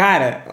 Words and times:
Cara, 0.00 0.44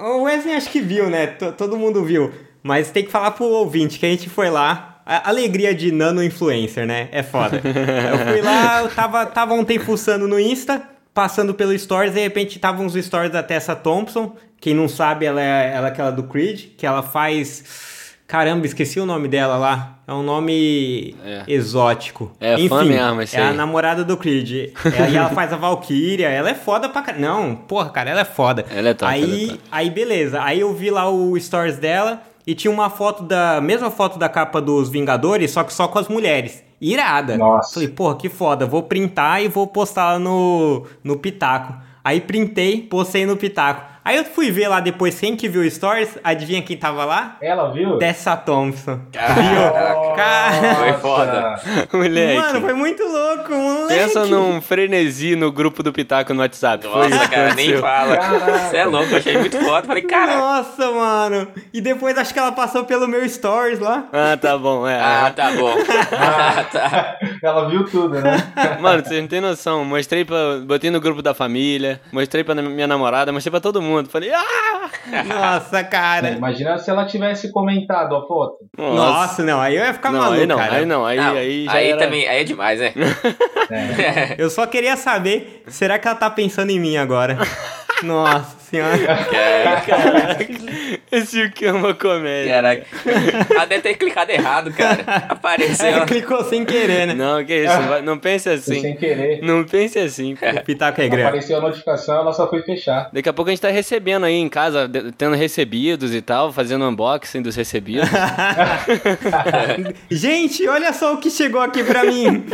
o 0.00 0.22
Wesley 0.22 0.56
acho 0.56 0.68
que 0.68 0.80
viu, 0.80 1.08
né? 1.08 1.28
T 1.28 1.52
todo 1.52 1.78
mundo 1.78 2.04
viu. 2.04 2.32
Mas 2.60 2.90
tem 2.90 3.04
que 3.04 3.10
falar 3.12 3.30
pro 3.30 3.44
ouvinte 3.44 4.00
que 4.00 4.04
a 4.04 4.08
gente 4.08 4.28
foi 4.28 4.50
lá. 4.50 5.00
A 5.06 5.28
alegria 5.28 5.72
de 5.72 5.92
nano 5.92 6.24
influencer, 6.24 6.84
né? 6.84 7.08
É 7.12 7.22
foda. 7.22 7.62
eu 7.64 8.18
fui 8.32 8.42
lá, 8.42 8.82
eu 8.82 8.88
tava, 8.88 9.26
tava 9.26 9.54
ontem 9.54 9.78
fuçando 9.78 10.26
no 10.26 10.40
Insta, 10.40 10.82
passando 11.14 11.54
pelo 11.54 11.76
Stories, 11.78 12.14
de 12.14 12.20
repente 12.20 12.58
tava 12.58 12.82
uns 12.82 12.94
stories 12.94 13.30
da 13.30 13.44
Tessa 13.44 13.76
Thompson. 13.76 14.34
Quem 14.60 14.74
não 14.74 14.88
sabe, 14.88 15.24
ela 15.24 15.40
é, 15.40 15.72
ela 15.72 15.86
é 15.86 15.90
aquela 15.92 16.10
do 16.10 16.24
Creed, 16.24 16.70
que 16.76 16.84
ela 16.84 17.04
faz. 17.04 17.62
Caramba, 18.30 18.64
esqueci 18.64 19.00
o 19.00 19.04
nome 19.04 19.26
dela 19.26 19.56
lá. 19.56 19.98
É 20.06 20.12
um 20.12 20.22
nome 20.22 21.16
é. 21.24 21.42
exótico. 21.48 22.30
É 22.38 22.54
Enfim, 22.54 22.68
fã 22.68 22.84
mesmo, 22.84 23.22
esse 23.22 23.36
É 23.36 23.42
a 23.42 23.52
namorada 23.52 24.04
do 24.04 24.16
Creed. 24.16 24.70
É, 24.96 25.10
e 25.10 25.16
ela 25.16 25.30
faz 25.30 25.52
a 25.52 25.56
Valkyria. 25.56 26.28
Ela 26.28 26.50
é 26.50 26.54
foda 26.54 26.88
pra 26.88 27.02
caramba. 27.02 27.26
Não, 27.26 27.56
porra, 27.56 27.90
cara, 27.90 28.08
ela 28.08 28.20
é 28.20 28.24
foda. 28.24 28.64
Ela 28.70 28.90
é 28.90 28.94
top. 28.94 29.10
Aí, 29.10 29.44
é 29.46 29.48
top. 29.48 29.60
aí 29.72 29.90
beleza. 29.90 30.40
Aí 30.44 30.60
eu 30.60 30.72
vi 30.72 30.90
lá 30.90 31.10
o 31.10 31.36
stories 31.40 31.78
dela 31.78 32.22
e 32.46 32.54
tinha 32.54 32.70
uma 32.70 32.88
foto 32.88 33.24
da. 33.24 33.60
Mesma 33.60 33.90
foto 33.90 34.16
da 34.16 34.28
capa 34.28 34.60
dos 34.60 34.88
Vingadores, 34.88 35.50
só 35.50 35.64
que 35.64 35.72
só 35.72 35.88
com 35.88 35.98
as 35.98 36.06
mulheres. 36.06 36.62
Irada. 36.80 37.36
Nossa. 37.36 37.74
Falei, 37.74 37.88
porra, 37.88 38.16
que 38.16 38.28
foda. 38.28 38.64
Vou 38.64 38.84
printar 38.84 39.42
e 39.42 39.48
vou 39.48 39.66
postar 39.66 40.12
lá 40.12 40.18
no, 40.20 40.86
no 41.02 41.16
Pitaco. 41.16 41.74
Aí 42.04 42.20
printei, 42.20 42.80
postei 42.80 43.26
no 43.26 43.36
Pitaco. 43.36 43.89
Aí 44.04 44.16
eu 44.16 44.24
fui 44.24 44.50
ver 44.50 44.68
lá 44.68 44.80
depois 44.80 45.20
quem 45.20 45.36
que 45.36 45.48
viu 45.48 45.62
o 45.62 45.70
Stories, 45.70 46.18
adivinha 46.24 46.62
quem 46.62 46.76
tava 46.76 47.04
lá? 47.04 47.36
Ela 47.40 47.70
viu? 47.70 47.98
Tessa 47.98 48.36
Thompson. 48.36 49.00
Viu? 49.12 50.16
Cara, 50.16 50.74
foi 50.76 50.92
foda. 50.94 51.60
Moleque. 51.92 52.40
Mano, 52.40 52.60
foi 52.62 52.72
muito 52.72 53.02
louco, 53.02 53.52
moleque. 53.52 54.00
Pensa 54.00 54.24
num 54.24 54.60
frenesi 54.60 55.36
no 55.36 55.52
grupo 55.52 55.82
do 55.82 55.92
Pitaco 55.92 56.32
no 56.32 56.40
WhatsApp. 56.40 56.86
Nossa, 56.86 57.18
foi 57.18 57.28
cara, 57.28 57.54
nem 57.54 57.76
fala. 57.76 58.16
Você 58.68 58.76
é 58.78 58.84
louco, 58.86 59.14
achei 59.16 59.36
muito 59.36 59.58
foda. 59.58 59.86
Falei, 59.86 60.02
cara. 60.02 60.36
Nossa, 60.36 60.90
mano. 60.90 61.48
E 61.72 61.80
depois 61.80 62.16
acho 62.16 62.32
que 62.32 62.38
ela 62.38 62.52
passou 62.52 62.84
pelo 62.84 63.06
meu 63.06 63.28
Stories 63.28 63.80
lá. 63.80 64.08
Ah, 64.12 64.36
tá 64.36 64.56
bom, 64.56 64.88
é. 64.88 64.98
Ah, 64.98 65.30
tá 65.34 65.50
bom. 65.52 65.74
ah, 66.18 66.64
tá. 66.64 67.18
Ela 67.42 67.68
viu 67.68 67.84
tudo, 67.84 68.20
né? 68.20 68.52
Mano, 68.80 69.04
vocês 69.04 69.20
não 69.20 69.28
tem 69.28 69.40
noção. 69.40 69.84
Mostrei 69.84 70.24
pra. 70.24 70.60
Botei 70.64 70.90
no 70.90 71.00
grupo 71.00 71.20
da 71.20 71.34
família, 71.34 72.00
mostrei 72.12 72.42
pra 72.42 72.54
minha 72.54 72.86
namorada, 72.86 73.32
mostrei 73.32 73.50
pra 73.50 73.60
todo 73.60 73.82
mundo. 73.82 73.99
Falei, 74.08 74.32
ah! 74.32 74.90
Nossa, 75.26 75.84
cara. 75.84 76.30
Imagina 76.30 76.78
se 76.78 76.90
ela 76.90 77.04
tivesse 77.04 77.50
comentado 77.52 78.16
a 78.16 78.26
foto. 78.26 78.58
Nossa, 78.76 78.94
Nossa 78.94 79.42
não, 79.42 79.60
aí 79.60 79.76
eu 79.76 79.84
ia 79.84 79.92
ficar 79.92 80.12
não, 80.12 80.20
maluco, 80.20 80.40
aí 80.40 80.46
não, 80.46 80.56
cara. 80.56 80.74
Aí 80.76 80.86
não, 80.86 81.04
aí, 81.04 81.16
não, 81.18 81.34
aí 81.34 81.64
já 81.64 81.72
Aí 81.72 81.90
era... 81.90 81.98
também, 81.98 82.28
aí 82.28 82.40
é 82.40 82.44
demais, 82.44 82.80
né? 82.80 82.92
É. 83.70 84.34
Eu 84.38 84.50
só 84.50 84.66
queria 84.66 84.96
saber, 84.96 85.62
será 85.68 85.98
que 85.98 86.08
ela 86.08 86.16
tá 86.16 86.30
pensando 86.30 86.70
em 86.70 86.80
mim 86.80 86.96
agora? 86.96 87.38
Nossa 88.02 88.59
senhora. 88.70 88.98
Caraca. 89.86 90.46
Esse 91.10 91.42
aqui 91.42 91.66
é 91.66 91.72
uma 91.72 91.92
comédia. 91.92 92.54
Caraca. 92.54 92.86
Ela 93.50 93.64
deve 93.64 93.82
ter 93.82 93.94
clicado 93.94 94.30
errado, 94.30 94.72
cara. 94.72 95.04
Apareceu. 95.28 95.86
É, 95.86 96.06
clicou 96.06 96.44
sem 96.44 96.64
querer, 96.64 97.06
né? 97.06 97.14
Não, 97.14 97.44
que 97.44 97.54
isso. 97.54 98.02
Não 98.04 98.18
pense 98.18 98.48
assim. 98.48 98.80
Sem 98.80 98.96
querer. 98.96 99.42
Não 99.42 99.64
pense 99.64 99.98
assim. 99.98 100.34
O 100.34 100.64
Pitaco 100.64 101.00
é 101.00 101.08
grande. 101.08 101.24
Apareceu 101.24 101.58
a 101.58 101.60
notificação, 101.60 102.20
ela 102.20 102.32
só 102.32 102.48
foi 102.48 102.62
fechar. 102.62 103.10
Daqui 103.12 103.28
a 103.28 103.32
pouco 103.32 103.50
a 103.50 103.52
gente 103.52 103.60
tá 103.60 103.68
recebendo 103.68 104.24
aí 104.24 104.36
em 104.36 104.48
casa, 104.48 104.88
tendo 105.18 105.34
recebidos 105.34 106.14
e 106.14 106.22
tal, 106.22 106.52
fazendo 106.52 106.84
unboxing 106.84 107.42
dos 107.42 107.56
recebidos. 107.56 108.08
gente, 110.10 110.66
olha 110.68 110.92
só 110.92 111.14
o 111.14 111.18
que 111.18 111.30
chegou 111.30 111.60
aqui 111.60 111.82
pra 111.82 112.04
mim. 112.04 112.44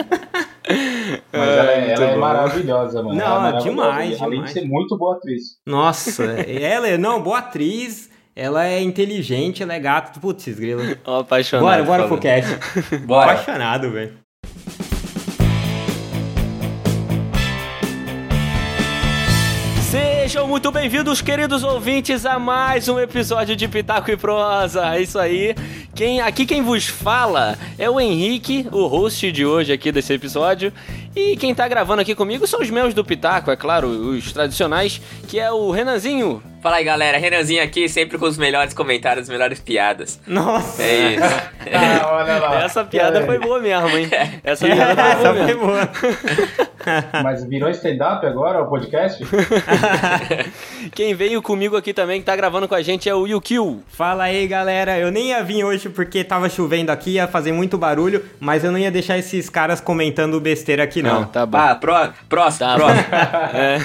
Mas 1.32 1.48
ela, 1.48 1.72
é, 1.72 1.92
ela 1.92 2.04
é 2.06 2.16
maravilhosa, 2.16 3.02
mano. 3.02 3.16
Não, 3.16 3.46
é 3.46 3.58
demais, 3.58 4.20
Além 4.20 4.30
demais. 4.38 4.54
de 4.54 4.60
ser 4.60 4.66
muito 4.66 4.96
boa 4.98 5.16
atriz. 5.16 5.58
Nossa, 5.64 6.05
ela 6.60 6.88
é, 6.88 6.98
não, 6.98 7.22
boa 7.22 7.38
atriz. 7.38 8.10
Ela 8.34 8.66
é 8.66 8.82
inteligente, 8.82 9.62
ela 9.62 9.72
é 9.72 9.80
gato. 9.80 10.20
Putz, 10.20 10.46
grilo. 10.48 10.82
Apaixonado. 11.04 11.64
Bora, 11.64 11.84
bora 11.84 12.06
pro 12.06 12.18
cast. 12.18 12.50
Bora. 13.06 13.32
Apaixonado, 13.32 13.90
velho. 13.90 14.25
Sejam 20.46 20.52
muito 20.52 20.70
bem-vindos, 20.70 21.20
queridos 21.20 21.64
ouvintes, 21.64 22.24
a 22.24 22.38
mais 22.38 22.88
um 22.88 23.00
episódio 23.00 23.56
de 23.56 23.66
Pitaco 23.66 24.12
e 24.12 24.16
Prosa. 24.16 24.94
É 24.94 25.02
isso 25.02 25.18
aí. 25.18 25.56
Quem, 25.92 26.20
aqui 26.20 26.46
quem 26.46 26.62
vos 26.62 26.86
fala 26.86 27.58
é 27.76 27.90
o 27.90 27.98
Henrique, 27.98 28.64
o 28.70 28.86
host 28.86 29.32
de 29.32 29.44
hoje 29.44 29.72
aqui 29.72 29.90
desse 29.90 30.12
episódio. 30.12 30.72
E 31.16 31.36
quem 31.36 31.52
tá 31.52 31.66
gravando 31.66 32.02
aqui 32.02 32.14
comigo 32.14 32.46
são 32.46 32.60
os 32.60 32.70
meus 32.70 32.94
do 32.94 33.04
Pitaco, 33.04 33.50
é 33.50 33.56
claro, 33.56 33.88
os 33.88 34.30
tradicionais, 34.30 35.00
que 35.26 35.40
é 35.40 35.50
o 35.50 35.68
Renanzinho. 35.72 36.40
Fala 36.66 36.78
aí, 36.78 36.84
galera. 36.84 37.16
Renanzinho 37.16 37.62
aqui, 37.62 37.88
sempre 37.88 38.18
com 38.18 38.26
os 38.26 38.36
melhores 38.36 38.74
comentários, 38.74 39.26
as 39.26 39.28
melhores 39.28 39.60
piadas. 39.60 40.20
Nossa. 40.26 40.82
É 40.82 41.10
isso. 41.14 41.24
Ah, 41.72 42.08
olha 42.12 42.38
lá. 42.38 42.64
Essa 42.64 42.84
piada 42.84 43.20
É. 43.20 43.24
foi 43.24 43.38
boa 43.38 43.60
mesmo, 43.60 43.88
hein? 43.96 44.08
Essa 44.42 44.66
É, 44.66 44.74
piada 44.74 44.94
foi 44.96 45.04
boa 45.04 45.12
essa 45.12 45.34
foi 45.34 45.44
mesmo. 45.46 45.60
boa. 45.66 45.88
Mas 47.22 47.44
virou 47.44 47.70
stand-up 47.70 48.26
agora, 48.26 48.62
o 48.62 48.66
podcast? 48.68 49.24
Quem 50.94 51.14
veio 51.14 51.40
comigo 51.40 51.76
aqui 51.76 51.92
também, 51.92 52.18
que 52.20 52.26
tá 52.26 52.34
gravando 52.34 52.66
com 52.68 52.74
a 52.74 52.82
gente, 52.82 53.08
é 53.08 53.14
o 53.14 53.26
Yukio. 53.28 53.82
Fala 53.88 54.24
aí, 54.24 54.46
galera. 54.48 54.98
Eu 54.98 55.10
nem 55.12 55.28
ia 55.28 55.42
vir 55.44 55.62
hoje 55.64 55.88
porque 55.88 56.22
tava 56.24 56.48
chovendo 56.48 56.90
aqui, 56.90 57.12
ia 57.12 57.28
fazer 57.28 57.52
muito 57.52 57.78
barulho, 57.78 58.24
mas 58.40 58.64
eu 58.64 58.72
não 58.72 58.78
ia 58.78 58.90
deixar 58.90 59.16
esses 59.18 59.48
caras 59.48 59.80
comentando 59.80 60.40
besteira 60.40 60.82
aqui, 60.82 61.00
não. 61.02 61.24
tá 61.26 61.44
bom. 61.46 61.58
Ah, 61.58 61.74
pró 61.76 62.08
próximo, 62.28 62.68
Tá. 62.68 62.74
próximo. 62.74 63.04
É. 63.54 63.78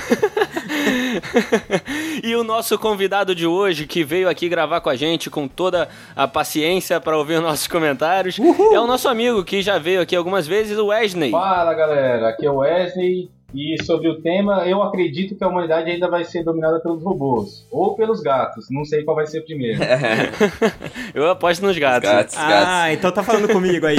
e 2.24 2.36
o 2.36 2.44
nosso 2.44 2.78
convidado 2.78 3.34
de 3.34 3.46
hoje, 3.46 3.86
que 3.86 4.03
veio 4.03 4.30
aqui 4.30 4.47
gravar 4.50 4.81
com 4.81 4.90
a 4.90 4.96
gente 4.96 5.30
com 5.30 5.47
toda 5.47 5.90
a 6.16 6.28
paciência 6.28 7.00
para 7.00 7.18
ouvir 7.18 7.36
os 7.36 7.44
nossos 7.44 7.68
comentários, 7.68 8.40
é 8.40 8.80
o 8.80 8.88
nosso 8.88 9.08
amigo 9.08 9.44
que 9.44 9.62
já 9.62 9.78
veio 9.78 10.02
aqui 10.02 10.16
algumas 10.16 10.47
vezes, 10.47 10.78
o 10.78 10.88
Wesley. 10.88 11.31
Fala 11.31 11.74
galera, 11.74 12.30
aqui 12.30 12.46
é 12.46 12.52
o 12.52 12.58
Wesley. 12.58 13.30
E 13.53 13.75
sobre 13.84 14.07
o 14.07 14.22
tema, 14.22 14.66
eu 14.66 14.81
acredito 14.81 15.35
que 15.35 15.44
a 15.44 15.47
humanidade 15.47 15.89
ainda 15.91 16.07
vai 16.09 16.23
ser 16.23 16.44
dominada 16.44 16.79
pelos 16.79 17.03
robôs. 17.03 17.66
Ou 17.69 17.95
pelos 17.95 18.22
gatos, 18.22 18.67
não 18.69 18.85
sei 18.85 19.03
qual 19.03 19.16
vai 19.16 19.28
ser 19.28 19.41
primeiro. 19.41 19.79
Eu 21.13 21.29
aposto 21.29 21.61
nos 21.66 21.78
gatos. 21.78 22.09
Gatos, 22.09 22.35
Ah, 22.38 22.50
gatos. 22.50 22.94
então 22.97 23.11
tá 23.11 23.22
falando 23.23 23.50
comigo 23.50 23.85
aí. 23.85 23.97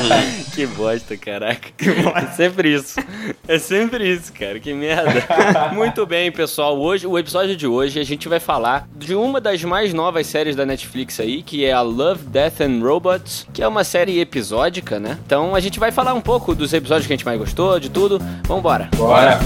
que 0.54 0.66
bosta, 0.66 1.16
caraca. 1.16 1.68
É 2.16 2.26
sempre 2.32 2.72
isso. 2.74 2.98
É 3.46 3.58
sempre 3.58 4.08
isso, 4.10 4.32
cara. 4.32 4.58
Que 4.58 4.72
merda. 4.72 5.22
Muito 5.74 6.06
bem, 6.06 6.32
pessoal. 6.32 6.78
Hoje, 6.78 7.06
o 7.06 7.18
episódio 7.18 7.54
de 7.54 7.66
hoje, 7.66 8.00
a 8.00 8.04
gente 8.04 8.28
vai 8.28 8.40
falar 8.40 8.88
de 8.96 9.14
uma 9.14 9.40
das 9.40 9.62
mais 9.62 9.92
novas 9.92 10.26
séries 10.26 10.56
da 10.56 10.64
Netflix 10.64 11.20
aí, 11.20 11.42
que 11.42 11.64
é 11.64 11.72
a 11.72 11.82
Love, 11.82 12.24
Death 12.26 12.60
and 12.62 12.80
Robots, 12.82 13.46
que 13.52 13.62
é 13.62 13.68
uma 13.68 13.84
série 13.84 14.18
episódica, 14.20 14.98
né? 14.98 15.18
Então 15.26 15.54
a 15.54 15.60
gente 15.60 15.78
vai 15.78 15.92
falar 15.92 16.14
um 16.14 16.20
pouco 16.22 16.54
dos 16.54 16.72
episódios 16.72 17.06
que 17.06 17.12
a 17.12 17.16
gente 17.16 17.26
mais 17.26 17.38
gostou, 17.38 17.78
de 17.78 17.90
tudo. 17.90 18.18
Vambora. 18.46 18.85
Bora! 18.94 19.40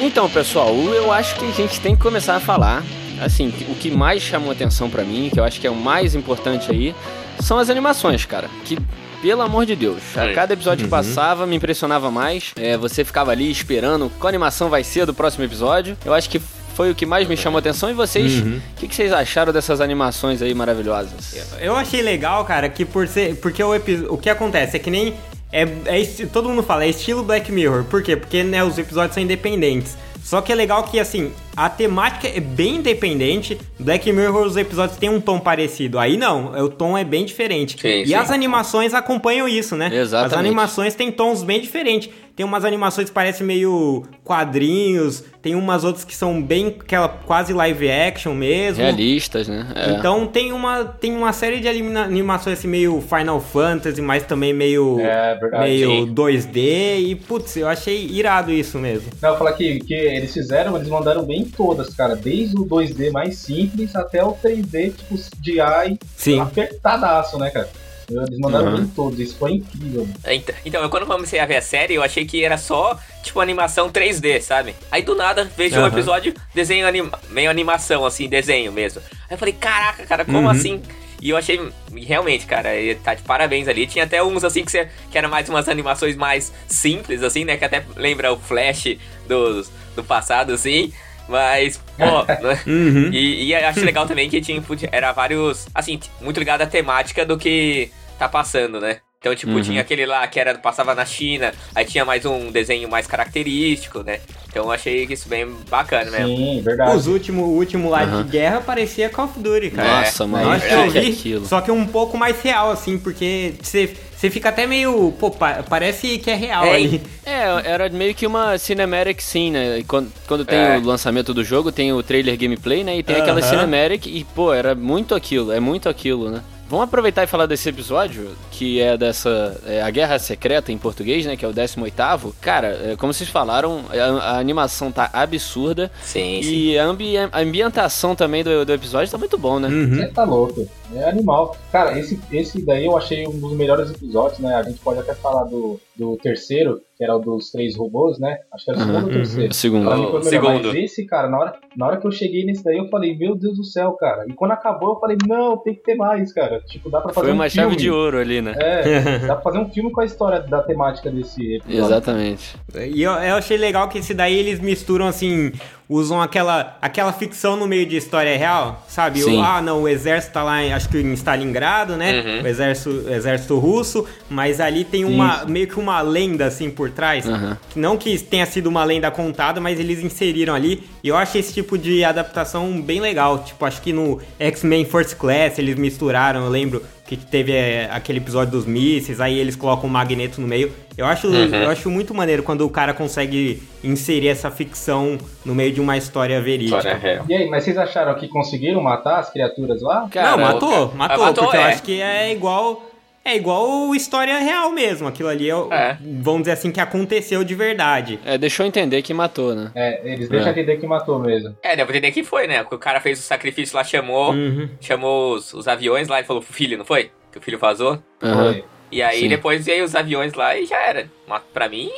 Então, 0.00 0.30
pessoal, 0.30 0.74
eu 0.74 1.12
acho 1.12 1.34
que 1.36 1.44
a 1.44 1.50
gente 1.52 1.80
tem 1.80 1.94
que 1.94 2.02
começar 2.02 2.36
a 2.36 2.40
falar. 2.40 2.82
Assim, 3.20 3.52
o 3.68 3.74
que 3.74 3.90
mais 3.90 4.22
chamou 4.22 4.52
atenção 4.52 4.88
pra 4.88 5.02
mim, 5.02 5.28
que 5.28 5.40
eu 5.40 5.44
acho 5.44 5.60
que 5.60 5.66
é 5.66 5.70
o 5.70 5.74
mais 5.74 6.14
importante 6.14 6.70
aí, 6.70 6.94
são 7.40 7.58
as 7.58 7.68
animações, 7.68 8.24
cara. 8.24 8.48
Que, 8.64 8.78
pelo 9.22 9.42
amor 9.42 9.66
de 9.66 9.74
Deus, 9.76 9.98
a 10.16 10.32
cada 10.34 10.52
episódio 10.54 10.84
que 10.84 10.90
passava 10.90 11.46
me 11.46 11.56
impressionava 11.56 12.10
mais. 12.10 12.52
É, 12.56 12.76
você 12.76 13.04
ficava 13.04 13.30
ali 13.32 13.50
esperando 13.50 14.10
qual 14.18 14.28
animação 14.28 14.68
vai 14.68 14.84
ser 14.84 15.06
do 15.06 15.14
próximo 15.14 15.44
episódio. 15.44 15.96
Eu 16.04 16.14
acho 16.14 16.28
que 16.30 16.38
foi 16.74 16.90
o 16.90 16.94
que 16.94 17.04
mais 17.04 17.26
me 17.26 17.36
chamou 17.36 17.58
atenção. 17.58 17.90
E 17.90 17.92
vocês, 17.94 18.32
o 18.40 18.60
que, 18.76 18.86
que 18.86 18.94
vocês 18.94 19.12
acharam 19.12 19.52
dessas 19.52 19.80
animações 19.80 20.40
aí 20.40 20.54
maravilhosas? 20.54 21.34
Eu 21.60 21.74
achei 21.74 22.00
legal, 22.02 22.44
cara, 22.44 22.68
que 22.68 22.84
por 22.84 23.08
ser. 23.08 23.34
Porque 23.36 23.62
o, 23.62 23.74
epi- 23.74 24.06
o 24.08 24.16
que 24.16 24.30
acontece 24.30 24.76
é 24.76 24.78
que 24.78 24.90
nem. 24.90 25.14
É, 25.50 25.66
é 25.86 25.98
esti- 26.00 26.26
todo 26.26 26.48
mundo 26.48 26.62
fala, 26.62 26.84
é 26.84 26.88
estilo 26.88 27.22
Black 27.24 27.50
Mirror. 27.50 27.84
Por 27.84 28.02
quê? 28.02 28.14
Porque 28.16 28.44
né, 28.44 28.62
os 28.62 28.78
episódios 28.78 29.14
são 29.14 29.22
independentes. 29.22 29.96
Só 30.22 30.40
que 30.42 30.52
é 30.52 30.54
legal 30.54 30.82
que, 30.84 31.00
assim, 31.00 31.32
a 31.58 31.68
temática 31.68 32.28
é 32.28 32.38
bem 32.38 32.76
independente. 32.76 33.58
Black 33.80 34.10
Mirror, 34.12 34.46
os 34.46 34.56
episódios 34.56 34.96
têm 34.96 35.08
um 35.08 35.20
tom 35.20 35.40
parecido. 35.40 35.98
Aí 35.98 36.16
não, 36.16 36.52
o 36.64 36.68
tom 36.68 36.96
é 36.96 37.02
bem 37.02 37.24
diferente. 37.24 37.76
Sim, 37.80 38.02
e 38.02 38.06
sim. 38.06 38.14
as 38.14 38.30
animações 38.30 38.94
acompanham 38.94 39.48
isso, 39.48 39.74
né? 39.74 39.90
Exatamente. 39.92 40.34
As 40.34 40.38
animações 40.38 40.94
têm 40.94 41.10
tons 41.10 41.42
bem 41.42 41.60
diferentes. 41.60 42.10
Tem 42.36 42.46
umas 42.46 42.64
animações 42.64 43.08
que 43.08 43.14
parecem 43.14 43.44
meio 43.44 44.04
quadrinhos, 44.22 45.24
tem 45.42 45.56
umas 45.56 45.82
outras 45.82 46.04
que 46.04 46.14
são 46.14 46.40
bem 46.40 46.68
aquela 46.68 47.08
quase 47.08 47.52
live 47.52 47.90
action 47.90 48.32
mesmo. 48.32 48.80
Realistas, 48.80 49.48
né? 49.48 49.66
É. 49.74 49.90
Então 49.90 50.24
tem 50.24 50.52
uma, 50.52 50.84
tem 50.84 51.12
uma 51.16 51.32
série 51.32 51.58
de 51.58 51.66
anima- 51.66 52.02
animações 52.04 52.58
assim 52.60 52.68
meio 52.68 53.00
Final 53.00 53.40
Fantasy, 53.40 54.00
mas 54.00 54.22
também 54.22 54.52
meio, 54.52 55.00
É, 55.00 55.34
verdade. 55.34 55.64
meio 55.64 56.06
sim. 56.06 56.14
2D. 56.14 57.00
E 57.08 57.14
putz, 57.16 57.56
eu 57.56 57.66
achei 57.66 58.06
irado 58.06 58.52
isso 58.52 58.78
mesmo. 58.78 59.10
Não, 59.20 59.30
eu 59.30 59.36
falar 59.36 59.54
que, 59.54 59.80
que 59.80 59.94
eles 59.94 60.32
fizeram, 60.32 60.76
eles 60.76 60.88
mandaram 60.88 61.24
bem 61.24 61.47
todas, 61.48 61.94
cara. 61.94 62.14
Desde 62.16 62.56
o 62.56 62.64
2D 62.64 63.10
mais 63.10 63.38
simples 63.38 63.94
até 63.96 64.22
o 64.24 64.32
3D, 64.32 64.90
tipo, 64.90 65.16
CGI 65.16 65.98
Sim. 66.16 66.40
apertadaço, 66.40 67.38
né, 67.38 67.50
cara? 67.50 67.68
Eles 68.10 68.38
mandaram 68.38 68.68
Uhum. 68.68 68.76
bem 68.76 68.86
todos, 68.86 69.20
isso 69.20 69.36
foi 69.36 69.52
incrível. 69.52 70.08
Ent- 70.26 70.48
Então, 70.64 70.82
eu 70.82 70.88
quando 70.88 71.04
comecei 71.04 71.38
a 71.38 71.44
ver 71.44 71.56
a 71.56 71.60
série, 71.62 71.94
eu 71.94 72.02
achei 72.02 72.24
que 72.24 72.42
era 72.42 72.56
só, 72.56 72.98
tipo, 73.22 73.38
animação 73.38 73.90
3D, 73.90 74.40
sabe? 74.40 74.74
Aí 74.90 75.02
do 75.02 75.14
nada 75.14 75.44
vejo 75.56 75.76
um 75.76 75.80
Aham. 75.80 75.88
episódio, 75.88 76.34
desenho 76.54 76.86
anima 76.88 77.18
meio 77.28 77.50
animação, 77.50 78.06
assim, 78.06 78.26
desenho 78.26 78.72
mesmo. 78.72 79.02
Aí 79.28 79.34
eu 79.34 79.38
falei, 79.38 79.52
caraca, 79.52 80.06
cara, 80.06 80.24
como 80.24 80.38
Uhum. 80.38 80.48
assim? 80.48 80.80
E 81.20 81.28
eu 81.30 81.36
achei, 81.36 81.60
realmente, 81.94 82.46
cara, 82.46 82.70
tá 83.04 83.12
de 83.12 83.22
parabéns 83.24 83.68
ali. 83.68 83.86
Tinha 83.86 84.04
até 84.04 84.22
uns, 84.22 84.42
assim, 84.42 84.64
que, 84.64 84.70
você, 84.70 84.88
que 85.10 85.18
eram 85.18 85.28
mais 85.28 85.46
umas 85.48 85.68
animações 85.68 86.16
mais 86.16 86.50
simples, 86.66 87.22
assim, 87.22 87.44
né? 87.44 87.58
Que 87.58 87.64
até 87.66 87.84
lembra 87.96 88.32
o 88.32 88.38
Flash 88.38 88.96
do, 89.26 89.62
do 89.96 90.02
passado, 90.04 90.52
assim. 90.54 90.92
Mas, 91.28 91.78
pô, 91.96 92.22
né? 92.42 92.60
Uhum. 92.66 93.10
E, 93.12 93.44
e 93.44 93.52
eu 93.52 93.66
acho 93.68 93.84
legal 93.84 94.06
também 94.06 94.28
que 94.30 94.40
tinha, 94.40 94.60
podia- 94.62 94.88
era 94.90 95.12
vários, 95.12 95.66
assim, 95.74 96.00
muito 96.20 96.38
ligado 96.38 96.62
à 96.62 96.66
temática 96.66 97.24
do 97.26 97.36
que 97.36 97.90
tá 98.18 98.28
passando, 98.28 98.80
né? 98.80 98.98
Então, 99.20 99.34
tipo, 99.34 99.52
Uhum. 99.52 99.62
tinha 99.62 99.80
aquele 99.80 100.06
lá 100.06 100.24
que 100.28 100.38
era 100.38 100.56
passava 100.56 100.94
na 100.94 101.04
China, 101.04 101.52
aí 101.74 101.84
tinha 101.84 102.04
mais 102.04 102.24
um 102.24 102.52
desenho 102.52 102.88
mais 102.88 103.06
característico, 103.06 104.02
né? 104.04 104.20
Então 104.48 104.64
eu 104.66 104.70
achei 104.70 105.04
isso 105.10 105.28
bem 105.28 105.46
bacana 105.68 106.08
mesmo. 106.10 106.36
Sim, 106.36 106.62
verdade. 106.62 106.96
Os 106.96 107.06
últimos, 107.08 107.44
o 107.44 107.48
último 107.50 107.90
lá 107.90 108.02
Aham. 108.04 108.22
de 108.24 108.30
guerra 108.30 108.60
parecia 108.60 109.08
Call 109.10 109.24
of 109.26 109.38
Duty, 109.40 109.70
cara. 109.72 109.98
Nossa, 109.98 110.22
É, 110.22 110.26
mano, 110.26 110.48
Nossa, 110.52 110.64
é 110.66 110.74
eu 110.86 110.92
que 110.92 111.00
vi, 111.00 111.08
aquilo. 111.10 111.44
só 111.46 111.60
que 111.60 111.70
um 111.70 111.84
pouco 111.86 112.16
mais 112.16 112.40
real, 112.40 112.70
assim, 112.70 112.96
porque 112.96 113.54
você 113.60 113.92
você 114.18 114.30
fica 114.30 114.48
até 114.48 114.66
meio. 114.66 115.12
Pô, 115.18 115.30
pa- 115.30 115.62
parece 115.68 116.18
que 116.18 116.30
é 116.30 116.34
real 116.34 116.64
É, 116.64 116.74
ali. 116.74 117.00
É, 117.24 117.42
era 117.70 117.88
meio 117.90 118.14
que 118.14 118.26
uma 118.26 118.56
cinematic 118.58 119.20
scene, 119.20 119.52
né? 119.52 119.84
Quando, 119.86 120.10
quando 120.26 120.44
tem 120.44 120.58
É. 120.58 120.76
o 120.78 120.80
lançamento 120.80 121.32
do 121.32 121.44
jogo, 121.44 121.70
tem 121.70 121.92
o 121.92 122.02
trailer 122.02 122.36
gameplay, 122.36 122.82
né? 122.82 122.96
E 122.98 123.02
tem 123.02 123.16
aquela 123.16 123.38
Aham. 123.40 123.48
cinematic 123.50 124.06
e, 124.06 124.24
pô, 124.34 124.52
era 124.52 124.74
muito 124.74 125.14
aquilo, 125.14 125.52
é 125.52 125.60
muito 125.60 125.88
aquilo, 125.88 126.30
né? 126.30 126.42
Vamos 126.68 126.84
aproveitar 126.84 127.24
e 127.24 127.26
falar 127.26 127.46
desse 127.46 127.68
episódio, 127.68 128.30
que 128.50 128.80
é 128.80 128.96
dessa. 128.96 129.58
é, 129.66 129.80
a 129.82 129.90
Guerra 129.90 130.18
Secreta 130.18 130.70
em 130.70 130.76
português, 130.76 131.24
né? 131.24 131.34
Que 131.36 131.44
é 131.44 131.48
o 131.48 131.52
18. 131.52 132.36
Cara, 132.40 132.68
é, 132.92 132.96
como 132.96 133.12
vocês 133.12 133.30
falaram, 133.30 133.84
a, 133.90 134.32
a 134.34 134.38
animação 134.38 134.92
tá 134.92 135.08
absurda. 135.12 135.90
Sim, 136.02 136.40
sim. 136.42 136.50
E 136.50 136.78
a, 136.78 136.84
ambi- 136.84 137.16
a 137.16 137.30
ambientação 137.40 138.14
também 138.14 138.44
do, 138.44 138.66
do 138.66 138.72
episódio 138.72 139.10
tá 139.10 139.16
muito 139.16 139.38
bom, 139.38 139.58
né? 139.58 139.68
Uhum. 139.68 139.94
Você 139.96 140.08
tá 140.08 140.24
louco. 140.24 140.68
É 140.94 141.08
animal. 141.08 141.56
Cara, 141.72 141.98
esse, 141.98 142.20
esse 142.30 142.60
daí 142.62 142.84
eu 142.86 142.96
achei 142.96 143.26
um 143.26 143.38
dos 143.38 143.52
melhores 143.54 143.90
episódios, 143.90 144.38
né? 144.38 144.54
A 144.54 144.62
gente 144.62 144.78
pode 144.80 145.00
até 145.00 145.14
falar 145.14 145.44
do, 145.44 145.80
do 145.98 146.16
terceiro, 146.16 146.80
que 146.96 147.02
era 147.02 147.16
o 147.16 147.18
dos 147.18 147.50
três 147.50 147.76
robôs, 147.76 148.18
né? 148.20 148.38
Acho 148.52 148.64
que 148.64 148.70
era 148.70 148.78
o 148.78 148.82
segundo 148.82 148.96
ou 148.98 149.08
Uhum, 149.08 149.12
terceiro. 149.12 149.50
O 149.50 149.54
segundo. 149.54 149.84
Melhor. 149.90 150.22
segundo. 150.22 150.68
Mas 150.68 150.74
esse, 150.76 151.04
cara, 151.06 151.28
na 151.28 151.38
hora, 151.38 151.52
na 151.76 151.86
hora 151.86 151.96
que 151.96 152.06
eu 152.06 152.12
cheguei 152.12 152.44
nesse 152.44 152.62
daí, 152.62 152.78
eu 152.78 152.88
falei, 152.88 153.16
meu 153.16 153.34
Deus 153.34 153.56
do 153.56 153.64
céu, 153.64 153.92
cara. 153.92 154.24
E 154.28 154.32
quando 154.32 154.52
acabou, 154.52 154.90
eu 154.90 155.00
falei, 155.00 155.16
não, 155.26 155.56
tem 155.56 155.74
que 155.74 155.82
ter 155.82 155.96
mais, 155.96 156.32
cara. 156.32 156.60
Tipo, 156.60 156.88
dá 156.88 157.00
pra 157.00 157.12
fazer 157.12 157.26
Foi 157.26 157.32
um 157.32 157.38
uma 157.38 157.48
chave 157.48 157.74
de 157.76 157.90
ouro 157.90 158.18
ali, 158.18 158.40
né? 158.40 158.54
É, 158.56 159.18
dá 159.26 159.34
pra 159.34 159.42
fazer 159.42 159.58
um 159.58 159.68
filme 159.68 159.90
com 159.90 160.00
a 160.00 160.04
história 160.04 160.40
da 160.40 160.62
temática 160.62 161.10
desse 161.10 161.56
episódio. 161.56 161.84
Exatamente. 161.84 162.56
E 162.94 163.02
eu, 163.02 163.12
eu 163.12 163.34
achei 163.34 163.56
legal 163.56 163.88
que 163.88 163.98
esse 163.98 164.14
daí 164.14 164.36
eles 164.38 164.60
misturam 164.60 165.06
assim, 165.08 165.50
usam 165.88 166.20
aquela, 166.20 166.76
aquela 166.82 167.12
ficção 167.12 167.56
no 167.56 167.66
meio 167.66 167.86
de 167.86 167.96
história 167.96 168.36
real, 168.36 168.84
sabe? 168.88 169.24
O- 169.24 169.40
ah, 169.42 169.62
não, 169.62 169.82
o 169.82 169.88
exército 169.88 170.34
tá 170.34 170.42
lá, 170.42 170.62
em, 170.62 170.72
acho 170.72 170.88
que 170.88 170.98
em 170.98 171.12
Stalingrado, 171.14 171.96
né? 171.96 172.20
Uhum. 172.20 172.42
O 172.42 172.46
exército, 172.46 172.90
o 172.90 173.12
exército 173.14 173.58
russo, 173.58 174.04
mas 174.28 174.60
ali 174.60 174.84
tem 174.84 175.04
uma 175.04 175.44
meio 175.46 175.66
que 175.66 175.78
uma 175.78 176.00
lenda 176.02 176.44
assim 176.46 176.70
por 176.70 176.90
trás. 176.90 177.26
Aham. 177.26 177.56
Não 177.74 177.96
que 177.96 178.18
tenha 178.18 178.44
sido 178.44 178.66
uma 178.66 178.84
lenda 178.84 179.10
contada, 179.10 179.60
mas 179.60 179.80
eles 179.80 180.00
inseriram 180.00 180.54
ali. 180.54 180.88
E 181.02 181.08
eu 181.08 181.16
achei 181.16 181.40
esse 181.40 181.54
tipo 181.54 181.78
de 181.78 182.04
adaptação 182.04 182.80
bem 182.82 183.00
legal. 183.00 183.38
Tipo, 183.44 183.64
acho 183.64 183.80
que 183.80 183.92
no 183.92 184.20
X-Men 184.38 184.84
First 184.84 185.14
Class 185.16 185.58
eles 185.58 185.76
misturaram, 185.76 186.44
eu 186.44 186.50
lembro 186.50 186.82
que 187.08 187.16
teve 187.16 187.52
é, 187.52 187.88
aquele 187.90 188.18
episódio 188.18 188.52
dos 188.52 188.66
mísseis, 188.66 189.18
aí 189.18 189.38
eles 189.38 189.56
colocam 189.56 189.88
o 189.88 189.92
magneto 189.92 190.42
no 190.42 190.46
meio. 190.46 190.70
Eu 190.94 191.06
acho, 191.06 191.26
eu 191.28 191.70
acho 191.70 191.88
muito 191.88 192.12
maneiro 192.12 192.42
quando 192.42 192.66
o 192.66 192.68
cara 192.68 192.92
consegue 192.92 193.62
inserir 193.82 194.28
essa 194.28 194.50
ficção 194.50 195.16
no 195.42 195.54
meio 195.54 195.72
de 195.72 195.80
uma 195.80 195.96
história 195.96 196.38
verídica. 196.42 196.76
História 196.76 196.98
real. 196.98 197.24
E 197.26 197.34
aí, 197.34 197.48
mas 197.48 197.64
vocês 197.64 197.78
acharam 197.78 198.14
que 198.14 198.28
conseguiram 198.28 198.82
matar 198.82 199.20
as 199.20 199.30
criaturas 199.30 199.80
lá? 199.80 200.06
Cara, 200.10 200.32
não, 200.32 200.38
matou, 200.38 200.92
Ah, 200.92 200.96
matou, 200.96 201.24
matou, 201.24 201.44
porque 201.44 201.56
eu 201.56 201.60
é. 201.60 201.64
acho 201.64 201.82
que 201.82 202.00
é 202.02 202.32
igual. 202.32 202.82
É 203.30 203.36
igual 203.36 203.94
história 203.94 204.38
real 204.38 204.70
mesmo. 204.70 205.06
Aquilo 205.06 205.28
ali 205.28 205.50
é, 205.50 205.54
É. 205.70 205.96
vamos 206.20 206.42
dizer 206.42 206.52
assim, 206.52 206.70
que 206.72 206.80
aconteceu 206.80 207.44
de 207.44 207.54
verdade. 207.54 208.18
É, 208.24 208.38
deixou 208.38 208.64
entender 208.64 209.02
que 209.02 209.12
matou, 209.12 209.54
né? 209.54 209.70
É, 209.74 210.00
eles 210.12 210.28
deixam 210.28 210.48
É. 210.48 210.52
entender 210.52 210.76
que 210.78 210.86
matou 210.86 211.18
mesmo. 211.18 211.54
É, 211.62 211.76
deu 211.76 211.84
pra 211.84 211.94
entender 211.96 212.12
que 212.12 212.24
foi, 212.24 212.46
né? 212.46 212.62
O 212.70 212.78
cara 212.78 213.00
fez 213.00 213.18
o 213.18 213.22
sacrifício 213.22 213.76
lá, 213.76 213.84
chamou, 213.84 214.32
Uhum. 214.32 214.68
chamou 214.80 215.34
os, 215.34 215.52
os 215.52 215.68
aviões 215.68 216.08
lá 216.08 216.20
e 216.20 216.24
falou 216.24 216.42
pro 216.42 216.52
filho, 216.52 216.78
não 216.78 216.84
foi? 216.84 217.10
Que 217.30 217.38
o 217.38 217.40
filho 217.42 217.58
vazou. 217.58 218.02
Foi. 218.20 218.64
E 218.90 219.02
aí 219.02 219.20
Sim. 219.20 219.28
depois 219.28 219.66
veio 219.66 219.84
os 219.84 219.94
aviões 219.94 220.32
lá 220.32 220.56
e 220.56 220.64
já 220.64 220.78
era. 220.80 221.10
Pra 221.52 221.68
mim, 221.68 221.90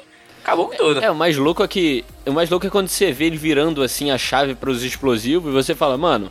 acabou 0.43 0.67
com 0.69 0.77
tudo. 0.77 1.01
É, 1.05 1.09
o 1.11 1.15
mais 1.15 1.37
louco 1.37 1.63
é 1.63 1.69
que. 1.69 2.05
O 2.27 2.33
mais 2.33 2.51
louco 2.51 2.67
é 2.67 2.71
quando 2.71 2.89
você 2.89 3.13
vê 3.13 3.27
ele 3.27 3.37
virando 3.37 3.83
assim 3.85 4.11
a 4.11 4.19
chave 4.19 4.57
pros 4.57 4.83
explosivos 4.83 5.49
e 5.51 5.55
você 5.55 5.77
fala, 5.77 5.97
mano, 5.97 6.31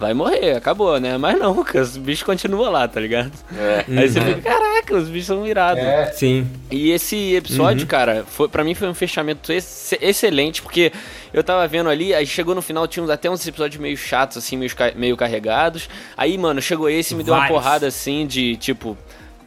vai 0.00 0.14
morrer, 0.14 0.56
acabou, 0.56 0.98
né? 0.98 1.16
Mas 1.18 1.38
não, 1.38 1.62
cara, 1.62 1.82
os 1.84 1.96
bichos 1.96 2.22
continuam 2.24 2.72
lá, 2.72 2.88
tá 2.88 2.98
ligado? 2.98 3.30
É. 3.56 3.84
Aí 3.86 4.08
você 4.08 4.20
fica, 4.20 4.40
caraca, 4.40 4.96
os 4.96 5.08
bichos 5.08 5.26
são 5.26 5.46
irados. 5.46 5.82
É, 5.84 6.06
Sim. 6.12 6.46
E 6.70 6.90
esse 6.90 7.34
episódio, 7.34 7.86
cara, 7.86 8.24
foi, 8.26 8.48
pra 8.48 8.64
mim 8.64 8.74
foi 8.74 8.88
um 8.88 8.94
fechamento 8.94 9.52
ex- 9.52 9.94
excelente, 10.00 10.62
porque 10.62 10.90
eu 11.32 11.44
tava 11.44 11.68
vendo 11.68 11.88
ali, 11.90 12.12
aí 12.14 12.26
chegou 12.26 12.54
no 12.54 12.62
final, 12.62 12.88
tinha 12.88 13.04
até 13.12 13.30
uns 13.30 13.46
episódios 13.46 13.80
meio 13.80 13.96
chatos, 13.96 14.38
assim, 14.38 14.56
meio, 14.56 14.74
ca- 14.74 14.92
meio 14.96 15.16
carregados. 15.16 15.88
Aí, 16.16 16.36
mano, 16.38 16.60
chegou 16.62 16.88
esse 16.88 17.12
e 17.14 17.16
me 17.16 17.22
deu 17.22 17.34
uma 17.34 17.40
Vários. 17.40 17.56
porrada, 17.58 17.86
assim, 17.86 18.26
de 18.26 18.56
tipo. 18.56 18.96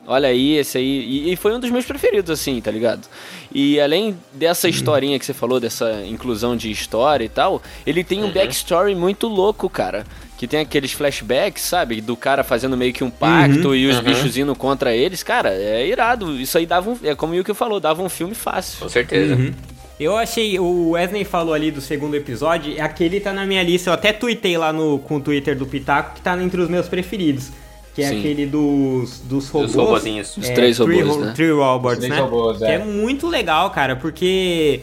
Olha 0.06 0.28
aí, 0.28 0.58
esse 0.58 0.78
aí. 0.78 0.84
E, 0.84 1.32
e 1.32 1.36
foi 1.38 1.56
um 1.56 1.60
dos 1.62 1.70
meus 1.72 1.86
preferidos, 1.86 2.30
assim, 2.30 2.60
tá 2.60 2.70
ligado? 2.70 3.08
E 3.56 3.80
além 3.80 4.18
dessa 4.34 4.68
historinha 4.68 5.18
que 5.18 5.26
você 5.26 5.34
falou, 5.34 5.62
dessa 5.62 6.04
inclusão 6.06 6.58
de 6.58 6.70
história 6.70 7.24
e 7.24 7.30
tal, 7.30 7.62
ele 7.88 8.04
tem 8.04 8.22
um 8.22 8.30
backstory 8.30 8.94
muito 8.96 9.28
louco, 9.30 9.70
cara. 9.70 10.06
Que 10.44 10.48
tem 10.50 10.60
aqueles 10.60 10.92
flashbacks, 10.92 11.64
sabe? 11.64 12.02
Do 12.02 12.18
cara 12.18 12.44
fazendo 12.44 12.76
meio 12.76 12.92
que 12.92 13.02
um 13.02 13.10
pacto 13.10 13.74
e 13.74 13.88
os 13.88 13.96
Uhum. 13.96 14.04
bichos 14.04 14.36
indo 14.36 14.54
contra 14.54 14.94
eles. 14.94 15.24
Cara, 15.24 15.54
é 15.54 15.88
irado. 15.88 16.38
Isso 16.38 16.58
aí 16.58 16.66
dava 16.66 16.90
um. 16.90 17.00
É 17.02 17.16
como 17.16 17.32
o 17.32 17.36
Yuki 17.38 17.54
falou, 17.54 17.80
dava 17.80 18.04
um 18.04 18.10
filme 18.10 18.36
fácil. 18.36 18.80
Com 18.82 18.90
certeza. 18.90 19.36
Uhum. 19.36 19.54
Eu 19.98 20.18
achei, 20.18 20.60
o 20.60 20.90
Wesley 20.90 21.24
falou 21.24 21.54
ali 21.54 21.72
do 21.72 21.80
segundo 21.80 22.14
episódio, 22.16 22.76
aquele 22.84 23.22
tá 23.22 23.32
na 23.32 23.46
minha 23.46 23.64
lista, 23.64 23.90
eu 23.90 23.94
até 23.94 24.12
tuitei 24.12 24.58
lá 24.58 24.74
no, 24.74 25.00
com 25.00 25.16
o 25.16 25.22
Twitter 25.22 25.58
do 25.58 25.66
Pitaco, 25.66 26.16
que 26.16 26.22
tá 26.22 26.38
entre 26.44 26.60
os 26.60 26.68
meus 26.68 26.90
preferidos. 26.90 27.50
Que 27.96 28.02
é 28.04 28.10
Sim. 28.10 28.20
aquele 28.20 28.46
dos, 28.46 29.22
dos 29.22 29.48
robôs. 29.48 29.74
robozinhos. 29.76 30.36
Os 30.36 30.50
três 30.50 30.78
robôs, 30.78 30.98
three, 31.08 31.18
né? 31.26 31.32
Three 31.34 31.52
robots, 31.52 32.00
Os 32.00 32.06
três 32.06 32.14
né? 32.14 32.20
robôs, 32.22 32.58
que 32.58 32.66
é. 32.66 32.74
é 32.74 32.80
muito 32.80 33.30
legal, 33.30 33.70
cara, 33.70 33.96
porque... 33.96 34.82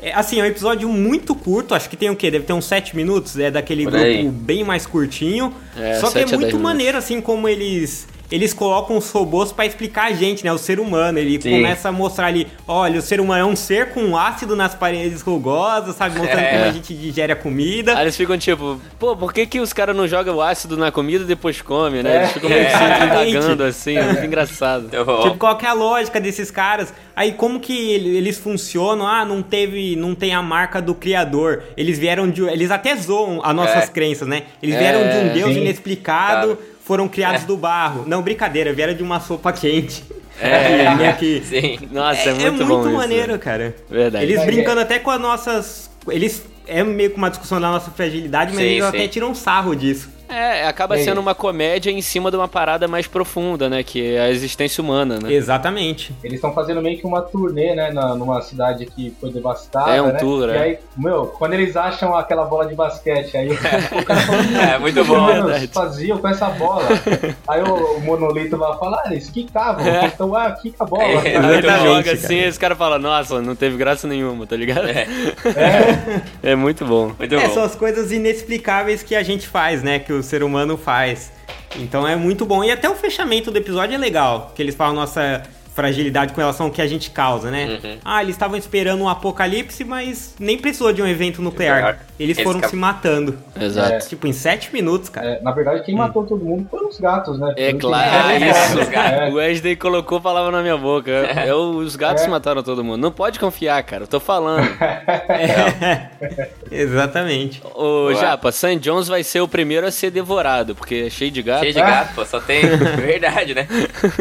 é, 0.00 0.12
assim, 0.12 0.40
é 0.40 0.42
um 0.42 0.46
episódio 0.46 0.88
muito 0.88 1.34
curto, 1.34 1.74
acho 1.74 1.88
que 1.88 1.96
tem 1.96 2.10
o 2.10 2.16
quê? 2.16 2.30
Deve 2.30 2.44
ter 2.44 2.52
uns 2.52 2.66
7 2.66 2.94
minutos, 2.96 3.38
é 3.38 3.50
daquele 3.50 3.84
Por 3.84 3.96
aí. 3.96 4.22
grupo 4.22 4.32
bem 4.32 4.64
mais 4.64 4.86
curtinho. 4.86 5.54
É, 5.76 5.94
só 6.00 6.10
que 6.10 6.18
é 6.18 6.26
muito 6.26 6.58
maneiro, 6.58 6.98
assim, 6.98 7.20
como 7.20 7.48
eles... 7.48 8.06
Eles 8.30 8.52
colocam 8.54 8.96
os 8.96 9.10
robôs 9.10 9.52
pra 9.52 9.66
explicar 9.66 10.06
a 10.06 10.12
gente, 10.12 10.44
né? 10.44 10.52
O 10.52 10.58
ser 10.58 10.80
humano. 10.80 11.18
Ele 11.18 11.40
Sim. 11.40 11.50
começa 11.52 11.88
a 11.88 11.92
mostrar 11.92 12.26
ali, 12.26 12.46
olha, 12.66 12.98
o 12.98 13.02
ser 13.02 13.20
humano 13.20 13.42
é 13.42 13.44
um 13.44 13.54
ser 13.56 13.90
com 13.90 14.16
ácido 14.16 14.56
nas 14.56 14.74
paredes 14.74 15.20
rugosas, 15.20 15.94
sabe? 15.96 16.18
Mostrando 16.18 16.40
É. 16.44 16.50
como 16.52 16.64
a 16.64 16.72
gente 16.72 16.94
digere 16.94 17.32
a 17.32 17.36
comida. 17.36 17.94
Aí 17.96 18.04
eles 18.04 18.16
ficam 18.16 18.36
tipo, 18.38 18.80
pô, 18.98 19.16
por 19.16 19.32
que, 19.32 19.46
que 19.46 19.60
os 19.60 19.72
caras 19.72 19.94
não 19.94 20.08
jogam 20.08 20.36
o 20.36 20.40
ácido 20.42 20.76
na 20.76 20.90
comida 20.90 21.24
e 21.24 21.26
depois 21.26 21.60
comem, 21.60 22.02
né? 22.02 22.16
Eles 22.16 22.32
ficam 22.32 22.50
meio 22.50 22.64
que 22.66 22.70
se 22.70 22.82
É. 22.82 23.04
indagando 23.04 23.62
assim, 23.64 23.96
é 23.96 24.02
muito 24.04 24.24
engraçado. 24.24 24.88
Tipo, 24.88 25.36
qual 25.38 25.56
que 25.56 25.66
é 25.66 25.68
a 25.68 25.72
lógica 25.74 26.20
desses 26.20 26.50
caras? 26.50 26.92
Aí 27.14 27.32
como 27.32 27.60
que 27.60 27.90
ele- 27.92 28.16
eles 28.16 28.38
funcionam? 28.38 29.06
Ah, 29.06 29.24
não 29.24 29.42
teve, 29.42 29.94
não 29.96 30.14
tem 30.14 30.34
a 30.34 30.42
marca 30.42 30.80
do 30.82 30.94
criador. 30.94 31.62
Eles 31.76 31.98
vieram 31.98 32.28
de, 32.28 32.42
eles 32.42 32.70
até 32.70 32.96
zoam 32.96 33.40
as 33.44 33.54
nossas 33.54 33.84
É. 33.84 33.86
crenças, 33.86 34.26
né? 34.26 34.44
Eles 34.62 34.74
É, 34.74 34.78
vieram 34.78 35.00
de 35.08 35.16
um 35.28 35.32
deus 35.32 35.54
sim. 35.54 35.60
inexplicado, 35.60 36.46
Claro. 36.56 36.73
Foram 36.84 37.08
criados 37.08 37.44
do 37.44 37.56
barro. 37.56 38.04
Não, 38.06 38.22
brincadeira, 38.22 38.72
vieram 38.72 38.94
de 38.94 39.02
uma 39.02 39.18
sopa 39.18 39.52
quente. 39.52 40.04
É. 40.40 40.94
meio 40.96 41.16
que 41.16 41.42
Sim. 41.46 41.88
Nossa, 41.90 42.28
é, 42.28 42.28
é, 42.28 42.50
muito 42.50 42.66
bom 42.66 42.86
isso. 42.86 42.96
maneiro, 42.96 43.38
cara. 43.38 43.74
Verdade. 43.88 44.24
Eles 44.24 44.40
É, 44.40 44.46
brincando 44.46 44.80
até 44.80 44.98
com 44.98 45.10
as 45.10 45.20
nossas, 45.20 45.90
eles 46.08 46.44
é 46.66 46.84
meio 46.84 47.10
que 47.10 47.16
uma 47.16 47.30
discussão 47.30 47.60
da 47.60 47.70
nossa 47.70 47.90
fragilidade, 47.90 48.52
mas 48.52 48.60
Sim, 48.60 48.70
eles 48.70 48.82
sim. 48.82 48.88
até 48.88 49.08
tiram 49.08 49.34
sarro 49.34 49.74
disso. 49.74 50.10
É, 50.34 50.66
acaba 50.66 50.96
É. 50.98 51.02
sendo 51.04 51.20
uma 51.20 51.34
comédia 51.34 51.90
em 51.90 52.00
cima 52.02 52.30
de 52.30 52.36
uma 52.36 52.48
parada 52.48 52.86
mais 52.88 53.06
profunda, 53.06 53.68
né? 53.68 53.82
Que 53.82 54.14
é 54.14 54.20
a 54.20 54.30
existência 54.30 54.82
humana, 54.82 55.18
né? 55.22 55.32
Exatamente. 55.32 56.12
Eles 56.22 56.36
estão 56.36 56.52
fazendo 56.52 56.80
meio 56.82 56.98
que 56.98 57.06
uma 57.06 57.22
turnê, 57.22 57.74
né, 57.74 57.90
na, 57.92 58.14
numa 58.14 58.40
cidade 58.42 58.86
que 58.86 59.14
foi 59.20 59.30
devastada, 59.30 59.94
É 59.94 60.02
um 60.02 60.08
né? 60.12 60.18
tour, 60.18 60.48
E 60.48 60.52
é. 60.52 60.58
aí, 60.58 60.78
meu, 60.96 61.26
quando 61.26 61.54
eles 61.54 61.76
acham 61.76 62.16
aquela 62.16 62.44
bola 62.44 62.66
de 62.66 62.74
basquete, 62.74 63.36
aí 63.36 63.48
o 63.52 64.04
cara 64.04 64.20
fala, 64.20 64.72
É, 64.74 64.78
muito 64.78 65.04
bom. 65.04 65.20
mano, 65.20 65.42
verdade. 65.48 65.68
faziam 65.68 66.18
com 66.18 66.28
essa 66.28 66.48
bola. 66.50 66.84
Aí 67.48 67.62
o, 67.62 67.96
o 67.96 68.00
monolito 68.00 68.56
vai 68.56 68.76
falar, 68.78 69.02
ah, 69.04 69.12
eles 69.12 69.28
quicavam. 69.30 69.84
Então, 70.04 70.34
ah, 70.34 70.50
quica 70.52 70.84
a 70.84 70.86
bola. 70.86 71.04
É, 71.04 71.34
ele 71.36 71.62
joga 71.62 72.02
cara. 72.04 72.16
assim 72.16 72.34
e 72.36 72.44
esse 72.44 72.58
cara 72.58 72.74
fala, 72.74 72.98
nossa, 72.98 73.40
não 73.42 73.54
teve 73.54 73.76
graça 73.76 74.06
nenhuma, 74.08 74.46
tá 74.46 74.56
ligado? 74.56 74.88
É. 74.88 75.06
É, 76.42 76.54
muito 76.54 76.84
bom. 76.84 77.12
Muito 77.18 77.34
É, 77.34 77.46
bom. 77.48 77.54
são 77.54 77.62
as 77.64 77.74
coisas 77.74 78.12
inexplicáveis 78.12 79.02
que 79.02 79.14
a 79.14 79.22
gente 79.22 79.46
faz, 79.46 79.82
né? 79.82 79.98
Que 79.98 80.12
o 80.12 80.22
ser 80.24 80.42
humano 80.42 80.76
faz. 80.76 81.30
Então 81.76 82.06
é 82.06 82.16
muito 82.16 82.44
bom. 82.44 82.64
E 82.64 82.70
até 82.70 82.88
o 82.88 82.94
fechamento 82.94 83.50
do 83.50 83.58
episódio 83.58 83.94
é 83.94 83.98
legal. 83.98 84.52
Que 84.54 84.62
eles 84.62 84.74
falam 84.74 84.94
nossa 84.94 85.42
fragilidade 85.74 86.32
com 86.32 86.40
relação 86.40 86.66
ao 86.66 86.72
que 86.72 86.80
a 86.80 86.86
gente 86.86 87.10
causa, 87.10 87.50
né? 87.50 87.78
Uhum. 87.82 87.96
Ah, 88.04 88.22
eles 88.22 88.34
estavam 88.34 88.56
esperando 88.56 89.02
um 89.02 89.08
apocalipse, 89.08 89.84
mas 89.84 90.34
nem 90.38 90.56
precisou 90.56 90.92
de 90.92 91.02
um 91.02 91.06
evento 91.06 91.42
nuclear. 91.42 91.76
Nuclear. 91.76 91.98
Eles 92.18 92.38
Eles 92.38 92.44
foram 92.46 92.60
acabam- 92.60 92.70
se 92.70 92.76
matando. 92.76 93.38
Exato. 93.60 94.08
Tipo, 94.08 94.28
em 94.28 94.32
sete 94.32 94.72
minutos, 94.72 95.08
cara. 95.08 95.26
É, 95.26 95.42
na 95.42 95.50
verdade, 95.50 95.82
quem 95.84 95.96
matou 95.96 96.24
todo 96.24 96.44
mundo 96.44 96.64
foram 96.70 96.88
os 96.88 97.00
gatos, 97.00 97.38
né? 97.40 97.52
É 97.56 97.72
claro, 97.72 98.38
quem- 98.38 98.48
isso. 98.50 98.78
os 98.80 98.88
gatos. 98.88 99.20
É. 99.20 99.28
O 99.30 99.34
Wesley 99.34 99.74
colocou 99.74 100.20
palavra 100.20 100.52
na 100.52 100.62
minha 100.62 100.76
boca. 100.76 101.10
É, 101.10 101.52
o- 101.52 101.78
os 101.78 101.96
gatos 101.96 102.22
É. 102.22 102.28
mataram 102.28 102.62
todo 102.62 102.84
mundo. 102.84 103.00
Não 103.00 103.10
pode 103.10 103.40
confiar, 103.40 103.82
cara. 103.82 104.04
Eu 104.04 104.06
tô 104.06 104.20
falando. 104.20 104.64
Exatamente. 106.70 107.62
Ô, 107.74 108.06
Ué. 108.06 108.14
Japa, 108.16 108.50
Sam 108.52 108.78
Jones 108.78 109.08
vai 109.08 109.22
ser 109.22 109.40
o 109.40 109.48
primeiro 109.48 109.86
a 109.86 109.90
ser 109.90 110.10
devorado, 110.10 110.74
porque 110.74 111.04
é 111.06 111.10
cheio 111.10 111.30
de 111.30 111.42
gato. 111.42 111.60
Cheio 111.60 111.72
de 111.74 111.80
gato, 111.80 112.10
pô, 112.14 112.24
só 112.24 112.40
tem. 112.40 112.62
Verdade, 112.76 113.54
né? 113.54 113.66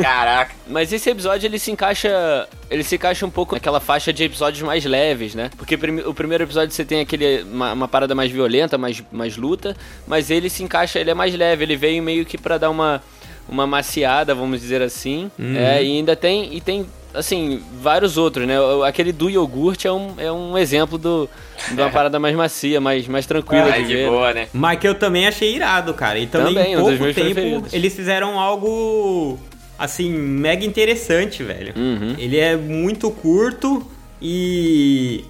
Caraca. 0.02 0.52
Mas 0.68 0.92
esse 0.92 1.10
episódio 1.10 1.43
ele 1.46 1.60
se 1.60 1.72
encaixa. 1.72 2.48
Ele 2.70 2.84
se 2.84 2.96
encaixa 2.96 3.26
um 3.26 3.30
pouco 3.30 3.54
naquela 3.56 3.80
faixa 3.80 4.12
de 4.14 4.24
episódios 4.24 4.62
mais 4.62 4.84
leves, 4.86 5.36
né? 5.36 5.50
Porque 5.58 5.76
o 6.06 6.14
primeiro 6.14 6.44
episódio 6.44 6.74
você 6.74 6.84
tem 6.86 7.00
aquele. 7.02 7.44
Uma, 7.44 7.74
uma 7.74 7.88
parada 7.88 8.14
mais 8.16 8.32
violenta, 8.32 8.78
mais, 8.78 9.04
mais 9.12 9.38
luta. 9.38 9.76
Mas 10.08 10.30
ele 10.30 10.50
se 10.50 10.64
encaixa, 10.64 11.00
ele 11.00 11.10
é 11.12 11.14
mais 11.14 11.34
leve, 11.36 11.64
ele 11.64 11.76
veio 11.76 12.02
meio 12.04 12.26
que 12.26 12.38
pra 12.38 12.58
dar 12.58 12.70
uma. 12.70 13.02
Uma 13.48 13.68
maciada, 13.68 14.34
vamos 14.34 14.62
dizer 14.62 14.82
assim. 14.82 15.30
É, 15.38 15.84
e 15.84 15.98
ainda 15.98 16.16
tem. 16.16 16.56
E 16.56 16.62
tem. 16.62 16.86
Assim, 17.14 17.62
vários 17.80 18.18
outros, 18.18 18.48
né? 18.48 18.56
Aquele 18.88 19.12
do 19.12 19.30
iogurte 19.30 19.86
é 19.86 19.92
um, 19.92 20.14
é 20.18 20.32
um 20.32 20.58
exemplo 20.58 20.98
do, 20.98 21.30
de 21.70 21.80
uma 21.80 21.90
parada 21.92 22.18
mais 22.22 22.34
macia, 22.36 22.80
mais, 22.80 23.06
mais 23.08 23.26
tranquila 23.26 23.66
Ai, 23.66 23.82
de 23.82 23.88
de 23.90 23.94
ver. 23.96 24.10
boa, 24.10 24.34
né? 24.34 24.48
Mas 24.54 24.80
que 24.80 24.88
eu 24.88 24.96
também 24.96 25.28
achei 25.28 25.54
irado, 25.54 25.94
cara. 25.94 26.18
E 26.18 26.26
também, 26.26 26.54
Também, 26.56 26.72
em 26.72 26.78
um 26.78 26.80
pouco 26.80 27.04
meus 27.04 27.14
tempo 27.16 27.34
preferidos. 27.34 27.74
eles 27.74 27.94
fizeram 27.94 28.40
algo 28.40 29.38
assim 29.78 30.12
mega 30.12 30.66
interessante, 30.66 31.44
velho. 31.44 31.74
Uhum. 31.76 32.16
Ele 32.18 32.38
é 32.38 32.56
muito 32.56 33.10
curto 33.12 33.86
e 34.22 35.26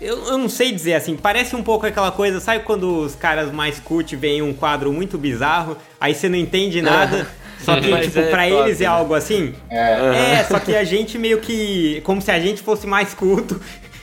eu, 0.00 0.24
eu 0.26 0.38
não 0.38 0.48
sei 0.48 0.72
dizer 0.72 0.94
assim, 0.94 1.16
parece 1.16 1.56
um 1.56 1.62
pouco 1.62 1.86
aquela 1.86 2.12
coisa, 2.12 2.40
sabe 2.40 2.64
quando 2.64 3.00
os 3.00 3.14
caras 3.14 3.52
mais 3.52 3.80
cult 3.80 4.14
veem 4.16 4.42
um 4.42 4.52
quadro 4.52 4.92
muito 4.92 5.18
bizarro, 5.18 5.76
aí 6.00 6.14
você 6.14 6.28
não 6.28 6.36
entende 6.36 6.80
nada, 6.80 7.28
só 7.60 7.80
que 7.80 7.88
Mas 7.90 8.06
tipo 8.06 8.20
é 8.20 8.30
pra 8.30 8.48
top, 8.48 8.62
eles 8.68 8.80
é 8.80 8.84
né? 8.84 8.90
algo 8.90 9.14
assim. 9.14 9.54
É. 9.68 10.38
É, 10.40 10.44
só 10.44 10.58
que 10.58 10.74
a 10.74 10.84
gente 10.84 11.18
meio 11.18 11.40
que. 11.40 12.00
Como 12.04 12.22
se 12.22 12.30
a 12.30 12.38
gente 12.38 12.62
fosse 12.62 12.86
mais 12.86 13.12
culto. 13.12 13.60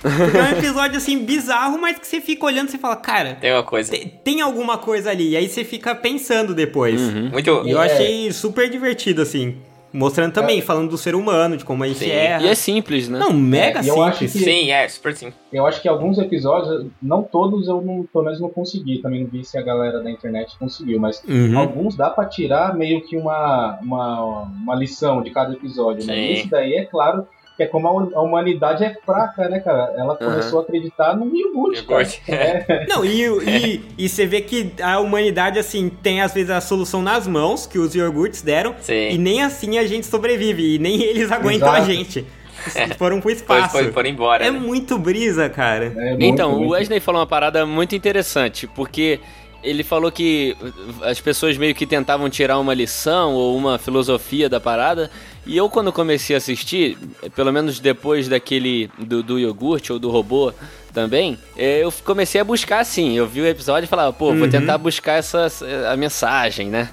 Porque 0.09 0.38
é 0.38 0.41
um 0.43 0.57
episódio 0.57 0.97
assim 0.97 1.19
bizarro, 1.24 1.77
mas 1.79 1.97
que 1.97 2.05
você 2.07 2.21
fica 2.21 2.45
olhando 2.45 2.67
e 2.67 2.71
você 2.71 2.77
fala, 2.77 2.95
cara, 2.95 3.35
Tem 3.41 3.51
uma 3.51 3.63
coisa. 3.63 3.91
te- 3.91 4.05
tem 4.24 4.41
alguma 4.41 4.77
coisa 4.77 5.09
ali. 5.12 5.29
E 5.31 5.38
aí 5.38 5.47
você 5.50 5.63
fica 5.63 5.93
pensando 5.95 6.53
depois. 6.53 7.01
Uhum. 7.01 7.29
Muito. 7.31 7.63
E 7.65 7.71
eu 7.71 7.81
É. 7.81 7.85
achei 7.85 8.31
super 8.31 8.69
divertido, 8.69 9.21
assim. 9.21 9.57
Mostrando 9.93 10.33
também, 10.33 10.59
falando 10.59 10.89
do 10.89 10.97
ser 10.97 11.15
humano, 11.15 11.55
de 11.55 11.63
como 11.63 11.81
a 11.81 11.88
gente 11.88 12.00
Sim. 12.00 12.09
erra. 12.09 12.43
E 12.43 12.50
é 12.50 12.53
simples, 12.55 13.07
né? 13.07 13.17
Não, 13.17 13.31
mega 13.31 13.79
É, 13.79 13.89
eu 13.89 14.03
acho 14.03 14.17
simples. 14.27 14.33
que- 14.33 14.39
Sim, 14.51 14.69
é, 14.69 14.89
super 14.89 15.15
sim. 15.15 15.31
Eu 15.53 15.65
acho 15.65 15.81
que 15.81 15.88
alguns 15.88 16.17
episódios, 16.17 16.88
não 17.01 17.24
todos 17.24 17.69
eu 17.69 17.81
não, 17.81 18.03
pelo 18.12 18.25
menos 18.25 18.41
não 18.41 18.50
consegui. 18.50 18.97
Também 19.01 19.21
não 19.24 19.29
vi 19.29 19.45
se 19.45 19.57
a 19.57 19.62
galera 19.62 20.03
da 20.03 20.12
internet 20.12 20.53
conseguiu, 20.59 21.00
mas 21.00 21.24
Uhum. 21.25 21.57
alguns 21.57 21.95
dá 21.95 22.09
pra 22.09 22.25
tirar 22.25 22.75
meio 22.75 23.05
que 23.07 23.15
uma, 23.15 23.79
uma, 23.81 24.41
uma 24.41 24.75
lição 24.75 25.21
de 25.21 25.29
cada 25.31 25.53
episódio. 25.53 26.05
Né? 26.05 26.13
Sim. 26.13 26.19
E 26.19 26.33
esse 26.33 26.50
daí 26.50 26.74
é 26.74 26.83
claro 26.83 27.25
que 27.57 27.63
é 27.63 27.67
como 27.67 27.88
a 27.88 27.91
hu- 27.93 28.12
a 28.15 28.21
humanidade 28.21 28.83
é 28.83 28.95
fraca, 29.05 29.47
né, 29.50 29.59
cara? 29.59 29.93
Ela 29.97 30.15
começou 30.17 30.59
a 30.59 30.62
acreditar 30.63 31.15
no 31.15 31.33
iogurte. 31.35 31.83
cara. 31.83 32.01
Iogurte. 32.03 32.21
É, 32.27 32.85
Não, 32.89 33.05
e, 33.05 33.21
e, 33.21 33.81
e 33.97 34.09
você 34.09 34.25
vê 34.25 34.41
que 34.41 34.74
a 34.81 35.00
humanidade, 35.00 35.57
assim, 35.59 35.89
tem 35.89 36.21
às 36.21 36.33
vezes 36.33 36.50
a 36.50 36.59
solução 36.62 37.01
nas 37.01 37.25
mãos, 37.27 37.65
que 37.65 37.79
os 37.79 37.95
iogurtes 37.95 38.41
deram, 38.41 38.75
Sim. 38.81 39.09
e 39.12 39.17
nem 39.17 39.41
assim 39.43 39.77
a 39.77 39.85
gente 39.88 40.05
sobrevive, 40.05 40.75
e 40.75 40.79
nem 40.79 41.01
eles 41.01 41.31
aguentam 41.31 41.71
a 41.71 41.77
Exato. 41.79 41.91
gente. 41.93 42.25
Foram 42.97 43.17
pro 43.21 43.29
Foi, 43.29 43.33
espaço. 43.33 43.71
foi, 43.77 43.91
foram 43.91 44.09
embora. 44.09 44.43
É 44.45 44.50
né? 44.50 44.59
muito 44.59 44.97
brisa, 44.97 45.47
cara. 45.50 45.85
é 45.85 46.09
muito, 46.12 46.24
Então, 46.24 46.53
o 46.53 46.57
muito. 46.59 46.71
Wesley 46.71 47.00
falou 47.00 47.19
uma 47.21 47.27
parada 47.27 47.63
muito 47.65 47.95
interessante, 47.95 48.65
porque 48.67 49.19
ele 49.63 49.83
falou 49.83 50.12
que 50.12 50.55
as 51.03 51.19
pessoas 51.19 51.57
meio 51.57 51.75
que 51.75 51.85
tentavam 51.85 52.27
tirar 52.29 52.57
uma 52.59 52.74
lição 52.74 53.33
ou 53.33 53.55
uma 53.55 53.77
filosofia 53.77 54.47
da 54.50 54.59
parada, 54.59 55.12
e 55.45 55.55
eu 55.57 55.69
quando 55.69 55.91
comecei 55.91 56.35
a 56.35 56.37
assistir, 56.37 56.97
pelo 57.35 57.51
menos 57.51 57.79
depois 57.79 58.27
daquele 58.27 58.89
do, 58.97 59.21
do 59.23 59.39
iogurte 59.39 59.91
ou 59.93 59.99
do 59.99 60.09
robô 60.09 60.53
também, 60.93 61.37
eh, 61.57 61.79
eu 61.83 61.91
comecei 62.05 62.39
a 62.39 62.43
buscar 62.45 62.79
assim, 62.79 63.17
eu 63.17 63.27
vi 63.27 63.41
o 63.41 63.45
episódio 63.47 63.85
e 63.85 63.89
falava, 63.89 64.13
pô, 64.13 64.33
vou 64.33 64.43
Uhum. 64.45 64.49
tentar 64.49 64.77
buscar 64.77 65.13
essa, 65.19 65.47
a 65.91 65.97
mensagem, 65.97 66.69
né? 66.69 66.89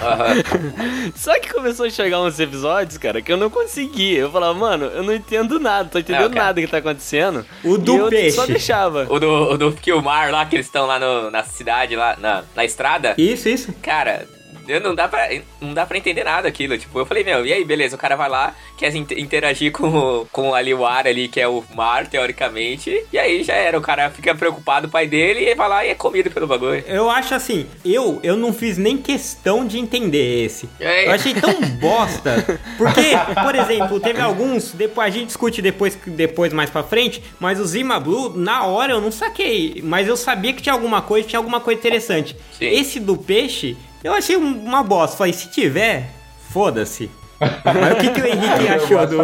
Aham. 0.00 0.34
Só 1.16 1.36
que 1.40 1.52
começou 1.52 1.86
a 1.86 1.90
chegar 1.90 2.20
uns 2.20 2.38
episódios, 2.38 2.96
cara, 2.96 3.20
que 3.20 3.32
eu 3.32 3.36
não 3.36 3.50
conseguia. 3.50 4.20
Eu 4.20 4.30
falava, 4.30 4.54
mano, 4.54 4.84
eu 4.86 5.02
não 5.02 5.12
entendo 5.12 5.58
nada, 5.58 5.88
tô 5.90 5.98
entendendo 5.98 6.22
Não, 6.28 6.30
cara. 6.30 6.44
nada 6.46 6.60
que 6.60 6.68
tá 6.68 6.76
acontecendo. 6.78 7.44
O 7.64 7.76
do 7.76 7.96
eu 7.96 8.08
peixe. 8.08 8.36
só 8.36 8.46
deixava. 8.46 9.06
O 9.10 9.18
do, 9.18 9.28
o 9.52 9.58
do 9.58 9.72
Kilmar 9.72 10.30
lá, 10.30 10.46
que 10.46 10.54
eles 10.54 10.66
estão 10.66 10.86
lá 10.86 11.00
no- 11.00 11.28
na 11.30 11.42
cidade, 11.42 11.96
lá 11.96 12.16
na, 12.20 12.44
na 12.54 12.64
estrada. 12.64 13.14
Isso, 13.18 13.48
isso. 13.48 13.74
Cara, 13.82 14.28
eu 14.68 14.80
não 14.80 14.94
dá, 14.94 15.08
pra, 15.08 15.28
não 15.60 15.74
dá 15.74 15.84
pra 15.86 15.98
entender 15.98 16.24
nada 16.24 16.48
aquilo. 16.48 16.76
Tipo, 16.78 16.98
eu 16.98 17.06
falei, 17.06 17.24
meu, 17.24 17.44
e 17.44 17.52
aí, 17.52 17.64
beleza, 17.64 17.96
o 17.96 17.98
cara 17.98 18.16
vai 18.16 18.28
lá, 18.28 18.54
quer 18.76 18.94
in- 18.94 19.06
interagir 19.16 19.72
com, 19.72 20.26
com 20.32 20.54
ali 20.54 20.72
o 20.74 20.84
ar 20.86 21.06
ali, 21.06 21.28
que 21.28 21.40
é 21.40 21.48
o 21.48 21.62
mar, 21.74 22.06
teoricamente. 22.06 23.04
E 23.12 23.18
aí 23.18 23.42
já 23.42 23.54
era, 23.54 23.78
o 23.78 23.80
cara 23.82 24.10
fica 24.10 24.34
preocupado, 24.34 24.86
o 24.86 24.90
pai 24.90 25.06
dele, 25.06 25.48
e 25.50 25.54
vai 25.54 25.68
lá 25.68 25.84
e 25.84 25.90
é 25.90 25.94
comido 25.94 26.30
pelo 26.30 26.46
bagulho. 26.46 26.82
Eu 26.86 27.10
acho 27.10 27.34
assim, 27.34 27.66
eu, 27.84 28.20
eu 28.22 28.36
não 28.36 28.52
fiz 28.52 28.78
nem 28.78 28.96
questão 28.96 29.66
de 29.66 29.78
entender 29.78 30.44
esse. 30.44 30.68
É. 30.78 31.06
Eu 31.06 31.12
achei 31.12 31.34
tão 31.34 31.54
bosta. 31.80 32.60
Porque, 32.76 33.10
por 33.42 33.54
exemplo, 33.54 34.00
teve 34.00 34.20
alguns, 34.20 34.72
depois 34.72 35.06
a 35.06 35.10
gente 35.10 35.26
discute 35.26 35.60
depois, 35.62 35.98
depois 36.06 36.52
mais 36.52 36.70
pra 36.70 36.82
frente, 36.82 37.22
mas 37.38 37.58
o 37.60 37.64
Zima 37.64 37.98
Blue, 38.00 38.36
na 38.36 38.64
hora 38.66 38.92
eu 38.92 39.00
não 39.00 39.10
saquei. 39.12 39.80
Mas 39.84 40.08
eu 40.08 40.16
sabia 40.16 40.52
que 40.52 40.62
tinha 40.62 40.72
alguma 40.72 41.02
coisa, 41.02 41.28
tinha 41.28 41.38
alguma 41.38 41.60
coisa 41.60 41.78
interessante. 41.78 42.36
Sim. 42.52 42.66
Esse 42.66 43.00
do 43.00 43.16
peixe, 43.16 43.76
eu 44.02 44.12
achei 44.12 44.36
um- 44.36 44.64
uma 44.64 44.82
bosta. 44.82 45.16
Falei, 45.16 45.32
se 45.32 45.48
tiver, 45.50 46.10
foda-se. 46.50 47.10
Mas 47.40 47.92
o 47.92 47.96
que, 48.00 48.10
que 48.10 48.20
o 48.20 48.26
Henrique 48.26 48.68
achou 48.68 49.06
do. 49.06 49.18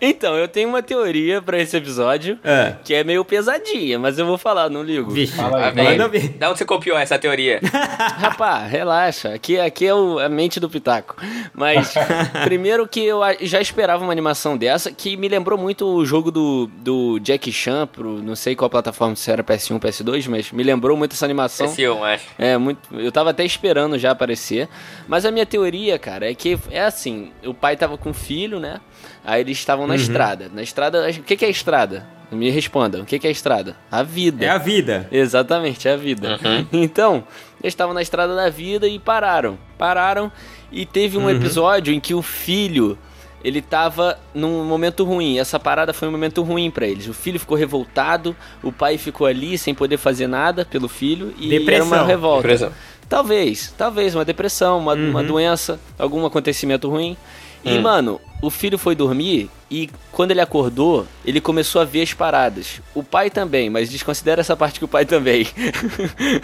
Então, 0.00 0.36
eu 0.36 0.46
tenho 0.46 0.68
uma 0.68 0.82
teoria 0.82 1.40
pra 1.40 1.58
esse 1.58 1.76
episódio, 1.76 2.38
É. 2.44 2.74
que 2.84 2.94
é 2.94 3.02
meio 3.02 3.24
pesadinha, 3.24 3.98
mas 3.98 4.18
eu 4.18 4.26
vou 4.26 4.36
falar, 4.38 4.68
não 4.68 4.82
ligo. 4.82 5.10
Vixe, 5.10 5.34
Fala 5.36 5.58
aí, 5.58 5.64
Ah, 5.80 5.84
fala 5.94 6.08
ver. 6.08 6.28
Da 6.30 6.50
onde 6.50 6.58
você 6.58 6.64
copiou 6.64 6.98
essa 6.98 7.18
teoria? 7.18 7.60
Rapá, 8.18 8.58
relaxa. 8.58 9.34
Aqui, 9.34 9.58
aqui 9.58 9.86
é 9.86 9.94
o- 9.94 10.18
a 10.18 10.28
mente 10.28 10.60
do 10.60 10.68
Pitaco. 10.68 11.16
Mas, 11.54 11.94
primeiro 12.44 12.86
que 12.86 13.00
eu 13.04 13.20
já 13.40 13.60
esperava 13.60 14.02
uma 14.02 14.12
animação 14.12 14.56
dessa, 14.56 14.90
que 14.92 15.16
me 15.16 15.28
lembrou 15.28 15.58
muito 15.58 15.86
o 15.86 16.04
jogo 16.04 16.30
do, 16.30 16.70
do 16.78 17.18
Jack 17.20 17.50
Chan, 17.52 17.86
pro, 17.86 18.22
não 18.22 18.36
sei 18.36 18.54
qual 18.54 18.68
plataforma, 18.68 19.16
se 19.16 19.30
era 19.30 19.42
PS1, 19.42 19.78
PS2, 19.80 20.28
mas 20.28 20.52
me 20.52 20.62
lembrou 20.62 20.96
muito 20.96 21.12
essa 21.14 21.24
animação. 21.24 21.66
Esse 21.66 21.88
um, 21.88 22.04
acho. 22.04 22.24
É, 22.38 22.56
muito. 22.58 22.78
Eu 22.92 23.10
tava 23.10 23.30
até 23.30 23.44
esperando 23.44 23.98
já 23.98 24.10
aparecer. 24.10 24.68
Mas 25.08 25.24
a 25.24 25.30
minha 25.30 25.46
teoria, 25.46 25.98
cara, 25.98 26.30
é 26.30 26.34
que 26.34 26.58
é 26.70 26.82
assim: 26.82 27.30
o 27.46 27.54
pai 27.54 27.76
tava 27.76 27.96
com 27.98 28.10
o 28.10 28.14
filho, 28.14 28.58
né? 28.60 28.80
Aí 29.24 29.40
eles 29.40 29.58
estavam 29.58 29.86
na 29.86 29.94
Uhum. 29.94 30.00
estrada. 30.00 30.50
Na 30.52 30.62
estrada. 30.62 31.08
O 31.08 31.22
que, 31.22 31.36
que 31.36 31.44
é 31.44 31.50
estrada? 31.50 32.06
Me 32.30 32.50
respondam. 32.50 33.02
O 33.02 33.04
que, 33.06 33.18
que 33.20 33.26
é 33.26 33.30
estrada? 33.30 33.76
A 33.90 34.02
vida. 34.02 34.44
É 34.44 34.48
a 34.48 34.58
vida. 34.58 35.08
Exatamente, 35.12 35.86
é 35.88 35.92
a 35.92 35.96
vida. 35.96 36.38
Então, 36.72 37.24
eles 37.62 37.72
estavam 37.72 37.94
na 37.94 38.02
estrada 38.02 38.34
da 38.34 38.48
vida 38.48 38.88
e 38.88 38.98
pararam. 38.98 39.56
Pararam 39.78 40.30
e 40.72 40.84
teve 40.84 41.16
um 41.16 41.30
episódio 41.30 41.94
em 41.94 42.00
que 42.00 42.14
o 42.14 42.22
filho. 42.22 42.98
Ele 43.44 43.62
tava 43.62 44.18
num 44.34 44.64
momento 44.64 45.04
ruim. 45.04 45.38
Essa 45.38 45.58
parada 45.60 45.92
foi 45.92 46.08
um 46.08 46.10
momento 46.10 46.42
ruim 46.42 46.70
pra 46.70 46.86
eles. 46.86 47.06
O 47.06 47.14
filho 47.14 47.38
ficou 47.38 47.56
revoltado, 47.56 48.34
o 48.62 48.72
pai 48.72 48.98
ficou 48.98 49.26
ali 49.26 49.56
sem 49.56 49.74
poder 49.74 49.98
fazer 49.98 50.26
nada 50.26 50.64
pelo 50.64 50.88
filho 50.88 51.32
e 51.38 51.48
era 51.50 51.58
Depressão. 51.60 51.86
uma 51.86 52.04
revolta. 52.04 52.42
Depressão. 52.42 52.72
Talvez, 53.08 53.72
talvez 53.78 54.14
uma 54.16 54.24
depressão, 54.24 54.78
uma, 54.80 54.94
Uhum. 54.94 55.10
uma 55.10 55.22
doença, 55.22 55.78
algum 55.96 56.26
acontecimento 56.26 56.88
ruim. 56.90 57.16
E, 57.64 57.78
mano, 57.80 58.20
o 58.40 58.48
filho 58.48 58.78
foi 58.78 58.94
dormir 58.94 59.50
e 59.68 59.90
quando 60.12 60.30
ele 60.30 60.40
acordou, 60.40 61.04
ele 61.24 61.40
começou 61.40 61.80
a 61.82 61.84
ver 61.84 62.02
as 62.02 62.12
paradas. 62.14 62.80
O 62.94 63.02
pai 63.02 63.28
também, 63.28 63.68
mas 63.68 63.90
desconsidera 63.90 64.40
essa 64.40 64.56
parte 64.56 64.78
que 64.78 64.84
o 64.84 64.88
pai 64.88 65.04
também. 65.04 65.48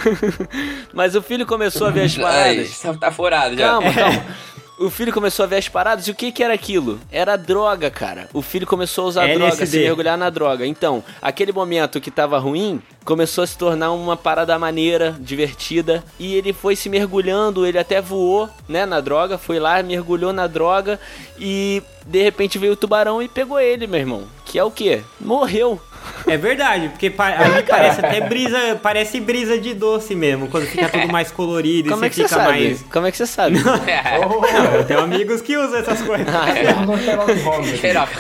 mas 0.93 1.15
o 1.15 1.23
filho 1.23 1.47
começou 1.47 1.87
a 1.87 1.91
ver 1.91 2.03
as 2.03 2.17
Ai, 2.19 2.23
paradas. 2.23 2.79
tá- 2.81 2.95
tá 2.95 3.11
furado 3.13 3.57
já. 3.57 3.69
Calma, 3.69 3.93
calma. 3.93 4.25
O 4.79 4.91
filho 4.91 5.13
começou 5.13 5.45
a 5.45 5.47
ver 5.47 5.57
as 5.57 5.69
paradas 5.69 6.09
e 6.09 6.11
o 6.11 6.15
que 6.15 6.33
que 6.33 6.43
era 6.43 6.55
aquilo? 6.55 6.99
Era 7.11 7.37
droga, 7.37 7.91
cara. 7.91 8.29
O 8.33 8.43
filho 8.43 8.67
começou 8.67 9.05
a 9.05 9.09
usar 9.09 9.25
LSD. 9.29 9.39
droga, 9.39 9.67
se 9.67 9.79
mergulhar 9.79 10.19
na 10.19 10.31
droga. 10.31 10.67
Então, 10.67 11.05
aquele 11.21 11.53
momento 11.53 12.01
que 12.01 12.11
tava 12.11 12.39
ruim 12.39 12.81
começou 13.05 13.45
a 13.45 13.47
se 13.47 13.57
tornar 13.57 13.93
uma 13.93 14.17
parada 14.17 14.59
maneira, 14.59 15.15
divertida. 15.21 16.03
E 16.19 16.35
ele 16.35 16.53
foi 16.53 16.75
se 16.75 16.89
mergulhando, 16.89 17.67
ele 17.67 17.79
até 17.79 18.01
voou, 18.01 18.49
né, 18.69 18.87
na 18.87 19.01
droga. 19.01 19.37
Foi 19.39 19.59
lá, 19.59 19.83
mergulhou 19.83 20.33
na 20.33 20.47
droga 20.47 20.99
e 21.39 21.83
de 22.07 22.23
repente 22.23 22.59
veio 22.59 22.73
o 22.73 22.77
tubarão 22.77 23.23
e 23.23 23.29
pegou 23.29 23.61
ele, 23.61 23.87
meu 23.87 24.01
irmão. 24.01 24.25
Que 24.45 24.59
é 24.59 24.65
o 24.65 24.71
quê? 24.71 25.03
Morreu. 25.21 25.81
É 26.27 26.37
verdade, 26.37 26.89
porque 26.91 27.11
pa 27.11 27.27
ali 27.29 27.63
parece 27.63 28.01
até 28.01 28.21
brisa, 28.21 28.79
parece 28.83 29.21
brisa 29.21 29.59
de 29.59 29.75
doce 29.75 30.15
mesmo, 30.15 30.49
quando 30.49 30.67
fica 30.67 30.89
tudo 30.89 31.09
mais 31.13 31.31
colorido 31.31 31.91
Como 31.91 32.05
e 32.05 32.07
é 32.07 32.11
que 32.11 32.17
você 32.17 32.23
você 32.23 32.29
fica 32.29 32.41
sabe? 32.45 32.53
mais. 32.65 32.83
Como 32.93 33.07
é 33.07 33.11
que 33.11 33.17
você 33.17 33.27
sabe? 33.27 33.59
Não, 33.59 33.75
eu 34.77 34.85
tenho 34.85 35.01
amigos 35.01 35.41
que 35.41 35.57
usam 35.57 35.79
essas 35.81 36.01
coisas. 36.03 36.27
Um 36.29 37.61
aqui. 37.61 37.77
Xerox. 37.79 38.13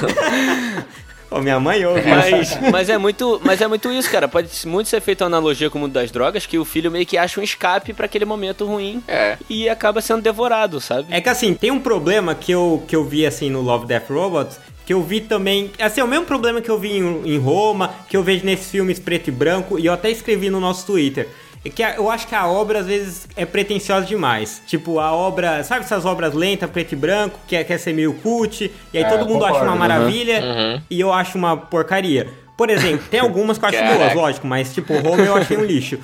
Ô, 1.30 1.40
minha 1.40 1.58
mãe 1.58 1.82
ouve. 1.86 2.02
Mas, 2.02 2.58
mas 2.70 2.90
é 2.90 2.98
muito, 2.98 3.40
mas 3.42 3.58
é 3.62 3.66
muito 3.66 3.90
isso, 3.90 4.10
cara. 4.10 4.28
Pode 4.28 4.50
muito 4.66 4.88
ser 4.90 5.00
feita 5.00 5.24
uma 5.24 5.28
analogia 5.28 5.70
com 5.70 5.78
o 5.78 5.80
mundo 5.80 5.92
das 5.92 6.10
drogas, 6.10 6.44
que 6.44 6.58
o 6.58 6.64
filho 6.64 6.90
meio 6.90 7.06
que 7.06 7.16
acha 7.16 7.40
um 7.40 7.42
escape 7.42 7.94
pra 7.94 8.04
aquele 8.04 8.26
momento 8.26 8.66
ruim 8.66 9.02
É. 9.08 9.38
e 9.48 9.66
acaba 9.66 10.02
sendo 10.02 10.20
devorado, 10.20 10.78
sabe? 10.78 11.06
É 11.10 11.22
que 11.22 11.30
assim, 11.30 11.54
tem 11.54 11.70
um 11.70 11.80
problema 11.80 12.34
que 12.34 12.52
eu, 12.52 12.82
que 12.86 12.94
eu 12.94 13.02
vi 13.04 13.24
assim 13.24 13.48
no 13.48 13.62
Love 13.62 13.86
Death 13.86 14.10
Robots, 14.10 14.60
que 14.86 14.92
eu 14.92 15.02
vi 15.02 15.20
também, 15.20 15.70
assim, 15.78 16.00
é 16.00 16.04
o 16.04 16.08
mesmo 16.08 16.24
problema 16.26 16.60
que 16.60 16.70
eu 16.70 16.78
vi 16.78 16.96
em, 16.98 17.22
em 17.34 17.38
Roma, 17.38 17.94
que 18.08 18.16
eu 18.16 18.22
vejo 18.22 18.44
nesses 18.44 18.70
filmes 18.70 18.98
preto 18.98 19.28
e 19.28 19.30
branco, 19.30 19.78
e 19.78 19.86
eu 19.86 19.92
até 19.92 20.10
escrevi 20.10 20.50
no 20.50 20.58
nosso 20.60 20.86
Twitter. 20.86 21.28
É 21.64 21.70
que 21.70 21.80
eu 21.80 22.10
acho 22.10 22.26
que 22.26 22.34
a 22.34 22.44
obra 22.48 22.80
às 22.80 22.86
vezes 22.86 23.28
é 23.36 23.46
pretensiosa 23.46 24.04
demais. 24.04 24.60
Tipo, 24.66 24.98
a 24.98 25.12
obra, 25.12 25.62
sabe 25.62 25.84
essas 25.84 26.04
obras 26.04 26.34
lentas, 26.34 26.68
preto 26.68 26.92
e 26.92 26.96
branco, 26.96 27.38
que 27.46 27.54
é- 27.54 27.62
quer 27.62 27.78
ser 27.78 27.92
meio 27.92 28.12
cult, 28.14 28.68
e 28.92 28.98
aí 28.98 29.04
É, 29.04 29.08
todo 29.08 29.26
mundo 29.28 29.44
acha 29.44 29.54
concordo. 29.60 29.70
uma 29.72 29.76
maravilha, 29.76 30.42
Uhum. 30.42 30.80
e 30.90 31.00
eu 31.00 31.12
acho 31.12 31.38
uma 31.38 31.56
porcaria. 31.56 32.26
Por 32.58 32.68
exemplo, 32.68 33.06
tem 33.10 33.18
algumas 33.20 33.58
que 33.58 33.64
eu 33.64 33.68
acho 33.68 33.78
Caraca. 33.78 33.96
boas, 33.96 34.14
lógico, 34.14 34.46
mas 34.46 34.74
tipo, 34.74 34.92
Roma 34.98 35.22
eu 35.22 35.36
achei 35.36 35.56
um 35.56 35.64
lixo. 35.64 35.98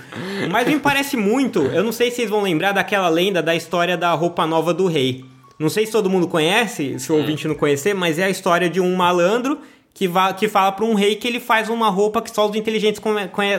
Mas 0.51 0.67
me 0.69 0.79
parece 0.79 1.17
muito, 1.17 1.61
eu 1.67 1.83
não 1.85 1.93
sei 1.93 2.11
se 2.11 2.17
vocês 2.17 2.31
vão 2.31 2.41
lembrar 2.43 2.71
daquela 2.73 3.09
lenda 3.09 3.43
da 3.43 3.55
história 3.55 3.97
da 3.97 4.13
roupa 4.13 4.47
nova 4.47 4.73
do 4.73 4.87
rei. 4.87 5.25
Não 5.59 5.69
sei 5.69 5.87
se 5.87 5.93
todo 5.93 6.09
mundo 6.09 6.29
conhece, 6.29 6.99
se 6.99 7.11
o 7.13 7.17
ouvinte 7.17 7.49
não 7.49 7.55
conhecer, 7.55 7.95
mas 7.95 8.19
é 8.19 8.25
a 8.25 8.31
história 8.31 8.69
de 8.71 8.81
um 8.81 8.95
malandro 8.95 9.59
que, 9.93 10.07
va 10.07 10.33
que 10.33 10.47
fala 10.47 10.71
para 10.71 10.85
um 10.85 10.95
rei 10.95 11.17
que 11.17 11.27
ele 11.27 11.41
faz 11.41 11.69
uma 11.69 11.91
roupa 11.91 12.23
que 12.23 12.33
só 12.33 12.49
os 12.49 12.55
inteligentes 12.55 13.01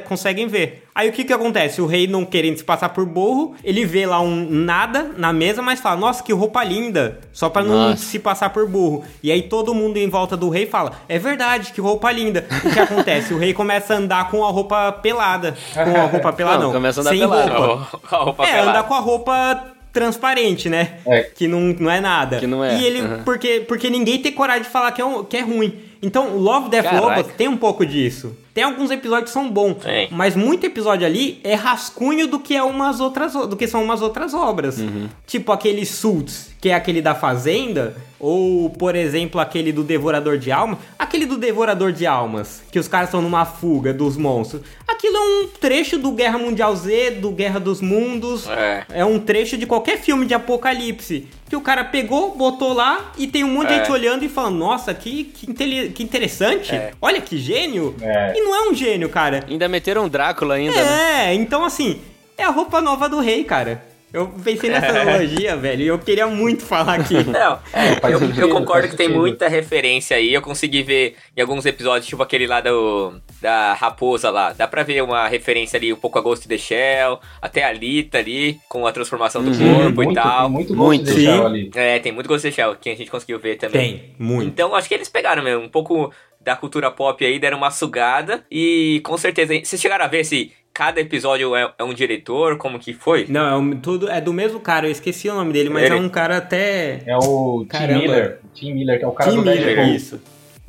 conseguem 0.05 0.47
ver. 0.47 0.85
Aí 0.95 1.09
o 1.09 1.11
que 1.11 1.25
que 1.25 1.33
acontece? 1.33 1.81
O 1.81 1.85
rei 1.85 2.07
não 2.07 2.23
querendo 2.23 2.57
se 2.57 2.63
passar 2.63 2.89
por 2.89 3.05
burro, 3.05 3.53
ele 3.61 3.85
vê 3.85 4.05
lá 4.05 4.21
um 4.21 4.47
nada 4.49 5.11
na 5.17 5.33
mesa, 5.33 5.61
mas 5.61 5.81
fala, 5.81 5.97
nossa, 5.97 6.23
que 6.23 6.31
roupa 6.31 6.63
linda, 6.63 7.19
só 7.33 7.49
para 7.49 7.65
não 7.65 7.89
Nossa. 7.89 7.97
se 8.03 8.17
passar 8.19 8.51
por 8.51 8.65
burro. 8.69 9.03
E 9.21 9.31
aí 9.33 9.41
todo 9.43 9.73
mundo 9.73 9.97
em 9.97 10.07
volta 10.07 10.37
do 10.37 10.47
rei 10.47 10.65
fala, 10.65 10.93
é 11.09 11.19
verdade, 11.19 11.73
que 11.73 11.81
roupa 11.81 12.09
linda. 12.11 12.45
O 12.65 12.71
que 12.71 12.79
acontece? 12.79 13.33
O 13.33 13.37
rei 13.37 13.53
começa 13.53 13.93
a 13.93 13.97
andar 13.97 14.29
com 14.31 14.45
a 14.45 14.49
roupa 14.49 14.93
pelada. 14.93 15.57
Com 15.73 15.99
a 16.01 16.05
roupa 16.05 16.31
pelada 16.33 16.57
Não, 16.59 16.63
não, 16.67 16.71
começa 16.73 16.99
a 16.99 17.01
andar 17.01 17.09
sem 17.11 17.19
pelado. 17.19 17.51
roupa. 17.51 17.99
A 18.11 18.17
roupa 18.17 18.43
É, 18.45 18.51
pelada. 18.51 18.69
andar 18.69 18.83
com 18.83 18.93
a 18.93 18.99
roupa 18.99 19.65
transparente, 19.99 20.69
né? 20.69 20.99
É. 21.05 21.23
Que 21.23 21.47
não, 21.47 21.59
não 21.77 21.91
é 21.91 21.99
nada. 21.99 22.39
Que 22.39 22.47
não 22.47 22.63
é. 22.63 22.77
E 22.77 22.85
ele, 22.85 23.01
Uhum. 23.01 23.23
porque, 23.25 23.65
porque 23.67 23.89
ninguém 23.89 24.17
tem 24.21 24.31
coragem 24.31 24.63
de 24.63 24.69
falar 24.69 24.91
que 24.93 25.01
é, 25.01 25.05
um- 25.05 25.23
que 25.25 25.35
é 25.35 25.41
ruim. 25.41 25.73
Então, 26.01 26.37
Love, 26.37 26.69
Death, 26.69 26.83
Caraca. 26.85 27.07
Robots 27.07 27.35
tem 27.35 27.47
um 27.47 27.57
pouco 27.57 27.85
disso. 27.85 28.35
Tem 28.53 28.63
alguns 28.63 28.91
episódios 28.91 29.29
que 29.29 29.33
são 29.33 29.49
bons, 29.49 29.83
Tem. 29.83 30.09
mas 30.11 30.35
muito 30.35 30.65
episódio 30.65 31.05
ali 31.05 31.39
é 31.43 31.53
rascunho 31.53 32.27
do 32.27 32.39
que 32.39 32.55
é 32.55 32.63
umas 32.63 32.99
outras 32.99 33.31
do 33.33 33.55
que 33.55 33.67
são 33.67 33.83
umas 33.83 34.01
outras 34.01 34.33
obras. 34.33 34.79
Uhum. 34.79 35.07
Tipo 35.25 35.51
aquele 35.51 35.85
Suits, 35.85 36.51
que 36.59 36.69
é 36.69 36.73
aquele 36.73 37.01
da 37.01 37.15
Fazenda, 37.15 37.95
ou 38.19 38.69
por 38.69 38.95
exemplo 38.95 39.39
aquele 39.39 39.71
do 39.71 39.81
Devorador 39.83 40.37
de 40.37 40.51
Almas, 40.51 40.79
aquele 40.97 41.25
do 41.25 41.37
Devorador 41.37 41.93
de 41.93 42.05
Almas, 42.05 42.61
que 42.69 42.77
os 42.77 42.87
caras 42.87 43.07
estão 43.09 43.21
numa 43.21 43.45
fuga 43.45 43.93
dos 43.93 44.17
monstros. 44.17 44.61
Aquilo 44.85 45.15
é 45.15 45.19
um 45.21 45.47
trecho 45.47 45.97
do 45.97 46.11
Guerra 46.11 46.37
Mundial 46.37 46.75
Z, 46.75 47.11
do 47.11 47.31
Guerra 47.31 47.59
dos 47.59 47.79
Mundos. 47.79 48.45
É. 48.49 48.85
É 48.89 49.05
um 49.05 49.19
trecho 49.19 49.57
de 49.57 49.65
qualquer 49.65 49.99
filme 49.99 50.25
de 50.25 50.33
apocalipse. 50.33 51.27
Que 51.49 51.55
o 51.55 51.61
cara 51.61 51.83
pegou, 51.83 52.35
botou 52.35 52.73
lá 52.73 53.11
e 53.17 53.25
tem 53.27 53.43
um 53.43 53.47
monte 53.51 53.69
de 53.69 53.73
É. 53.73 53.77
gente 53.79 53.91
olhando 53.91 54.23
e 54.23 54.29
falando: 54.29 54.57
Nossa, 54.57 54.93
que, 54.93 55.23
que, 55.25 55.89
que 55.89 56.03
interessante. 56.03 56.75
É. 56.75 56.91
Olha 57.01 57.19
que 57.19 57.37
gênio. 57.37 57.95
É. 58.01 58.33
E 58.37 58.41
não 58.41 58.55
é 58.55 58.69
um 58.69 58.73
gênio, 58.75 59.09
cara. 59.09 59.43
Ainda 59.49 59.67
meteram 59.67 60.05
um 60.05 60.09
Drácula 60.09 60.55
ainda, 60.55 60.75
né? 60.75 61.31
É, 61.31 61.33
então 61.33 61.63
assim, 61.65 61.99
é 62.37 62.43
a 62.43 62.49
roupa 62.49 62.79
nova 62.79 63.09
do 63.09 63.19
rei, 63.19 63.43
cara. 63.43 63.83
Eu 64.11 64.27
pensei 64.43 64.69
nessa 64.69 64.87
analogia, 64.89 65.55
velho, 65.57 65.81
e 65.83 65.87
eu 65.87 65.99
queria 65.99 66.25
muito 66.27 66.63
falar 66.65 66.95
aqui. 66.99 67.23
Não, 67.23 67.59
é, 67.71 67.95
Faz 68.01 68.13
eu, 68.13 68.19
sentido, 68.19 68.41
eu 68.41 68.49
concordo 68.49 68.87
que 68.89 68.95
tem 68.95 69.07
muita 69.07 69.47
referência 69.47 70.17
aí. 70.17 70.33
Eu 70.33 70.41
consegui 70.41 70.81
ver 70.81 71.15
em 71.37 71.41
alguns 71.41 71.65
episódios, 71.65 72.07
tipo 72.07 72.23
aquele 72.23 72.47
lá 72.47 72.59
do, 72.59 73.13
da 73.41 73.73
raposa 73.73 74.29
lá. 74.31 74.51
Dá 74.53 74.67
pra 74.67 74.81
ver 74.83 75.03
uma 75.03 75.27
referência 75.27 75.77
ali 75.77 75.93
um 75.93 75.95
pouco 75.97 76.17
a 76.17 76.21
Ghost 76.21 76.45
in 76.45 76.49
the 76.49 76.57
Shell, 76.57 77.19
até 77.41 77.63
a 77.63 77.71
Lita 77.71 78.17
ali, 78.17 78.59
com 78.67 78.87
a 78.87 78.91
transformação 78.91 79.43
do 79.43 79.49
Uhum. 79.51 79.73
corpo 79.75 80.01
e 80.01 80.05
muito, 80.05 80.13
tal. 80.21 80.41
tem 80.43 80.49
muito 80.51 80.75
Muito, 80.75 81.03
gosto 81.03 81.15
de 81.15 81.15
deixar 81.25 81.37
sim. 81.39 81.45
ali. 81.45 81.71
É, 81.75 81.99
tem 81.99 82.11
muito 82.11 82.27
Ghost 82.27 82.47
in 82.47 82.51
the 82.51 82.55
Shell, 82.55 82.75
que 82.75 82.89
a 82.89 82.95
gente 82.95 83.11
conseguiu 83.11 83.37
ver 83.39 83.57
também. 83.57 83.97
Tem, 83.97 84.15
muito. 84.17 84.47
Então, 84.47 84.73
acho 84.73 84.87
que 84.87 84.93
eles 84.95 85.07
pegaram 85.09 85.43
mesmo 85.43 85.63
um 85.63 85.69
pouco 85.69 86.11
da 86.41 86.55
cultura 86.55 86.89
pop 86.89 87.23
aí, 87.23 87.37
deram 87.37 87.57
uma 87.57 87.69
sugada 87.69 88.45
e 88.49 89.01
com 89.03 89.17
certeza. 89.17 89.53
Vocês 89.61 89.81
chegaram 89.81 90.05
a 90.05 90.07
ver 90.07 90.23
se 90.23 90.51
cada 90.79 91.01
episódio 91.01 91.53
é, 91.57 91.73
é 91.77 91.83
um 91.83 91.93
diretor, 91.93 92.55
como 92.57 92.79
que 92.79 92.93
foi? 92.93 93.25
Não, 93.27 93.45
é, 93.45 93.55
um- 93.57 93.77
tudo, 93.77 94.09
é 94.09 94.21
do 94.21 94.31
mesmo 94.31 94.61
cara, 94.61 94.87
eu 94.87 94.91
esqueci 94.91 95.27
o 95.27 95.33
nome 95.35 95.51
dele, 95.51 95.67
mas 95.69 95.83
Ele- 95.83 95.95
é 95.95 95.97
um 95.97 96.07
cara 96.07 96.37
até. 96.37 97.01
É 97.05 97.17
o 97.17 97.65
Tim. 97.69 97.87
Miller. 97.99 98.39
Tim 98.53 98.73
Miller, 98.73 98.97
que 98.97 99.03
é 99.03 99.07
o 99.07 99.11
cara 99.11 99.29
Tim 99.29 99.35
do 99.35 99.41
Miller, 99.43 99.61
Deadpool. 99.75 99.93
isso. 99.93 100.21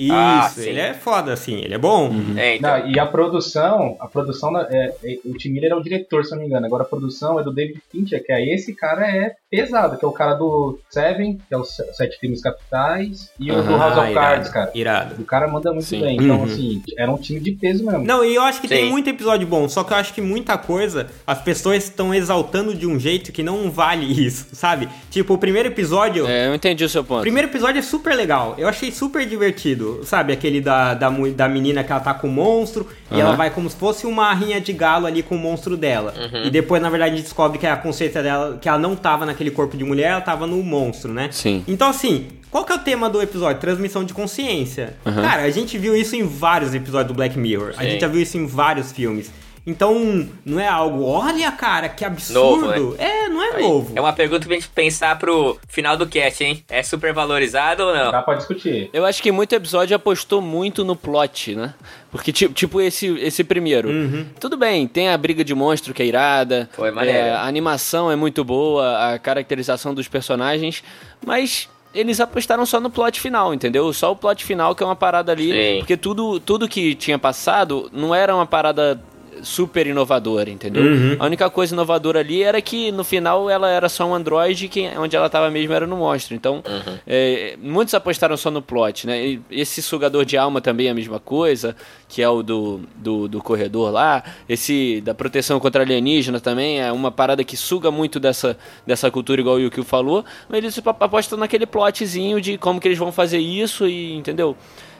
Isso, 0.06 0.12
Ah, 0.14 0.52
ele 0.58 0.80
é 0.80 0.94
foda, 0.94 1.32
assim, 1.32 1.56
ele 1.60 1.74
é 1.74 1.78
bom. 1.78 2.10
É, 2.36 2.56
então. 2.56 2.78
Não, 2.78 2.88
e 2.90 2.98
a 2.98 3.06
produção, 3.06 3.96
a 4.00 4.06
produção 4.08 4.56
é, 4.58 4.94
é- 5.04 5.18
o 5.24 5.34
Tim 5.36 5.50
Miller 5.50 5.72
é 5.72 5.74
o 5.74 5.82
diretor, 5.82 6.24
se 6.24 6.32
eu 6.32 6.36
não 6.36 6.42
me 6.42 6.48
engano. 6.48 6.66
Agora 6.66 6.82
a 6.82 6.86
produção 6.86 7.38
é 7.38 7.42
do 7.42 7.52
David 7.52 7.80
Fincher, 7.90 8.24
que 8.24 8.32
é 8.32 8.54
esse 8.54 8.74
cara 8.74 9.06
é 9.06 9.34
pesado, 9.50 9.98
que 9.98 10.04
é 10.04 10.08
o 10.08 10.12
cara 10.12 10.34
do 10.34 10.78
Seven, 10.88 11.38
que 11.48 11.54
é 11.54 11.58
os 11.58 11.76
Sete 11.94 12.18
Crimes 12.18 12.40
Capitais, 12.42 13.30
e 13.38 13.50
o 13.50 13.54
do 13.56 13.60
Aham. 13.74 13.78
House 13.78 13.98
Ah, 13.98 14.00
of 14.02 14.10
irado, 14.10 14.14
Cards, 14.14 14.48
cara. 14.50 14.70
Irado. 14.74 15.14
O 15.20 15.24
cara 15.24 15.48
manda 15.48 15.72
muito 15.72 15.86
Sim. 15.86 16.00
bem. 16.00 16.16
Então, 16.16 16.38
Uhum. 16.38 16.44
assim, 16.44 16.82
era 16.96 17.10
um 17.10 17.16
time 17.18 17.40
de 17.40 17.52
peso 17.52 17.84
mesmo. 17.84 18.04
Não, 18.04 18.24
e 18.24 18.34
eu 18.34 18.42
acho 18.42 18.60
que 18.60 18.68
tem 18.68 18.84
Sim. 18.84 18.90
muito 18.90 19.08
episódio 19.10 19.46
bom, 19.46 19.68
só 19.68 19.82
que 19.84 19.92
eu 19.92 19.96
acho 19.96 20.14
que 20.14 20.20
muita 20.20 20.56
coisa 20.56 21.06
as 21.26 21.40
pessoas 21.42 21.84
estão 21.84 22.14
exaltando 22.14 22.74
de 22.74 22.86
um 22.86 22.98
jeito 22.98 23.32
que 23.32 23.42
não 23.42 23.70
vale 23.70 24.06
isso, 24.26 24.46
sabe? 24.52 24.88
Tipo, 25.10 25.34
o 25.34 25.38
primeiro 25.38 25.68
episódio. 25.68 26.26
É, 26.26 26.46
eu 26.48 26.54
entendi 26.54 26.84
o 26.84 26.88
seu 26.88 27.02
O 27.02 27.04
ponto. 27.04 27.20
primeiro 27.22 27.48
episódio 27.48 27.78
é 27.78 27.82
super 27.82 28.14
legal. 28.14 28.54
Eu 28.58 28.68
achei 28.68 28.90
super 28.92 29.26
divertido. 29.26 29.89
Sabe, 30.04 30.32
aquele 30.32 30.60
da, 30.60 30.94
da, 30.94 31.08
da 31.10 31.48
menina 31.48 31.82
que 31.84 31.90
ela 31.92 32.00
tá 32.00 32.14
com 32.14 32.28
o 32.28 32.30
monstro 32.30 32.86
e 33.10 33.14
Aham. 33.14 33.20
ela 33.22 33.36
vai 33.36 33.50
como 33.50 33.68
se 33.68 33.76
fosse 33.76 34.06
uma 34.06 34.32
rinha 34.32 34.60
de 34.60 34.72
galo 34.72 35.06
ali 35.06 35.22
com 35.22 35.34
o 35.34 35.38
monstro 35.38 35.76
dela. 35.76 36.14
E 36.44 36.50
depois, 36.50 36.80
na 36.80 36.88
verdade, 36.88 37.12
a 37.12 37.16
gente 37.16 37.24
descobre 37.24 37.58
que 37.58 37.66
a 37.66 37.76
consciência 37.76 38.22
dela, 38.22 38.58
que 38.60 38.68
ela 38.68 38.78
não 38.78 38.94
tava 38.96 39.26
naquele 39.26 39.50
corpo 39.50 39.76
de 39.76 39.84
mulher, 39.84 40.12
ela 40.12 40.20
tava 40.20 40.46
no 40.46 40.62
monstro, 40.62 41.12
né? 41.12 41.28
Sim. 41.32 41.64
Então, 41.68 41.88
assim, 41.88 42.28
qual 42.50 42.64
que 42.64 42.72
é 42.72 42.74
o 42.74 42.78
tema 42.78 43.08
do 43.08 43.20
episódio? 43.22 43.60
Transmissão 43.60 44.04
de 44.04 44.12
consciência. 44.12 44.94
Aham. 45.06 45.22
Cara, 45.22 45.42
a 45.42 45.50
gente 45.50 45.78
viu 45.78 45.96
isso 45.96 46.16
em 46.16 46.24
vários 46.26 46.74
episódios 46.74 47.08
do 47.08 47.14
Black 47.14 47.38
Mirror. 47.38 47.74
A 47.76 47.82
Sim. 47.82 47.90
gente 47.90 48.00
já 48.00 48.08
viu 48.08 48.20
isso 48.20 48.36
em 48.36 48.46
vários 48.46 48.92
filmes. 48.92 49.30
Então, 49.70 50.28
não 50.44 50.58
é 50.58 50.66
algo, 50.68 51.04
olha, 51.04 51.50
cara, 51.52 51.88
que 51.88 52.04
absurdo. 52.04 52.66
Novo, 52.66 52.96
É, 52.98 53.28
não 53.28 53.42
é 53.42 53.56
Aí, 53.56 53.62
novo. 53.62 53.92
É 53.94 54.00
uma 54.00 54.12
pergunta 54.12 54.46
pra 54.46 54.54
gente 54.54 54.68
pensar 54.68 55.18
pro 55.18 55.58
final 55.68 55.96
do 55.96 56.06
cast, 56.06 56.42
hein? 56.42 56.64
É 56.68 56.82
super 56.82 57.12
valorizado 57.12 57.84
ou 57.84 57.94
não? 57.94 58.10
Dá 58.10 58.22
pra 58.22 58.34
discutir. 58.34 58.90
Eu 58.92 59.04
acho 59.06 59.22
que 59.22 59.30
muito 59.30 59.54
episódio 59.54 59.94
apostou 59.94 60.40
muito 60.40 60.84
no 60.84 60.96
plot, 60.96 61.54
né? 61.54 61.74
Porque, 62.10 62.32
tipo, 62.32 62.52
tipo 62.52 62.80
esse, 62.80 63.06
esse 63.18 63.44
primeiro. 63.44 63.88
Uhum. 63.88 64.26
Tudo 64.40 64.56
bem, 64.56 64.88
tem 64.88 65.08
a 65.08 65.16
briga 65.16 65.44
de 65.44 65.54
monstro 65.54 65.94
que 65.94 66.02
é 66.02 66.06
irada. 66.06 66.68
Foi 66.72 66.90
maneiro. 66.90 67.18
é, 67.18 67.30
a 67.30 67.44
animação 67.44 68.10
é 68.10 68.16
muito 68.16 68.42
boa, 68.44 69.12
a 69.14 69.18
caracterização 69.18 69.94
dos 69.94 70.08
personagens, 70.08 70.82
mas. 71.24 71.68
Eles 71.92 72.20
apostaram 72.20 72.64
só 72.64 72.78
no 72.78 72.88
plot 72.88 73.20
final, 73.20 73.52
entendeu? 73.52 73.92
Só 73.92 74.12
o 74.12 74.16
plot 74.16 74.44
final 74.44 74.76
que 74.76 74.82
é 74.84 74.86
uma 74.86 74.94
parada 74.94 75.32
ali. 75.32 75.50
Sim. 75.50 75.78
Porque 75.80 75.96
tudo, 75.96 76.38
tudo 76.38 76.68
que 76.68 76.94
tinha 76.94 77.18
passado 77.18 77.90
não 77.92 78.14
era 78.14 78.32
uma 78.32 78.46
parada 78.46 79.02
super 79.42 79.86
inovadora, 79.86 80.50
entendeu? 80.50 80.82
Uhum. 80.82 81.16
A 81.18 81.26
única 81.26 81.48
coisa 81.50 81.74
inovadora 81.74 82.20
ali 82.20 82.42
era 82.42 82.60
que 82.60 82.90
no 82.92 83.04
final 83.04 83.48
ela 83.48 83.68
era 83.68 83.88
só 83.88 84.06
um 84.06 84.14
androide, 84.14 84.68
que 84.68 84.88
onde 84.98 85.16
ela 85.16 85.28
tava 85.28 85.50
mesmo 85.50 85.72
era 85.72 85.86
no 85.86 85.96
monstro. 85.96 86.34
Então, 86.34 86.62
é, 87.06 87.56
muitos 87.60 87.94
apostaram 87.94 88.36
só 88.36 88.50
no 88.50 88.62
plot, 88.62 89.06
né? 89.06 89.24
E 89.26 89.40
esse 89.50 89.82
sugador 89.82 90.24
de 90.24 90.36
alma 90.36 90.60
também 90.60 90.88
é 90.88 90.90
a 90.90 90.94
mesma 90.94 91.18
coisa, 91.18 91.76
que 92.08 92.22
é 92.22 92.28
o 92.28 92.42
do, 92.42 92.80
do, 92.96 93.28
do 93.28 93.42
corredor 93.42 93.90
lá. 93.90 94.22
Esse 94.48 95.00
da 95.00 95.14
proteção 95.14 95.58
contra 95.60 95.82
alienígena 95.82 96.40
também 96.40 96.80
é 96.80 96.92
uma 96.92 97.10
parada 97.10 97.44
que 97.44 97.56
suga 97.56 97.90
muito 97.90 98.20
dessa, 98.20 98.56
dessa 98.86 99.10
cultura, 99.10 99.40
igual 99.40 99.56
o 99.56 99.60
Yukio 99.60 99.84
falou. 99.84 100.24
Mas 100.48 100.58
eles 100.58 100.78
apostam 100.78 101.38
naquele 101.38 101.66
plotzinho 101.66 102.40
de 102.40 102.58
como 102.58 102.80
que 102.80 102.88
eles 102.88 102.98
vão 102.98 103.12
fazer 103.12 103.38
isso 103.38 103.86
e, 103.86 104.14
entendeu? 104.14 104.56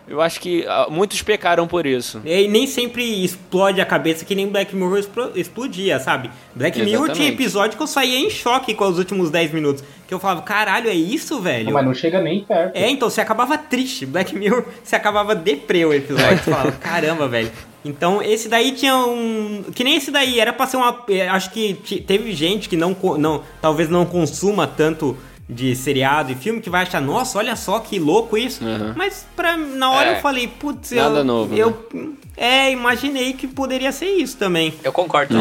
Eu 0.09 0.21
acho 0.21 0.41
que 0.41 0.65
ah, 0.67 0.89
muitos 0.91 1.23
pecaram 1.23 1.69
por 1.69 1.87
isso. 1.87 2.21
E 2.25 2.49
nem 2.49 2.67
sempre 2.67 3.25
explode 3.25 3.81
a 3.81 3.87
cabeça 3.87 4.25
que 4.25 4.35
nem 4.35 4.49
Black 4.49 4.75
Mirror 4.75 4.99
explo- 4.99 5.31
explodia, 5.37 6.01
sabe? 6.01 6.31
Black 6.55 6.79
Mirror 6.81 7.05
tinha 7.11 7.27
Exatamente. 7.27 7.33
episódio 7.35 7.77
que 7.77 7.83
eu 7.83 7.87
saía 7.87 8.19
em 8.19 8.29
choque 8.29 8.75
com 8.75 8.87
os 8.89 8.99
últimos 8.99 9.31
10 9.31 9.53
minutos. 9.53 9.85
Que 10.09 10.15
eu 10.15 10.19
falava, 10.19 10.43
caralho, 10.43 10.91
é 10.91 10.95
isso, 10.95 11.41
velho? 11.41 11.73
Mas 11.73 11.85
não 11.85 11.95
chega 11.95 12.21
nem 12.21 12.41
perto. 12.43 12.75
É, 12.77 12.91
então 12.91 13.09
você 13.09 13.21
acabava 13.21 13.57
triste. 13.57 14.05
Black 14.05 14.35
Mirror, 14.35 14.65
você 14.83 14.97
acabava 14.97 15.35
deprê 15.35 15.85
o 15.85 15.93
episódio. 15.93 16.39
Você 16.39 16.51
falava, 16.51 16.73
caramba, 16.73 17.29
velho. 17.29 17.53
Então, 17.85 18.21
esse 18.21 18.49
daí 18.49 18.73
tinha 18.73 18.97
um. 18.97 19.65
Que 19.75 19.85
nem 19.85 19.97
esse 19.97 20.11
daí, 20.11 20.39
era 20.41 20.53
pra 20.53 20.67
ser 20.67 20.77
uma. 20.77 21.03
eh, 21.09 21.29
Acho 21.29 21.51
que 21.53 21.75
te- 21.75 22.01
teve 22.01 22.33
gente 22.33 22.69
que 22.69 22.77
não, 22.77 22.95
não. 23.17 23.43
Talvez 23.63 23.89
não 23.89 24.05
consuma 24.05 24.67
tanto 24.67 25.17
de 25.51 25.75
seriado 25.75 26.33
e 26.33 26.35
filme 26.35 26.61
que 26.61 26.71
vai 26.71 26.83
achar, 26.83 27.01
nossa, 27.01 27.39
olha 27.39 27.57
só 27.57 27.79
que 27.81 27.99
louco 27.99 28.39
isso. 28.39 28.65
Uhum. 28.65 28.95
Mas 28.97 29.27
pra, 29.35 29.57
na 29.57 29.91
hora 29.91 30.11
É. 30.11 30.17
eu 30.17 30.21
falei, 30.21 30.47
putz, 30.49 30.93
Nada 30.93 31.19
eu, 31.19 31.25
novo, 31.25 31.55
eu 31.55 31.89
é, 32.37 32.71
imaginei 32.71 33.33
que 33.33 33.47
poderia 33.49 33.93
ser 33.93 34.07
isso 34.07 34.37
também. 34.37 34.73
Eu 34.83 34.93
concordo. 34.93 35.35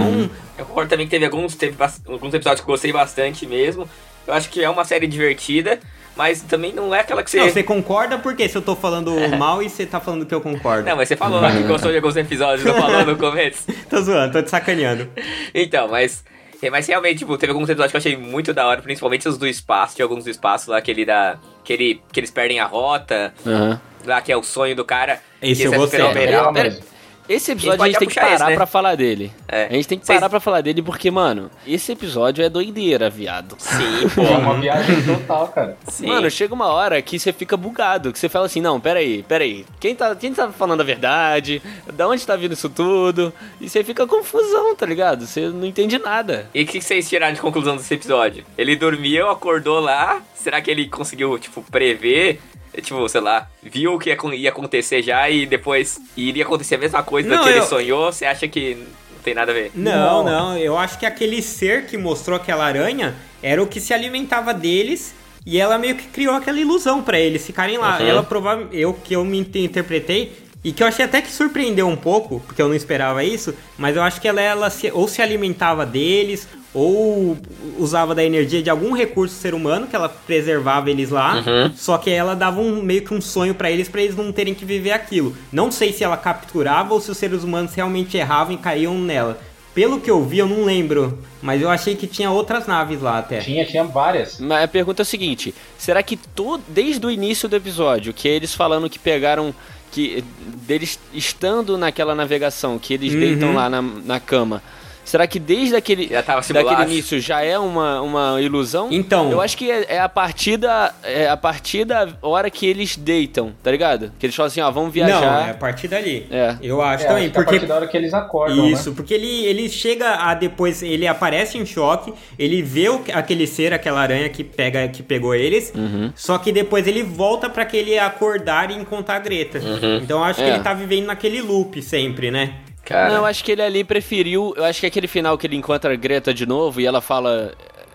Eu 0.57 0.65
concordo 0.65 0.89
também 0.89 1.05
que 1.05 1.11
teve 1.11 1.25
alguns, 1.25 1.55
teve 1.55 1.75
alguns 2.07 2.33
episódios 2.33 2.61
que 2.61 2.69
eu 2.69 2.73
gostei 2.73 2.91
bastante 2.91 3.45
mesmo. 3.45 3.87
Eu 4.27 4.33
acho 4.33 4.49
que 4.49 4.63
é 4.63 4.69
uma 4.69 4.83
série 4.83 5.07
divertida, 5.07 5.79
mas 6.15 6.41
também 6.41 6.73
não 6.73 6.93
é 6.93 6.99
aquela 6.99 7.23
que 7.23 7.31
você. 7.31 7.39
Não, 7.39 7.49
você 7.49 7.63
concorda 7.63 8.17
porque 8.19 8.47
se 8.49 8.55
eu 8.57 8.61
tô 8.61 8.75
falando 8.75 9.11
mal 9.37 9.63
e 9.63 9.69
você 9.69 9.85
tá 9.85 9.99
falando 9.99 10.25
que 10.25 10.35
eu 10.35 10.41
concordo? 10.41 10.87
Não, 10.89 10.97
mas 10.97 11.07
você 11.07 11.15
falou 11.15 11.39
lá 11.39 11.51
que 11.51 11.63
gostou 11.63 11.89
de 11.89 11.97
alguns 11.97 12.15
episódios, 12.15 12.65
eu 12.65 12.75
falou 12.75 13.05
no 13.05 13.15
começo. 13.17 13.63
Tô 13.89 14.01
zoando, 14.01 14.33
tô 14.33 14.41
te 14.41 14.49
sacaneando. 14.49 15.07
Então, 15.53 15.87
mas. 15.87 16.23
É, 16.61 16.69
Mas 16.69 16.87
realmente, 16.87 17.19
tipo, 17.19 17.37
teve 17.37 17.51
alguns 17.51 17.69
episódios 17.69 17.91
que 17.91 17.97
eu 17.97 17.99
achei 17.99 18.17
muito 18.17 18.53
da 18.53 18.67
hora, 18.67 18.81
principalmente 18.81 19.27
os 19.27 19.37
do 19.37 19.47
espaço, 19.47 19.95
de 19.95 20.01
alguns 20.01 20.23
do 20.23 20.29
espaço 20.29 20.71
lá, 20.71 20.77
aquele 20.77 21.05
da. 21.05 21.37
Que, 21.63 21.73
ele, 21.73 22.01
que 22.11 22.19
eles 22.19 22.31
perdem 22.31 22.59
a 22.59 22.65
rota, 22.65 23.33
Aham. 23.45 23.79
lá 24.05 24.21
que 24.21 24.31
é 24.31 24.37
o 24.37 24.41
sonho 24.43 24.75
do 24.75 24.83
cara. 24.83 25.21
Esse 25.41 25.63
eu 25.63 25.73
é 25.73 25.77
gostei. 25.77 26.01
É, 26.01 26.11
Pera- 26.13 26.51
mesmo. 26.51 26.83
Esse 27.29 27.51
episódio 27.51 27.75
a 27.75 27.77
pode 27.77 27.91
gente 27.91 27.99
tem 27.99 28.07
que 28.09 28.15
parar 28.15 28.33
esse, 28.35 28.43
né? 28.45 28.55
pra 28.55 28.65
falar 28.65 28.95
dele. 28.95 29.31
É. 29.47 29.67
A 29.67 29.73
gente 29.73 29.87
tem 29.87 29.99
que 29.99 30.05
Vocês- 30.05 30.17
parar 30.19 30.29
pra 30.29 30.39
falar 30.39 30.61
dele 30.61 30.81
porque, 30.81 31.11
mano, 31.11 31.51
esse 31.67 31.91
episódio 31.91 32.43
é 32.43 32.49
doideira, 32.49 33.07
viado. 33.09 33.55
Sim, 33.59 33.77
É 34.05 34.09
pô. 34.15 34.21
uma 34.23 34.55
viagem 34.59 35.03
total, 35.03 35.47
cara. 35.49 35.77
Sim. 35.87 36.07
Mano, 36.07 36.29
chega 36.31 36.53
uma 36.55 36.67
hora 36.67 36.99
que 37.03 37.19
você 37.19 37.31
fica 37.31 37.55
bugado, 37.55 38.11
que 38.11 38.17
você 38.17 38.27
fala 38.27 38.47
assim, 38.47 38.61
não, 38.61 38.79
peraí, 38.79 39.21
peraí, 39.23 39.63
quem 39.79 39.93
tá, 39.93 40.15
quem 40.15 40.33
tá 40.33 40.51
falando 40.51 40.81
a 40.81 40.83
verdade? 40.83 41.61
Da 41.93 42.07
onde 42.07 42.25
tá 42.25 42.35
vindo 42.35 42.53
isso 42.53 42.67
tudo? 42.69 43.31
E 43.61 43.69
você 43.69 43.83
fica 43.83 44.07
confusão, 44.07 44.75
tá 44.75 44.85
ligado? 44.87 45.27
Você 45.27 45.49
não 45.49 45.65
entende 45.67 45.99
nada. 45.99 46.49
E 46.53 46.63
o 46.63 46.65
que 46.65 46.81
vocês 46.81 47.07
tiraram 47.07 47.33
de 47.35 47.41
conclusão 47.41 47.77
desse 47.77 47.93
episódio? 47.93 48.43
Ele 48.57 48.75
dormiu, 48.75 49.29
acordou 49.29 49.79
lá. 49.79 50.19
Será 50.41 50.61
que 50.61 50.71
ele 50.71 50.87
conseguiu, 50.87 51.37
tipo, 51.37 51.61
prever? 51.63 52.39
Tipo, 52.81 53.07
sei 53.09 53.19
lá, 53.21 53.47
viu 53.63 53.93
o 53.95 53.99
que 53.99 54.09
ia 54.09 54.13
acon- 54.15 54.31
ia 54.33 54.49
acontecer 54.49 55.01
já 55.01 55.29
e 55.29 55.45
depois 55.45 55.99
iria 56.15 56.43
acontecer 56.43 56.75
a 56.75 56.77
mesma 56.77 57.03
coisa 57.03 57.27
Não, 57.27 57.37
do 57.37 57.43
que 57.43 57.49
ele 57.49 57.59
eu- 57.59 57.63
sonhou? 57.63 58.11
Você 58.11 58.25
acha 58.25 58.47
que 58.47 58.75
não 58.75 59.23
tem 59.23 59.33
nada 59.33 59.51
a 59.51 59.55
ver? 59.55 59.71
Não, 59.75 60.23
Não. 60.23 60.31
não, 60.51 60.57
eu 60.57 60.77
acho 60.77 60.97
que 60.99 61.05
aquele 61.05 61.41
ser 61.41 61.85
que 61.87 61.97
mostrou 61.97 62.37
aquela 62.37 62.63
aranha 62.65 63.15
era 63.41 63.61
o 63.61 63.67
que 63.67 63.81
se 63.81 63.93
alimentava 63.93 64.53
deles 64.53 65.13
e 65.45 65.57
ela 65.59 65.77
meio 65.77 65.95
que 65.95 66.07
criou 66.07 66.35
aquela 66.35 66.59
ilusão 66.59 67.01
pra 67.01 67.19
eles 67.19 67.45
ficarem 67.45 67.77
lá. 67.77 67.97
Uhum. 67.99 68.05
Ela 68.07 68.23
provavelmente, 68.23 68.77
eu 68.77 68.93
que 68.93 69.13
eu 69.15 69.25
me 69.25 69.39
inter- 69.39 69.63
interpretei 69.63 70.31
e 70.63 70.71
que 70.71 70.83
eu 70.83 70.87
achei 70.87 71.05
até 71.05 71.21
que 71.21 71.31
surpreendeu 71.31 71.87
um 71.87 71.95
pouco, 71.95 72.41
porque 72.45 72.61
eu 72.61 72.67
não 72.67 72.75
esperava 72.75 73.23
isso, 73.23 73.53
mas 73.77 73.95
eu 73.95 74.01
acho 74.03 74.19
que 74.19 74.27
ela, 74.27 74.41
ela 74.41 74.69
se- 74.69 74.91
ou 74.91 75.07
se 75.07 75.21
alimentava 75.21 75.85
deles 75.85 76.47
ou 76.73 77.37
usava 77.77 78.13
da 78.13 78.23
energia 78.23 78.61
de 78.61 78.69
algum 78.69 78.93
recurso 78.93 79.33
ser 79.35 79.53
humano 79.53 79.87
que 79.87 79.95
ela 79.95 80.07
preservava 80.09 80.89
eles 80.89 81.09
lá, 81.09 81.37
Uhum. 81.37 81.71
só 81.75 81.97
que 81.97 82.09
ela 82.09 82.35
dava 82.35 82.59
um 82.61 82.81
meio 82.81 83.01
que 83.03 83.13
um 83.13 83.21
sonho 83.21 83.55
pra 83.55 83.71
eles 83.71 83.87
pra 83.89 84.01
eles 84.01 84.15
não 84.15 84.31
terem 84.31 84.53
que 84.53 84.65
viver 84.65 84.91
aquilo. 84.91 85.35
Não 85.51 85.71
sei 85.71 85.91
se 85.93 86.03
ela 86.03 86.17
capturava 86.17 86.93
ou 86.93 87.01
se 87.01 87.09
os 87.09 87.17
seres 87.17 87.43
humanos 87.43 87.73
realmente 87.73 88.17
erravam 88.17 88.53
e 88.53 88.57
caíam 88.57 88.95
nela. 88.99 89.39
Pelo 89.73 89.99
que 90.01 90.11
eu 90.11 90.23
vi, 90.25 90.39
eu 90.39 90.47
não 90.47 90.65
lembro, 90.65 91.19
mas 91.41 91.61
eu 91.61 91.69
achei 91.69 91.95
que 91.95 92.05
tinha 92.07 92.29
outras 92.29 92.67
naves 92.67 93.01
lá 93.01 93.19
até. 93.19 93.39
Tinha, 93.39 93.65
tinha 93.65 93.83
várias. 93.83 94.39
Mas 94.39 94.63
a 94.63 94.67
pergunta 94.67 95.01
é 95.01 95.03
a 95.03 95.05
seguinte: 95.05 95.53
será 95.77 96.03
que 96.03 96.17
todo, 96.17 96.61
desde 96.67 97.05
o 97.05 97.09
início 97.09 97.47
do 97.47 97.55
episódio, 97.55 98.11
que 98.13 98.27
eles 98.27 98.53
falando 98.53 98.89
que 98.89 98.99
pegaram. 98.99 99.53
Que 99.91 100.23
deles 100.67 100.99
estando 101.13 101.77
naquela 101.77 102.13
navegação, 102.13 102.77
que 102.77 102.93
eles 102.93 103.13
Uhum. 103.13 103.19
deitam 103.19 103.53
lá 103.53 103.69
na, 103.69 103.81
na 103.81 104.19
cama. 104.19 104.61
Será 105.09 105.25
que 105.25 105.39
desde 105.39 105.75
aquele, 105.75 106.07
Já 106.07 106.21
tava 106.21 106.43
simulado? 106.43 106.69
daquele 106.77 106.91
início 106.93 107.19
já 107.19 107.41
é 107.41 107.57
uma, 107.57 107.99
uma 107.99 108.39
ilusão? 108.39 108.89
Então- 108.91 109.31
Eu 109.31 109.41
acho 109.41 109.57
que 109.57 109.71
é, 109.71 109.85
é 109.95 109.99
a 109.99 110.07
partir 110.07 110.55
da. 110.55 110.93
É 111.03 111.27
a 111.27 111.35
partir 111.35 111.83
da 111.83 112.07
hora 112.21 112.47
que 112.51 112.67
eles 112.67 112.95
deitam, 112.95 113.51
tá 113.63 113.71
ligado? 113.71 114.11
Que 114.19 114.27
eles 114.27 114.35
falam 114.35 114.47
assim, 114.47 114.61
ó, 114.61 114.69
vamos 114.69 114.93
Não, 114.93 115.01
é 115.01 115.11
a 115.11 115.19
viajar. 115.19 115.53
partir 115.57 115.87
dali. 115.87 116.27
É. 116.29 116.55
Eu 116.61 116.79
acho 116.79 117.05
É, 117.05 117.07
também, 117.07 117.23
acho 117.23 117.31
que 117.33 117.39
a 117.39 117.41
porque 117.41 117.51
partir 117.55 117.65
da 117.67 117.75
hora 117.75 117.87
que 117.87 117.97
eles 117.97 118.13
acordam, 118.13 118.69
Isso, 118.69 118.89
né? 118.91 118.95
porque 118.95 119.13
ele, 119.15 119.45
ele 119.45 119.67
chega 119.67 120.09
a 120.15 120.35
depois, 120.35 120.83
ele 120.83 121.07
aparece 121.07 121.57
em 121.57 121.65
choque, 121.65 122.13
ele 122.37 122.61
vê 122.61 122.89
o, 122.89 123.01
aquele 123.11 123.47
ser, 123.47 123.73
aquela 123.73 123.99
aranha 124.01 124.29
que 124.29 124.43
pega 124.43 124.87
que 124.89 125.01
pegou 125.01 125.33
eles, 125.33 125.73
Uhum. 125.75 126.11
só 126.15 126.37
que 126.37 126.51
depois 126.51 126.85
ele 126.85 127.01
volta 127.01 127.49
pra 127.49 127.63
aquele 127.63 127.97
acordar 127.97 128.69
e 128.69 128.75
encontrar 128.75 129.15
a 129.15 129.19
Greta. 129.19 129.59
Então 130.03 130.19
eu 130.19 130.23
acho 130.23 130.39
que 130.39 130.45
É. 130.45 130.53
ele 130.53 130.59
tá 130.63 130.73
vivendo 130.73 131.07
naquele 131.07 131.41
loop 131.41 131.81
sempre, 131.81 132.29
né? 132.29 132.53
Cara, 132.89 133.09
Não, 133.09 133.17
eu 133.19 133.25
acho 133.25 133.43
que 133.43 133.51
ele 133.51 133.61
ali 133.61 133.83
preferiu. 133.83 134.53
Eu 134.57 134.65
acho 134.65 134.79
que 134.79 134.85
aquele 134.87 135.07
final 135.07 135.37
que 135.37 135.45
ele 135.47 135.55
encontra 135.55 135.93
a 135.93 135.95
Greta 135.95 136.33
de 136.33 136.45
novo 136.45 136.81
e 136.81 136.85
ela 136.85 136.99
fala. 137.01 137.53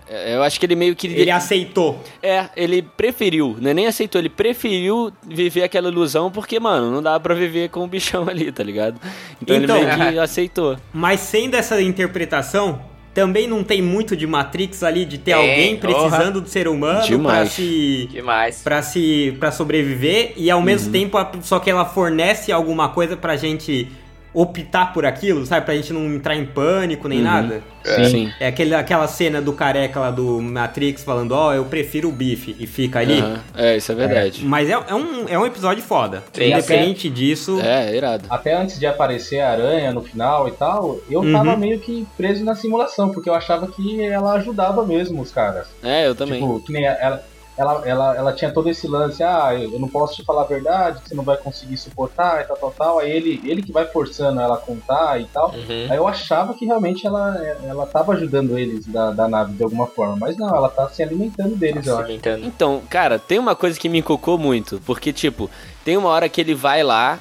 é, 0.09 0.35
Eu 0.37 0.43
acho 0.43 0.59
que 0.61 0.65
ele 0.67 0.77
meio 0.77 0.95
que. 0.95 1.09
Ele 1.09 1.31
aceitou. 1.31 2.01
É, 2.23 2.49
ele 2.57 2.81
preferiu, 2.83 3.57
né? 3.61 3.75
Nem 3.75 3.87
aceitou, 3.89 4.21
ele 4.21 4.29
preferiu 4.29 5.13
viver 5.27 5.65
aquela 5.65 5.89
ilusão 5.89 6.31
porque, 6.31 6.61
mano, 6.61 6.91
não 6.93 7.03
dá 7.03 7.19
pra 7.19 7.35
viver 7.35 7.71
com 7.71 7.83
o 7.83 7.87
bichão 7.89 8.29
ali, 8.29 8.53
tá 8.53 8.63
ligado? 8.63 9.01
Então, 9.43 9.57
Então- 9.57 9.77
ele 9.77 9.97
meio 9.97 10.13
que 10.13 10.19
aceitou. 10.21 10.77
Mas 10.93 11.21
sendo 11.21 11.55
essa 11.57 11.81
interpretação, 11.83 12.81
também 13.13 13.47
não 13.49 13.63
tem 13.65 13.81
muito 13.83 14.17
de 14.17 14.27
Matrix 14.27 14.83
ali 14.83 15.05
de 15.05 15.19
ter 15.19 15.35
Tem, 15.35 15.35
alguém 15.35 15.77
precisando 15.77 16.41
do 16.41 16.49
ser 16.49 16.67
humano 16.69 16.99
pra 16.99 17.07
Demais. 17.07 17.51
se 17.53 18.09
demais. 18.11 18.61
para 18.63 18.83
se 18.83 19.37
para 19.39 19.51
sobreviver 19.53 20.33
e 20.37 20.51
ao 20.51 20.59
Uhum. 20.59 20.65
mesmo 20.65 20.93
tempo 20.93 21.17
só 21.43 21.59
que 21.61 21.71
ela 21.71 21.85
fornece 21.85 22.51
alguma 22.53 22.89
coisa 22.89 23.17
pra 23.17 23.37
gente 23.37 23.89
optar 24.35 24.93
por 24.93 25.07
aquilo, 25.07 25.47
sabe? 25.47 25.65
Pra 25.65 25.75
gente 25.77 25.93
não 25.93 26.05
entrar 26.13 26.35
em 26.35 26.45
pânico 26.45 27.07
nem 27.09 27.19
Uhum. 27.19 27.25
nada. 27.25 27.63
Sim. 28.11 28.33
É 28.41 28.49
aquele, 28.49 28.75
aquela 28.75 29.07
cena 29.07 29.41
do 29.43 29.53
careca 29.53 30.01
lá 30.01 30.11
do 30.11 30.41
Matrix 30.41 31.05
falando, 31.05 31.33
ó, 31.33 31.53
eu 31.55 31.65
prefiro 31.67 32.09
o 32.09 32.13
bife 32.13 32.57
e 32.59 32.67
fica 32.67 32.99
ali. 33.01 33.21
Aham. 33.21 33.41
É, 33.55 33.77
isso 33.77 33.93
é 33.93 33.95
verdade. 33.95 34.45
Mas 34.45 34.69
é, 34.69 34.73
é 34.73 34.95
um, 34.95 35.29
é 35.29 35.39
um 35.39 35.45
episódio 35.47 35.83
foda. 35.83 36.23
Sim, 36.33 36.51
Independente 36.51 37.09
disso. 37.11 37.61
É, 37.61 37.95
irado. 37.95 38.25
Até 38.31 38.55
antes 38.55 38.79
de 38.79 38.87
aparecer 38.87 39.41
a 39.41 39.51
aranha 39.51 39.93
no 39.93 40.03
final 40.03 40.49
e 40.49 40.53
tal, 40.53 40.99
eu 41.11 41.21
Uhum. 41.21 41.33
tava 41.33 41.57
meio 41.57 41.79
que 41.79 42.07
preso 42.17 42.43
na 42.45 42.55
simulação, 42.55 43.11
porque 43.11 43.29
eu 43.29 43.35
achava 43.35 43.67
que 43.69 44.03
ela 44.03 44.33
ajudava 44.33 44.85
mesmo 44.85 45.21
os 45.23 45.31
caras. 45.31 45.67
É, 45.83 46.09
eu 46.09 46.15
também. 46.15 46.41
Tipo, 46.41 46.61
que 46.61 46.73
nem 46.73 46.87
ela, 46.87 47.23
ela, 47.57 47.83
ela, 47.87 48.17
ela 48.17 48.33
tinha 48.33 48.51
todo 48.51 48.69
esse 48.69 48.87
lance, 48.89 49.23
ah, 49.23 49.55
eu 49.55 49.79
não 49.79 49.89
posso 49.89 50.17
te 50.17 50.25
falar 50.25 50.43
a 50.43 50.47
verdade, 50.47 51.01
você 51.07 51.15
não 51.15 51.23
vai 51.23 51.37
conseguir 51.37 51.77
suportar 51.77 52.43
e 52.43 52.45
tal, 52.45 52.57
tal, 52.57 52.71
tal. 52.73 52.99
Aí 52.99 53.11
ele, 53.11 53.41
ele 53.45 53.63
que 53.63 53.73
vai 53.73 53.87
forçando 53.87 54.41
ela 54.41 54.57
a 54.57 54.59
contar 54.59 55.21
e 55.21 55.25
tal. 55.27 55.51
Uhum. 55.51 55.87
Aí 55.89 55.97
eu 55.97 56.09
achava 56.09 56.55
que 56.55 56.67
realmente 56.67 57.07
ela, 57.07 57.37
ela 57.65 57.87
tava 57.87 58.15
ajudando 58.15 58.59
eles 58.59 58.87
da, 58.87 59.13
da 59.13 59.29
nave 59.29 59.53
de 59.53 59.63
alguma 59.63 59.87
forma. 59.87 60.17
Mas 60.19 60.37
não, 60.37 60.55
ela 60.55 60.69
tá 60.69 60.89
se 60.89 61.03
alimentando 61.03 61.55
deles, 61.55 61.87
acho. 61.87 62.03
alimentando. 62.03 62.45
Então, 62.45 62.83
cara, 62.91 63.19
tem 63.19 63.39
uma 63.39 63.55
coisa 63.55 63.79
que 63.79 63.89
me 63.89 63.99
encocou 63.99 64.37
muito, 64.37 64.81
porque, 64.85 65.13
tipo, 65.13 65.49
tem 65.85 65.97
uma 65.97 66.09
hora 66.09 66.29
que 66.29 66.41
ele 66.41 66.55
vai 66.55 66.83
lá, 66.83 67.21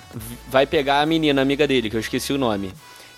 vai 0.49 0.65
pegar 0.65 1.01
a 1.01 1.05
menina, 1.05 1.41
amiga 1.41 1.67
dele, 1.67 1.89
que 1.89 1.95
eu 1.95 2.01
esqueci 2.01 2.33
o 2.33 2.37
nome. 2.37 2.73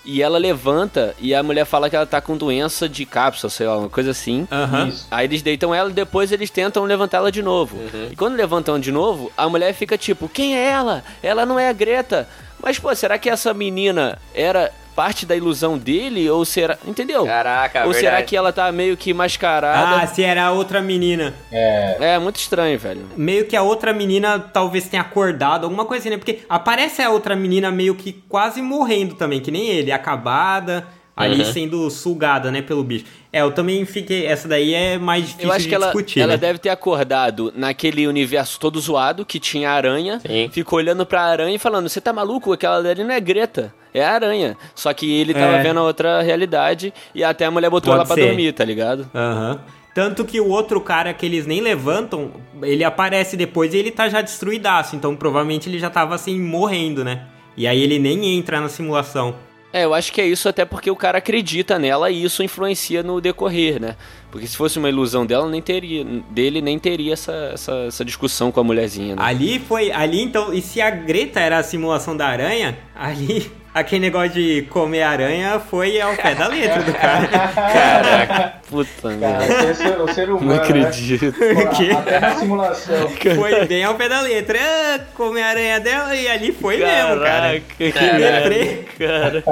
E 0.06 0.22
ela 0.22 0.38
levanta 0.38 1.14
e 1.18 1.34
a 1.34 1.42
mulher 1.42 1.64
fala 1.64 1.90
que 1.90 1.96
ela 1.96 2.06
tá 2.06 2.20
com 2.20 2.36
doença 2.36 2.88
de 2.88 3.04
cápsula, 3.04 3.50
sei 3.50 3.66
lá, 3.66 3.76
uma 3.76 3.88
coisa 3.90 4.12
assim. 4.12 4.46
Isso. 4.88 5.06
Aí 5.10 5.26
eles 5.26 5.42
deitam 5.42 5.74
ela 5.74 5.90
e 5.90 5.92
depois 5.92 6.30
eles 6.30 6.48
tentam 6.48 6.84
levantar 6.84 7.18
ela 7.18 7.32
de 7.32 7.42
novo. 7.42 7.76
Uhum. 7.76 8.08
E 8.12 8.16
quando 8.16 8.36
levantam 8.36 8.78
de 8.78 8.92
novo, 8.92 9.32
a 9.36 9.48
mulher 9.48 9.74
fica 9.74 9.98
tipo, 9.98 10.28
quem 10.28 10.56
é 10.56 10.64
ela? 10.64 11.02
Ela 11.20 11.44
não 11.44 11.58
é 11.58 11.68
a 11.68 11.72
Greta. 11.72 12.28
Mas, 12.62 12.78
pô, 12.78 12.94
será 12.94 13.18
que 13.18 13.28
essa 13.28 13.52
menina 13.54 14.18
era 14.34 14.72
parte 14.94 15.26
da 15.26 15.36
ilusão 15.36 15.76
dele? 15.76 16.28
Ou 16.30 16.44
será. 16.44 16.78
Entendeu? 16.86 17.26
Caraca, 17.26 17.80
Ou 17.80 17.92
verdade. 17.92 18.00
será 18.00 18.22
que 18.22 18.36
ela 18.36 18.52
tá 18.52 18.72
meio 18.72 18.96
que 18.96 19.12
mascarada? 19.12 20.02
Ah, 20.02 20.06
se 20.06 20.22
era 20.22 20.44
a 20.46 20.50
outra 20.52 20.80
menina. 20.80 21.34
É. 21.52 21.96
É, 22.00 22.18
muito 22.18 22.36
estranho, 22.36 22.78
velho. 22.78 23.06
Meio 23.16 23.44
que 23.46 23.54
a 23.54 23.62
outra 23.62 23.92
menina 23.92 24.38
talvez 24.38 24.88
tenha 24.88 25.02
acordado, 25.02 25.64
alguma 25.64 25.84
coisa 25.84 26.02
assim, 26.02 26.10
né? 26.10 26.16
Porque 26.16 26.40
aparece 26.48 27.02
a 27.02 27.10
outra 27.10 27.36
menina 27.36 27.70
meio 27.70 27.94
que 27.94 28.12
quase 28.28 28.62
morrendo 28.62 29.14
também, 29.14 29.40
que 29.40 29.50
nem 29.50 29.68
ele, 29.68 29.92
acabada, 29.92 30.86
ali 31.16 31.42
Uhum. 31.42 31.52
sendo 31.52 31.90
sugada, 31.90 32.50
né, 32.50 32.60
pelo 32.60 32.84
bicho. 32.84 33.06
É, 33.32 33.40
eu 33.40 33.50
também 33.50 33.84
fiquei. 33.86 34.26
Essa 34.26 34.46
daí 34.46 34.74
é 34.74 34.98
mais 34.98 35.24
difícil 35.26 35.48
Eu 35.48 35.52
acho 35.52 35.62
de 35.62 35.68
que 35.70 35.74
ela, 35.74 35.86
discutir. 35.86 36.20
ela 36.20 36.32
né? 36.32 36.36
deve 36.38 36.58
ter 36.58 36.68
acordado 36.68 37.52
naquele 37.56 38.06
universo 38.06 38.60
todo 38.60 38.78
zoado 38.78 39.24
que 39.24 39.40
tinha 39.40 39.70
aranha. 39.70 40.20
Sim. 40.20 40.48
Ficou 40.52 40.78
olhando 40.78 41.06
pra 41.06 41.22
aranha 41.22 41.56
e 41.56 41.58
falando: 41.58 41.88
Você 41.88 42.00
tá 42.00 42.12
maluco? 42.12 42.52
Aquela 42.52 42.76
ali 42.88 43.02
não 43.02 43.14
é 43.14 43.20
Greta, 43.20 43.74
é 43.94 44.04
a 44.04 44.12
aranha. 44.12 44.56
Só 44.74 44.92
que 44.92 45.10
ele 45.20 45.32
tava 45.32 45.56
É. 45.56 45.62
vendo 45.62 45.80
a 45.80 45.82
outra 45.84 46.20
realidade 46.22 46.92
e 47.14 47.24
até 47.24 47.46
a 47.46 47.50
mulher 47.50 47.70
botou 47.70 47.92
Pode 47.94 48.00
ela 48.00 48.06
pra 48.06 48.14
ser. 48.14 48.26
dormir, 48.28 48.52
tá 48.52 48.64
ligado? 48.64 49.10
Aham. 49.14 49.60
Tanto 49.94 50.26
que 50.26 50.38
o 50.38 50.48
outro 50.50 50.78
cara 50.82 51.14
que 51.14 51.24
eles 51.24 51.46
nem 51.46 51.62
levantam, 51.62 52.30
ele 52.62 52.84
aparece 52.84 53.34
depois 53.34 53.72
e 53.72 53.78
ele 53.78 53.90
tá 53.90 54.10
já 54.10 54.20
destruidaço. 54.20 54.94
Então 54.94 55.16
provavelmente 55.16 55.70
ele 55.70 55.78
já 55.78 55.88
tava 55.88 56.14
assim, 56.14 56.38
morrendo, 56.38 57.02
né? 57.02 57.22
E 57.56 57.66
aí 57.66 57.82
ele 57.82 57.98
nem 57.98 58.36
entra 58.36 58.60
na 58.60 58.68
simulação. 58.68 59.34
É, 59.76 59.84
eu 59.84 59.92
acho 59.92 60.10
que 60.10 60.22
é 60.22 60.26
isso 60.26 60.48
até 60.48 60.64
porque 60.64 60.90
o 60.90 60.96
cara 60.96 61.18
acredita 61.18 61.78
nela 61.78 62.10
e 62.10 62.24
isso 62.24 62.42
influencia 62.42 63.02
no 63.02 63.20
decorrer, 63.20 63.78
né? 63.78 63.94
Porque 64.30 64.46
se 64.46 64.56
fosse 64.56 64.78
uma 64.78 64.88
ilusão 64.88 65.26
dela, 65.26 65.50
nem 65.50 65.60
teria, 65.60 66.02
dele 66.30 66.62
nem 66.62 66.78
teria 66.78 67.12
essa, 67.12 67.50
essa, 67.52 67.72
essa 67.86 68.02
discussão 68.02 68.50
com 68.50 68.58
a 68.58 68.64
mulherzinha, 68.64 69.14
né? 69.14 69.22
Ali 69.22 69.58
foi. 69.58 69.92
Ali 69.92 70.22
então. 70.22 70.54
E 70.54 70.62
se 70.62 70.80
a 70.80 70.88
Greta 70.88 71.40
era 71.40 71.58
a 71.58 71.62
simulação 71.62 72.16
da 72.16 72.26
aranha, 72.26 72.78
ali. 72.94 73.52
Aquele 73.76 74.06
negócio 74.06 74.30
de 74.30 74.62
comer 74.70 75.02
aranha 75.02 75.60
foi 75.60 76.00
ao 76.00 76.16
pé 76.16 76.34
da 76.34 76.48
letra 76.48 76.82
do 76.82 76.94
cara. 76.94 77.28
Caraca, 77.28 78.52
puta 78.70 79.10
merda. 79.10 79.70
o 79.70 79.74
ser, 79.74 80.00
o 80.00 80.14
ser 80.14 80.30
humano. 80.30 80.46
Não 80.46 80.56
né? 80.56 80.62
acredito. 80.62 81.30
quê? 81.76 81.90
Até 81.94 82.18
na 82.18 82.34
simulação. 82.36 83.10
Foi 83.36 83.66
bem 83.66 83.84
ao 83.84 83.94
pé 83.94 84.08
da 84.08 84.22
letra. 84.22 84.58
Ah, 84.58 85.00
comer 85.14 85.42
a 85.42 85.48
aranha 85.48 85.78
dela 85.78 86.16
e 86.16 86.26
ali 86.26 86.52
foi 86.52 86.78
mesmo, 86.78 87.20
cara. 87.22 87.60
que 87.60 87.92
merda, 87.92 88.84
cara. 88.98 89.44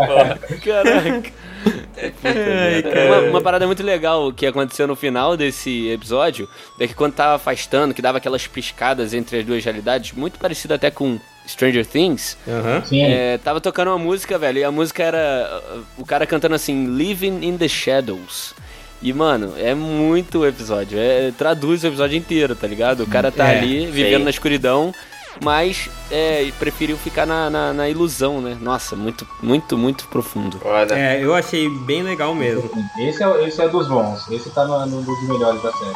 Caraca. 0.65 1.33
Ai. 2.25 3.07
Uma, 3.07 3.19
uma 3.29 3.41
parada 3.43 3.67
muito 3.67 3.83
legal 3.83 4.33
que 4.33 4.47
aconteceu 4.47 4.87
no 4.87 4.97
final 4.97 5.37
desse 5.37 5.91
episódio 5.91 6.49
é 6.81 6.87
que 6.87 6.95
quando 6.95 7.13
tava 7.13 7.35
afastando, 7.35 7.93
que 7.93 8.01
dava 8.01 8.17
aquelas 8.17 8.47
piscadas 8.47 9.13
entre 9.13 9.41
as 9.41 9.45
duas 9.45 9.63
realidades, 9.63 10.13
muito 10.13 10.39
parecido 10.39 10.73
até 10.73 10.91
com 10.91 11.21
Stranger 11.47 11.85
Things. 11.87 12.37
Sim. 12.87 13.03
é, 13.03 13.39
tava 13.39 13.61
tocando 13.61 13.89
uma 13.89 13.99
música, 13.99 14.39
velho, 14.39 14.59
e 14.59 14.65
a 14.65 14.71
música 14.71 15.03
era 15.03 15.63
uh, 15.77 15.83
o 15.99 16.05
cara 16.07 16.27
cantando 16.27 16.55
assim, 16.55 16.87
Living 16.97 17.41
in 17.43 17.57
the 17.59 17.69
Shadows. 17.69 18.55
E, 19.03 19.13
mano, 19.13 19.53
é 19.59 19.75
muito 19.75 20.39
o 20.39 20.47
episódio. 20.47 20.99
É, 20.99 21.31
traduz 21.37 21.85
o 21.85 21.89
episódio 21.89 22.17
inteiro, 22.17 22.55
tá 22.57 22.67
ligado? 22.67 23.03
O 23.03 23.07
cara 23.07 23.31
tá 23.31 23.53
É, 23.53 23.59
ali, 23.59 23.87
vivendo 23.87 24.15
sei. 24.17 24.25
na 24.25 24.31
escuridão, 24.31 24.95
mas 25.43 25.91
é, 26.11 26.51
preferiu 26.59 26.97
ficar 26.97 27.27
na, 27.27 27.51
na, 27.51 27.73
na 27.75 27.89
ilusão, 27.89 28.41
né? 28.41 28.57
Nossa, 28.61 28.97
muito, 28.97 29.27
muito, 29.43 29.77
muito 29.77 30.07
profundo. 30.09 30.59
Foda. 30.59 30.99
É, 30.99 31.23
eu 31.23 31.35
achei 31.35 31.69
bem 31.81 32.03
legal 32.03 32.35
mesmo. 32.35 32.71
Esse 32.99 33.23
é, 33.23 33.47
esse 33.47 33.61
é 33.61 33.69
dos 33.69 33.89
bons. 33.89 34.27
Esse 34.31 34.49
tá 34.51 34.65
no, 34.65 34.87
no 34.87 35.03
dos 35.03 35.29
melhores 35.29 35.61
da 35.63 35.71
série. 35.73 35.95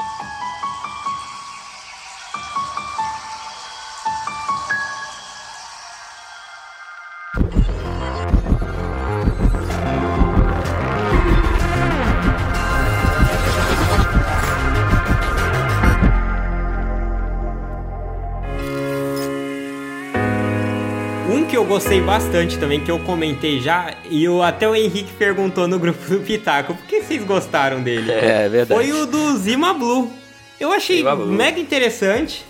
Gostei 21.79 22.01
bastante 22.01 22.59
também, 22.59 22.81
que 22.81 22.91
eu 22.91 22.99
comentei 22.99 23.61
já, 23.61 23.95
e 24.11 24.29
o, 24.29 24.43
até 24.43 24.69
o 24.69 24.75
Henrique 24.75 25.12
perguntou 25.12 25.69
no 25.69 25.79
grupo 25.79 26.11
do 26.11 26.19
Pitaco, 26.19 26.75
por 26.75 26.85
que 26.87 27.01
vocês 27.01 27.23
gostaram 27.23 27.81
dele? 27.81 28.11
É, 28.11 28.47
é 28.47 28.49
verdade. 28.49 28.81
Foi 28.81 28.93
o 28.93 29.07
do 29.07 29.37
Zima 29.37 29.73
Blue. 29.73 30.11
Eu 30.59 30.73
achei 30.73 30.97
Zima 30.97 31.14
Blue. 31.14 31.29
mega 31.29 31.61
interessante. 31.61 32.45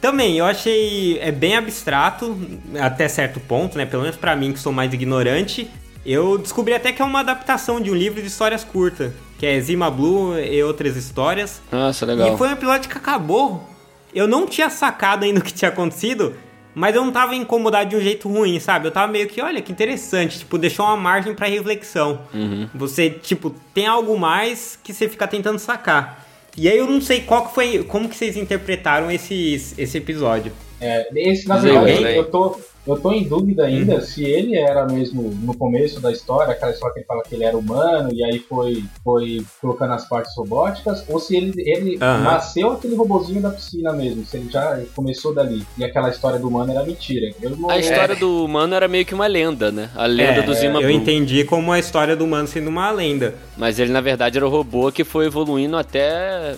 Também, 0.00 0.38
eu 0.38 0.44
achei 0.44 1.20
é 1.20 1.30
bem 1.30 1.54
abstrato, 1.54 2.36
até 2.80 3.06
certo 3.06 3.38
ponto, 3.38 3.78
né? 3.78 3.86
Pelo 3.86 4.02
menos 4.02 4.16
pra 4.16 4.34
mim, 4.34 4.52
que 4.52 4.58
sou 4.58 4.72
mais 4.72 4.92
ignorante. 4.92 5.70
Eu 6.04 6.36
descobri 6.36 6.74
até 6.74 6.90
que 6.90 7.00
é 7.00 7.04
uma 7.04 7.20
adaptação 7.20 7.80
de 7.80 7.92
um 7.92 7.94
livro 7.94 8.20
de 8.20 8.26
histórias 8.26 8.64
curtas, 8.64 9.12
que 9.38 9.46
é 9.46 9.60
Zima 9.60 9.88
Blue 9.88 10.36
e 10.36 10.60
outras 10.64 10.96
histórias. 10.96 11.62
Nossa, 11.70 12.04
legal. 12.04 12.34
E 12.34 12.36
foi 12.36 12.48
um 12.48 12.52
episódio 12.52 12.90
que 12.90 12.98
acabou. 12.98 13.70
Eu 14.12 14.26
não 14.26 14.48
tinha 14.48 14.68
sacado 14.68 15.24
ainda 15.24 15.38
o 15.38 15.44
que 15.44 15.52
tinha 15.52 15.68
acontecido, 15.68 16.34
mas 16.74 16.94
eu 16.94 17.04
não 17.04 17.12
tava 17.12 17.34
incomodado 17.34 17.90
de 17.90 17.96
um 17.96 18.00
jeito 18.00 18.28
ruim, 18.28 18.58
sabe? 18.58 18.88
Eu 18.88 18.90
tava 18.92 19.10
meio 19.10 19.28
que, 19.28 19.40
olha, 19.40 19.62
que 19.62 19.70
interessante, 19.70 20.40
tipo, 20.40 20.58
deixou 20.58 20.84
uma 20.84 20.96
margem 20.96 21.34
pra 21.34 21.46
reflexão. 21.46 22.20
Uhum. 22.32 22.68
Você, 22.74 23.10
tipo, 23.10 23.50
tem 23.72 23.86
algo 23.86 24.18
mais 24.18 24.78
que 24.82 24.92
você 24.92 25.08
fica 25.08 25.26
tentando 25.26 25.58
sacar. 25.58 26.24
E 26.56 26.68
aí 26.68 26.78
eu 26.78 26.86
não 26.86 27.00
sei 27.00 27.20
qual 27.20 27.48
que 27.48 27.54
foi, 27.54 27.84
como 27.84 28.08
que 28.08 28.16
vocês 28.16 28.36
interpretaram 28.36 29.10
esse, 29.10 29.74
esse 29.76 29.98
episódio. 29.98 30.52
É, 30.80 31.08
esse, 31.16 31.46
na 31.48 31.56
verdade, 31.56 32.06
aí. 32.06 32.16
eu 32.16 32.24
tô, 32.30 32.56
eu 32.86 32.96
tô 33.00 33.12
em 33.12 33.24
dúvida 33.26 33.64
ainda 33.64 33.94
Uhum. 33.94 34.00
se 34.02 34.24
ele 34.24 34.56
era 34.56 34.86
mesmo 34.86 35.22
no 35.42 35.54
começo 35.54 36.00
da 36.00 36.12
história, 36.12 36.52
aquela 36.52 36.72
história 36.72 36.92
que 36.92 37.00
ele 37.00 37.06
fala 37.06 37.22
que 37.22 37.34
ele 37.34 37.44
era 37.44 37.56
humano 37.56 38.10
e 38.12 38.22
aí 38.22 38.40
foi, 38.40 38.82
foi 39.02 39.42
colocando 39.60 39.94
as 39.94 40.06
partes 40.08 40.36
robóticas, 40.36 41.02
ou 41.08 41.18
se 41.18 41.36
ele, 41.36 41.52
ele 41.56 41.98
Aham. 42.02 42.22
nasceu 42.24 42.72
aquele 42.72 42.94
robozinho 42.94 43.40
da 43.40 43.50
piscina 43.50 43.92
mesmo, 43.92 44.24
se 44.26 44.36
ele 44.36 44.50
já 44.50 44.78
começou 44.94 45.34
dali. 45.34 45.62
E 45.78 45.84
aquela 45.84 46.10
história 46.10 46.38
do 46.38 46.48
humano 46.48 46.72
era 46.72 46.84
mentira. 46.84 47.32
Eu 47.40 47.50
não, 47.56 47.70
A 47.70 47.78
história 47.78 48.14
do 48.16 48.44
humano 48.44 48.74
era 48.74 48.86
meio 48.88 49.06
que 49.06 49.14
uma 49.14 49.26
lenda, 49.26 49.72
né? 49.72 49.88
A 49.94 50.06
lenda 50.06 50.40
É, 50.40 50.42
do 50.42 50.52
Zima 50.54 50.80
Eu 50.82 50.90
entendi 50.90 51.44
como 51.44 51.72
a 51.72 51.78
história 51.78 52.14
do 52.14 52.24
humano 52.24 52.46
sendo 52.46 52.68
uma 52.68 52.90
lenda. 52.90 53.34
Mas 53.56 53.78
ele, 53.78 53.92
na 53.92 54.00
verdade, 54.02 54.36
era 54.36 54.46
o 54.46 54.50
robô 54.50 54.92
que 54.92 55.04
foi 55.04 55.26
evoluindo 55.26 55.76
até 55.76 56.56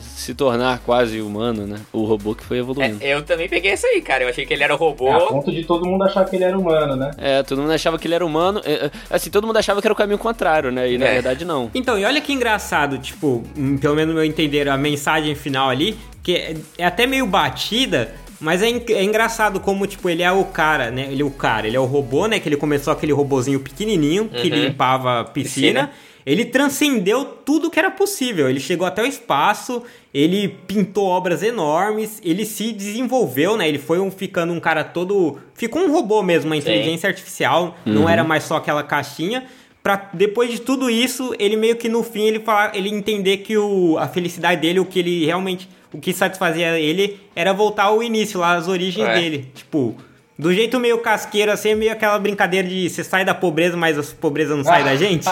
se 0.00 0.34
tornar 0.34 0.80
quase 0.80 1.20
humano, 1.20 1.66
né? 1.66 1.78
O 1.92 2.04
robô 2.04 2.34
que 2.34 2.44
foi 2.44 2.58
evoluindo. 2.58 2.98
É, 3.00 3.14
eu 3.14 3.22
também 3.22 3.48
peguei 3.48 3.72
isso 3.72 3.86
aí, 3.86 4.00
cara. 4.00 4.24
Eu 4.24 4.28
achei 4.28 4.46
que 4.46 4.52
ele 4.54 4.62
era 4.62 4.74
o 4.74 4.76
robô. 4.76 5.08
É, 5.08 5.12
a 5.12 5.20
ponto 5.20 5.50
de 5.52 5.64
todo 5.64 5.84
mundo 5.86 6.02
achar 6.04 6.24
que 6.24 6.36
ele 6.36 6.44
era 6.44 6.58
humano, 6.58 6.96
né? 6.96 7.10
É, 7.18 7.42
todo 7.42 7.60
mundo 7.60 7.72
achava 7.72 7.98
que 7.98 8.06
ele 8.06 8.14
era 8.14 8.24
humano. 8.24 8.60
é, 8.64 8.86
é, 8.86 8.90
Assim, 9.10 9.30
todo 9.30 9.46
mundo 9.46 9.56
achava 9.56 9.80
que 9.80 9.86
era 9.86 9.92
o 9.92 9.96
caminho 9.96 10.18
contrário, 10.18 10.70
né? 10.70 10.90
E 10.92 10.98
na 10.98 11.06
É. 11.06 11.12
verdade 11.14 11.44
não. 11.44 11.70
Então, 11.74 11.98
e 11.98 12.04
olha 12.04 12.20
que 12.20 12.32
engraçado, 12.32 12.98
tipo, 12.98 13.42
hum, 13.56 13.76
pelo 13.78 13.94
menos 13.94 14.14
no 14.14 14.20
meu 14.20 14.24
entender, 14.28 14.68
a 14.68 14.76
mensagem 14.76 15.34
final 15.34 15.68
ali, 15.68 15.96
que 16.22 16.34
é, 16.36 16.56
é 16.78 16.84
até 16.84 17.06
meio 17.06 17.26
batida, 17.26 18.14
mas 18.40 18.62
é, 18.62 18.68
é 18.68 19.04
engraçado 19.04 19.60
como, 19.60 19.86
tipo, 19.86 20.08
ele 20.08 20.22
é 20.22 20.30
o 20.32 20.44
cara, 20.44 20.90
né? 20.90 21.08
Ele 21.10 21.22
é 21.22 21.24
o 21.24 21.30
cara, 21.30 21.66
ele 21.66 21.76
é 21.76 21.80
o 21.80 21.84
robô, 21.84 22.26
né? 22.26 22.38
Que 22.40 22.48
ele 22.48 22.56
começou 22.56 22.92
aquele 22.92 23.12
robozinho 23.12 23.60
pequenininho 23.60 24.28
que 24.28 24.48
Uhum. 24.48 24.54
limpava 24.64 25.20
a 25.20 25.24
piscina. 25.24 25.88
Piscina. 25.88 25.90
Ele 26.24 26.44
transcendeu 26.44 27.24
tudo 27.24 27.70
que 27.70 27.78
era 27.78 27.90
possível. 27.90 28.48
Ele 28.48 28.60
chegou 28.60 28.86
até 28.86 29.02
o 29.02 29.06
espaço, 29.06 29.82
ele 30.14 30.48
pintou 30.66 31.06
obras 31.06 31.42
enormes, 31.42 32.20
ele 32.24 32.44
se 32.44 32.72
desenvolveu, 32.72 33.56
né? 33.56 33.68
Ele 33.68 33.78
foi 33.78 33.98
um, 33.98 34.10
ficando 34.10 34.52
um 34.52 34.60
cara 34.60 34.84
todo. 34.84 35.38
Ficou 35.54 35.82
um 35.82 35.90
robô 35.92 36.22
mesmo, 36.22 36.50
uma 36.50 36.56
inteligência 36.56 37.08
artificial, 37.08 37.76
não 37.84 38.08
era 38.08 38.22
mais 38.24 38.44
só 38.44 38.56
aquela 38.56 38.82
caixinha. 38.82 39.44
Pra 39.82 40.10
depois 40.12 40.48
de 40.50 40.60
tudo 40.60 40.88
isso, 40.88 41.34
ele 41.40 41.56
meio 41.56 41.74
que 41.74 41.88
no 41.88 42.04
fim 42.04 42.22
ele 42.22 42.38
falar, 42.38 42.76
ele 42.76 42.88
entender 42.88 43.38
que 43.38 43.56
o, 43.58 43.98
a 43.98 44.06
felicidade 44.06 44.60
dele, 44.60 44.78
o 44.78 44.84
que 44.84 44.98
ele 45.00 45.24
realmente. 45.26 45.68
O 45.92 45.98
que 45.98 46.12
satisfazia 46.14 46.78
ele 46.78 47.20
era 47.36 47.52
voltar 47.52 47.84
ao 47.84 48.02
início, 48.02 48.40
lá, 48.40 48.54
as 48.54 48.66
origens 48.68 49.06
É. 49.08 49.14
dele. 49.20 49.50
Tipo. 49.54 49.94
Do 50.38 50.52
jeito 50.52 50.80
meio 50.80 50.98
casqueiro, 50.98 51.52
assim, 51.52 51.74
meio 51.74 51.92
aquela 51.92 52.18
brincadeira 52.18 52.66
de 52.66 52.88
você 52.88 53.04
sai 53.04 53.24
da 53.24 53.34
pobreza, 53.34 53.76
mas 53.76 53.98
a 53.98 54.02
pobreza 54.18 54.56
não 54.56 54.64
sai 54.64 54.82
da 54.82 54.96
gente. 54.96 55.28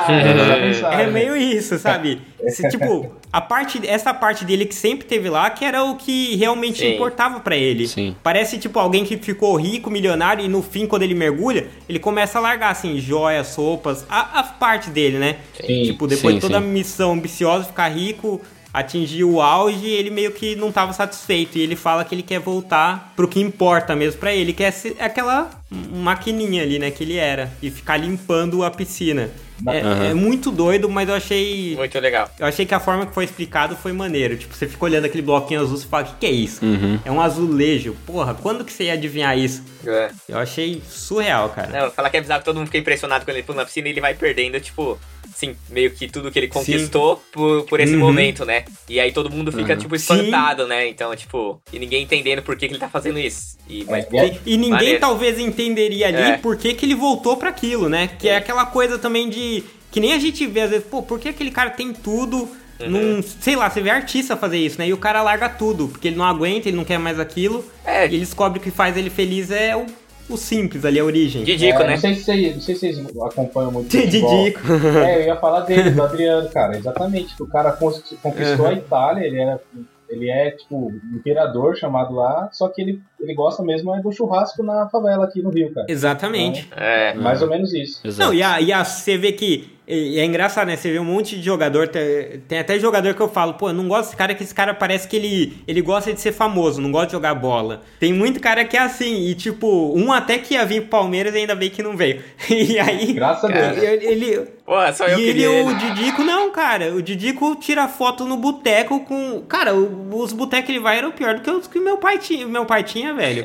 É 0.93 1.07
meio 1.07 1.37
isso, 1.37 1.79
sabe? 1.79 2.21
Se, 2.49 2.69
tipo, 2.69 3.11
a 3.33 3.41
parte, 3.41 3.81
essa 3.87 4.13
parte 4.13 4.45
dele 4.45 4.67
que 4.67 4.75
sempre 4.75 5.07
teve 5.07 5.31
lá, 5.31 5.49
que 5.51 5.65
era 5.65 5.83
o 5.85 5.97
que 5.97 6.37
realmente 6.37 6.81
Sim. 6.81 6.95
importava 6.95 7.41
pra 7.41 7.57
ele. 7.57 7.89
Sim. 7.89 8.15
Parece, 8.23 8.59
tipo, 8.59 8.79
alguém 8.79 9.05
que 9.05 9.17
ficou 9.17 9.57
rico, 9.57 9.91
milionário, 9.91 10.45
e 10.45 10.49
no 10.49 10.63
fim, 10.63 10.87
quando 10.87 11.03
ele 11.03 11.15
mergulha, 11.15 11.69
ele 11.89 11.99
começa 11.99 12.39
a 12.39 12.41
largar, 12.41 12.71
assim, 12.71 12.99
joias, 12.99 13.49
sopas, 13.49 14.05
a, 14.09 14.41
a 14.41 14.43
parte 14.43 14.91
dele, 14.91 15.19
né? 15.19 15.37
Sim. 15.55 15.85
Tipo, 15.85 16.07
depois 16.07 16.35
Sim, 16.35 16.41
de 16.41 16.41
toda 16.41 16.59
a 16.59 16.61
missão 16.61 17.13
ambiciosa, 17.13 17.65
ficar 17.65 17.89
rico, 17.89 18.41
atingir 18.73 19.25
o 19.25 19.41
auge, 19.41 19.87
ele 19.87 20.11
meio 20.11 20.33
que 20.33 20.55
não 20.57 20.71
tava 20.73 20.93
satisfeito. 20.93 21.59
E 21.59 21.61
ele 21.63 21.77
fala 21.77 22.05
que 22.05 22.15
ele 22.15 22.23
quer 22.23 22.39
voltar 22.41 23.13
pro 23.17 23.29
que 23.29 23.41
importa 23.41 23.95
mesmo 23.97 24.21
pra 24.21 24.33
ele, 24.33 24.53
que 24.53 24.63
é 24.63 24.71
se- 24.71 24.97
aquela 25.01 25.51
maquininha 25.71 26.63
ali, 26.63 26.79
né, 26.79 26.91
que 26.91 27.05
ele 27.05 27.17
era. 27.17 27.53
E 27.63 27.71
ficar 27.71 27.97
limpando 27.97 28.65
a 28.65 28.71
piscina. 28.71 29.31
É, 29.69 29.81
Aham. 29.83 30.05
é 30.07 30.15
muito 30.15 30.51
doido, 30.51 30.89
mas 30.89 31.07
eu 31.09 31.15
achei. 31.15 31.77
Muito 31.77 31.99
legal. 32.01 32.31
Eu 32.39 32.47
achei 32.47 32.65
que 32.65 32.75
a 32.75 32.81
forma 32.81 33.05
que 33.05 33.13
foi 33.13 33.25
explicado 33.25 33.77
foi 33.77 33.93
maneiro. 33.93 34.35
Tipo, 34.39 34.55
você 34.55 34.67
fica 34.67 34.83
olhando 34.83 35.05
aquele 35.05 35.23
bloquinho 35.23 35.61
azul 35.61 35.77
e 35.77 35.83
fala, 35.83 36.05
o 36.05 36.07
que, 36.07 36.15
que 36.21 36.27
é 36.27 36.31
isso? 36.31 36.65
Uhum. 36.65 36.99
É 37.05 37.11
um 37.13 37.21
azulejo. 37.21 37.95
Porra, 38.07 38.33
quando 38.33 38.65
que 38.65 38.73
você 38.73 38.85
ia 38.85 38.95
adivinhar 38.95 39.37
isso? 39.39 39.63
É. 39.87 40.11
Eu 40.27 40.39
achei 40.39 40.83
surreal, 40.89 41.51
cara. 41.51 41.69
Não, 41.85 41.91
falar 41.91 42.09
que 42.09 42.17
é 42.17 42.21
bizarro 42.23 42.41
que 42.41 42.47
todo 42.47 42.57
mundo 42.57 42.67
fica 42.69 42.79
impressionado 42.79 43.25
quando 43.27 43.37
ele 43.37 43.43
pula 43.45 43.59
na 43.59 43.65
piscina 43.67 43.89
e 43.89 43.91
ele 43.91 44.01
vai 44.01 44.15
perdendo, 44.15 44.59
tipo, 44.61 44.99
assim, 45.31 45.55
meio 45.69 45.91
que 45.91 46.09
tudo 46.09 46.31
que 46.31 46.39
ele 46.39 46.49
conquistou 46.49 47.23
por, 47.31 47.65
por 47.65 47.81
esse 47.81 47.93
Uhum. 47.93 48.01
momento, 48.01 48.47
né? 48.47 48.65
E 48.89 48.99
aí 48.99 49.13
todo 49.13 49.29
mundo 49.31 49.53
fica, 49.53 49.75
Uhum. 49.75 49.79
tipo, 49.79 49.95
espantado, 49.95 50.67
né? 50.67 50.89
Então, 50.89 51.15
tipo, 51.15 51.61
e 51.71 51.79
ninguém 51.79 52.03
entendendo 52.03 52.41
por 52.41 52.57
que, 52.57 52.67
que 52.67 52.73
ele 52.73 52.81
tá 52.81 52.89
fazendo 52.89 53.19
isso. 53.19 53.59
E, 53.69 53.85
mas, 53.85 54.07
É, 54.13 54.27
E, 54.27 54.41
e 54.47 54.57
ninguém 54.57 54.71
Maneiro. 54.71 55.01
talvez 55.01 55.39
entenderia 55.63 56.09
ali 56.09 56.17
É. 56.23 56.37
por 56.39 56.57
que, 56.57 56.75
que 56.75 56.87
ele 56.87 56.95
voltou 56.95 57.37
pra 57.37 57.51
aquilo, 57.51 57.89
né? 57.89 58.09
Que 58.19 58.29
é 58.29 58.37
aquela 58.37 58.67
coisa 58.67 58.99
também 58.99 59.29
de. 59.29 59.63
Que 59.91 59.99
nem 60.01 60.13
a 60.13 60.19
gente 60.19 60.47
vê, 60.47 60.61
às 60.63 60.71
vezes, 60.71 60.87
pô, 60.87 61.03
por 61.03 61.19
que 61.19 61.29
aquele 61.29 61.51
cara 61.51 61.71
tem 61.71 61.93
tudo? 61.93 62.49
Uhum. 62.81 62.89
Num, 62.89 63.23
sei 63.23 63.57
lá, 63.57 63.69
você 63.69 63.81
vê 63.83 63.91
artista 63.91 64.37
fazer 64.37 64.57
isso, 64.59 64.79
né? 64.79 64.89
E 64.89 64.93
o 64.93 64.97
cara 64.97 65.21
larga 65.23 65.49
tudo, 65.49 65.89
porque 65.89 66.09
ele 66.09 66.17
não 66.17 66.25
aguenta, 66.25 66.69
ele 66.69 66.77
não 66.77 66.85
quer 66.85 66.99
mais 66.99 67.19
aquilo. 67.21 67.65
É. 67.85 68.05
E 68.05 68.11
ele 68.11 68.21
descobre 68.21 68.59
que 68.61 68.69
o 68.69 68.71
que 68.71 68.77
faz 68.77 68.97
ele 68.97 69.11
feliz 69.11 69.51
é 69.51 69.77
o, 69.77 69.85
o 70.31 70.37
simples 70.39 70.85
ali, 70.85 70.99
a 70.99 71.05
origem. 71.05 71.45
Didico, 71.45 71.83
É, 71.83 71.87
né? 71.87 71.93
Não 71.95 72.01
sei, 72.01 72.15
se 72.15 72.25
vocês, 72.25 72.55
não 72.55 72.63
sei 72.63 72.75
se 72.77 72.95
vocês 72.95 73.17
acompanham 73.27 73.71
muito 73.73 73.91
futebol. 73.95 74.45
Didico. 74.45 74.61
É, 75.05 75.17
eu 75.23 75.27
ia 75.27 75.37
falar 75.37 75.61
dele, 75.61 75.91
do 75.91 76.03
Adriano, 76.03 76.49
cara. 76.49 76.79
Exatamente. 76.79 77.37
que 77.37 77.43
O 77.43 77.47
cara 77.49 77.73
conquistou 77.73 78.65
Uhum. 78.65 78.67
a 78.67 78.73
Itália, 78.73 79.27
ele 79.27 79.39
era. 79.41 79.61
Ele 80.09 80.29
é, 80.29 80.51
tipo, 80.53 80.89
um 80.89 81.17
imperador 81.17 81.77
chamado 81.77 82.15
lá, 82.15 82.49
só 82.53 82.67
que 82.69 82.81
ele, 82.83 83.01
ele 83.21 83.35
gosta 83.35 83.63
mesmo 83.63 83.95
é 83.95 84.01
do 84.01 84.11
churrasco 84.13 84.63
na 84.63 84.89
favela 84.89 85.25
aqui 85.25 85.43
no 85.43 85.51
Rio, 85.51 85.73
cara. 85.73 85.87
Exatamente. 85.89 86.69
É. 86.77 87.15
Mais 87.15 87.43
ou 87.43 87.49
menos 87.49 87.73
isso. 87.75 88.01
Exato. 88.05 88.29
Não, 88.31 88.35
e, 88.35 88.43
a, 88.43 88.61
e 88.61 88.73
a, 88.73 88.85
você 88.85 89.17
vê 89.19 89.33
que. 89.33 89.79
E 89.93 90.21
é 90.21 90.25
engraçado, 90.25 90.69
né? 90.69 90.77
Você 90.77 90.93
vê 90.93 91.01
um 91.01 91.05
monte 91.05 91.37
de 91.37 91.43
jogador. 91.43 91.89
Tem, 91.89 92.41
tem 92.47 92.59
até 92.61 92.79
jogador 92.79 93.13
que 93.13 93.21
eu 93.21 93.29
falo, 93.29 93.55
pô, 93.55 93.71
eu 93.71 93.73
não 93.73 93.89
gosto 93.89 94.05
desse 94.05 94.17
cara, 94.17 94.33
que 94.37 94.45
esse 94.45 94.55
cara 94.55 94.73
parece 94.73 95.09
que 95.09 95.17
ele, 95.17 95.55
ele 95.67 95.83
gosta 95.83 96.13
de 96.13 96.21
ser 96.21 96.31
famoso, 96.31 96.81
não 96.81 96.93
gosta 96.93 97.09
de 97.09 97.13
jogar 97.15 97.35
bola. 97.35 97.81
Tem 97.99 98.13
muito 98.13 98.39
cara 98.39 98.65
que 98.65 98.77
é 98.77 98.81
assim, 98.81 99.27
e 99.27 99.35
tipo, 99.35 99.93
um 99.97 100.13
até 100.13 100.39
que 100.39 100.55
ia 100.55 100.65
vir 100.65 100.83
pro 100.83 100.91
Palmeiras 100.91 101.35
e 101.35 101.39
ainda 101.39 101.57
bem 101.57 101.71
que 101.71 101.83
não 101.83 101.97
veio. 101.97 102.23
E 102.49 102.79
aí. 102.79 103.13
Graças 103.15 103.51
a. 103.51 103.53
Deus. 103.53 103.83
Ele, 103.83 104.07
ele- 104.07 104.49
Pô, 104.65 104.75
só 104.93 105.09
eu 105.09 105.19
e 105.19 105.23
ele, 105.29 105.49
o. 105.49 105.75
Didico, 105.75 106.23
não, 106.23 106.53
cara. 106.53 106.95
O 106.95 107.03
Didico 107.03 107.57
tira 107.57 107.89
foto 107.89 108.25
no 108.25 108.37
boteco 108.37 109.01
com. 109.01 109.43
Cara, 109.49 109.75
os 109.75 110.33
botecos 110.33 110.67
que 110.67 110.73
ele 110.73 110.79
vai 110.79 110.99
eram 110.99 111.11
pior 111.11 111.35
do 111.35 111.41
que 111.41 111.51
os 111.51 111.67
que 111.67 111.81
meu 111.81 111.97
pai 111.97 112.19
tinha, 112.19 112.47
meu 112.47 112.65
pai 112.65 112.85
tinha, 112.85 113.10
velho. 113.13 113.45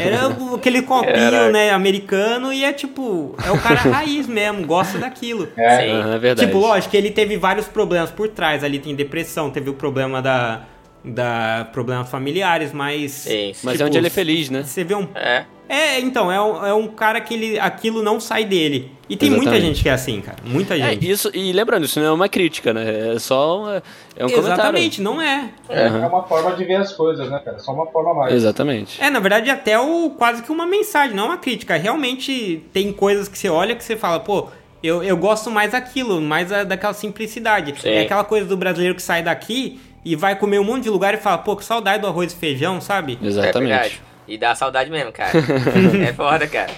Era 0.00 0.28
o- 0.28 0.54
aquele 0.56 0.82
copinho, 0.82 1.14
Caraca. 1.14 1.50
né, 1.50 1.70
americano, 1.70 2.52
e 2.52 2.64
é 2.64 2.72
tipo, 2.72 3.34
é 3.46 3.50
o 3.50 3.58
cara 3.60 3.80
raiz 3.80 4.26
mesmo, 4.26 4.66
gosta 4.66 4.98
daquilo. 4.98 5.48
É, 5.56 5.80
Sim. 5.80 6.12
É 6.14 6.18
verdade. 6.18 6.46
Tipo, 6.46 6.58
lógico 6.58 6.90
que 6.90 6.96
ele 6.96 7.10
teve 7.10 7.36
vários 7.36 7.66
problemas 7.66 8.10
por 8.10 8.28
trás. 8.28 8.62
Ali 8.64 8.78
tem 8.78 8.94
depressão, 8.94 9.50
teve 9.50 9.70
o 9.70 9.74
problema 9.74 10.20
da. 10.22 10.62
Da 11.04 11.68
problemas 11.72 12.08
familiares, 12.08 12.72
mas. 12.72 13.10
Sim. 13.12 13.52
Mas 13.62 13.72
tipo, 13.74 13.82
é 13.84 13.86
onde 13.86 13.98
ele 13.98 14.06
é 14.06 14.10
feliz, 14.10 14.48
né? 14.50 14.62
Você 14.62 14.82
vê 14.84 14.94
um. 14.94 15.06
É. 15.14 15.44
É, 15.66 15.98
então, 15.98 16.30
é 16.30 16.38
um, 16.40 16.66
é 16.66 16.74
um 16.74 16.86
cara 16.88 17.18
que 17.22 17.32
ele, 17.32 17.58
aquilo 17.58 18.02
não 18.02 18.20
sai 18.20 18.44
dele. 18.44 18.92
E 19.08 19.16
tem 19.16 19.30
muita 19.30 19.44
Exatamente. 19.46 19.66
gente 19.66 19.82
que 19.82 19.88
é 19.88 19.92
assim, 19.92 20.20
cara. 20.20 20.36
Muita 20.44 20.74
É, 20.76 20.90
gente. 20.90 21.10
isso, 21.10 21.30
e 21.32 21.52
lembrando, 21.52 21.84
isso 21.84 21.98
não 21.98 22.06
é 22.06 22.12
uma 22.12 22.28
crítica, 22.28 22.74
né? 22.74 23.14
É 23.14 23.18
só 23.18 23.60
uma- 23.62 23.82
é 24.14 24.26
um 24.26 24.28
Exatamente, 24.28 25.00
não 25.00 25.20
é. 25.22 25.48
é, 25.70 25.86
Aham. 25.86 26.04
é 26.04 26.06
uma 26.06 26.22
forma 26.24 26.52
de 26.52 26.64
ver 26.64 26.76
as 26.76 26.92
coisas, 26.92 27.30
né, 27.30 27.40
cara? 27.42 27.58
Só 27.58 27.72
uma 27.72 27.86
forma 27.86 28.08
mais. 28.10 28.16
comentário. 28.28 28.36
Exatamente. 28.36 29.02
É, 29.02 29.08
na 29.08 29.20
verdade, 29.20 29.48
até 29.48 29.78
o, 29.78 30.10
quase 30.10 30.42
que 30.42 30.52
uma 30.52 30.66
mensagem, 30.66 31.16
não 31.16 31.26
uma 31.26 31.38
crítica. 31.38 31.76
Realmente 31.76 32.62
tem 32.72 32.92
coisas 32.92 33.26
que 33.26 33.38
você 33.38 33.48
olha 33.48 33.74
que 33.74 33.82
você 33.82 33.96
fala, 33.96 34.20
pô, 34.20 34.48
eu, 34.82 35.02
eu 35.02 35.16
gosto 35.16 35.50
mais 35.50 35.72
daquilo, 35.72 36.20
mais 36.20 36.52
a- 36.52 36.64
daquela 36.64 36.92
simplicidade. 36.92 37.74
Sim. 37.80 37.88
É 37.88 38.02
aquela 38.02 38.22
coisa 38.24 38.46
do 38.46 38.56
brasileiro 38.56 38.94
que 38.94 39.02
sai 39.02 39.22
daqui 39.22 39.80
e 40.04 40.14
vai 40.14 40.36
comer 40.36 40.58
um 40.58 40.64
monte 40.64 40.84
de 40.84 40.90
lugar 40.90 41.14
e 41.14 41.16
fala, 41.16 41.38
pô, 41.38 41.56
que 41.56 41.64
saudade 41.64 42.02
do 42.02 42.06
arroz 42.06 42.32
e 42.32 42.36
feijão, 42.36 42.80
sabe? 42.80 43.18
É 43.22 43.26
Exatamente. 43.26 43.70
verdade. 43.70 44.02
E 44.26 44.38
dá 44.38 44.54
saudade 44.54 44.90
mesmo, 44.90 45.12
cara. 45.12 45.32
é 46.08 46.12
foda, 46.12 46.46
cara. 46.46 46.70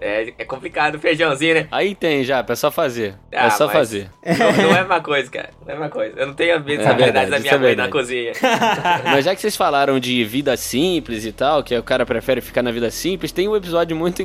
É, 0.00 0.32
é 0.38 0.44
complicado 0.44 0.96
o 0.96 0.98
feijãozinho, 0.98 1.54
né? 1.54 1.66
Aí 1.70 1.94
tem 1.94 2.24
já, 2.24 2.44
é 2.46 2.54
só 2.54 2.70
fazer. 2.70 3.14
Ah, 3.32 3.46
é 3.46 3.50
só 3.50 3.68
fazer. 3.68 4.08
Não, 4.38 4.52
não 4.52 4.76
é 4.76 4.82
uma 4.82 5.00
coisa, 5.00 5.30
cara. 5.30 5.50
Não 5.66 5.74
é 5.74 5.76
uma 5.78 5.88
coisa. 5.88 6.18
Eu 6.18 6.26
não 6.26 6.34
tenho 6.34 6.56
as 6.56 6.64
mesmas 6.64 6.86
É 6.86 6.90
habilidades 6.90 7.30
verdade, 7.30 7.30
da 7.30 7.38
minha 7.40 7.52
é 7.52 7.58
mãe 7.58 7.76
na 7.76 7.84
verdade. 7.84 7.92
cozinha. 7.92 8.32
Mas 9.04 9.24
já 9.24 9.34
que 9.34 9.40
vocês 9.40 9.56
falaram 9.56 9.98
de 9.98 10.24
vida 10.24 10.56
simples 10.56 11.24
e 11.24 11.32
tal, 11.32 11.62
que 11.62 11.76
o 11.76 11.82
cara 11.82 12.06
prefere 12.06 12.40
ficar 12.40 12.62
na 12.62 12.70
vida 12.70 12.90
simples, 12.90 13.32
tem 13.32 13.48
um 13.48 13.56
episódio 13.56 13.96
muito. 13.96 14.22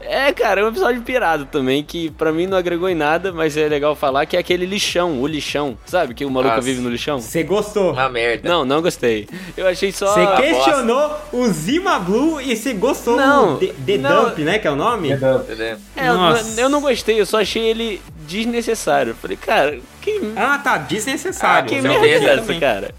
É, 0.00 0.32
cara, 0.32 0.60
é 0.60 0.64
um 0.64 0.68
episódio 0.68 1.00
pirado 1.02 1.46
também, 1.46 1.82
que 1.82 2.10
pra 2.10 2.32
mim 2.32 2.46
não 2.46 2.58
agregou 2.58 2.88
em 2.88 2.94
nada, 2.94 3.32
mas 3.32 3.56
é 3.56 3.68
legal 3.68 3.94
falar, 3.94 4.26
que 4.26 4.36
é 4.36 4.40
aquele 4.40 4.66
lixão, 4.66 5.20
o 5.20 5.26
lixão. 5.26 5.76
Sabe 5.86 6.14
que 6.14 6.24
o 6.24 6.30
maluco 6.30 6.56
Nossa. 6.56 6.62
vive 6.66 6.80
no 6.80 6.90
lixão? 6.90 7.20
Você 7.20 7.42
gostou. 7.42 7.92
Uma 7.92 8.08
merda. 8.08 8.48
Não, 8.48 8.64
não 8.64 8.82
gostei. 8.82 9.28
Eu 9.56 9.66
achei 9.66 9.92
só. 9.92 10.12
Você 10.12 10.42
questionou 10.42 11.16
o 11.32 11.37
Zima 11.46 11.98
Blue 11.98 12.40
e 12.40 12.56
você 12.56 12.72
gostou 12.72 13.16
Não, 13.16 13.54
do 13.54 13.60
The, 13.60 13.74
The 13.86 13.98
não. 13.98 14.24
Dump, 14.26 14.38
né? 14.40 14.58
Que 14.58 14.66
é 14.66 14.70
o 14.70 14.76
nome? 14.76 15.08
Entendeu? 15.10 15.36
Entendeu? 15.38 15.76
É, 15.96 16.08
eu, 16.08 16.14
Nossa. 16.14 16.60
eu 16.60 16.68
não 16.68 16.80
gostei, 16.80 17.20
eu 17.20 17.26
só 17.26 17.40
achei 17.40 17.62
ele 17.64 18.02
desnecessário. 18.26 19.14
Falei, 19.20 19.36
cara, 19.36 19.78
que, 20.00 20.20
Ah, 20.36 20.58
tá, 20.58 20.78
desnecessário. 20.78 21.66
Ah, 21.66 21.68
que 21.68 21.80
merda 21.80 22.06
é 22.06 22.34
essa, 22.38 22.54
cara? 22.54 22.94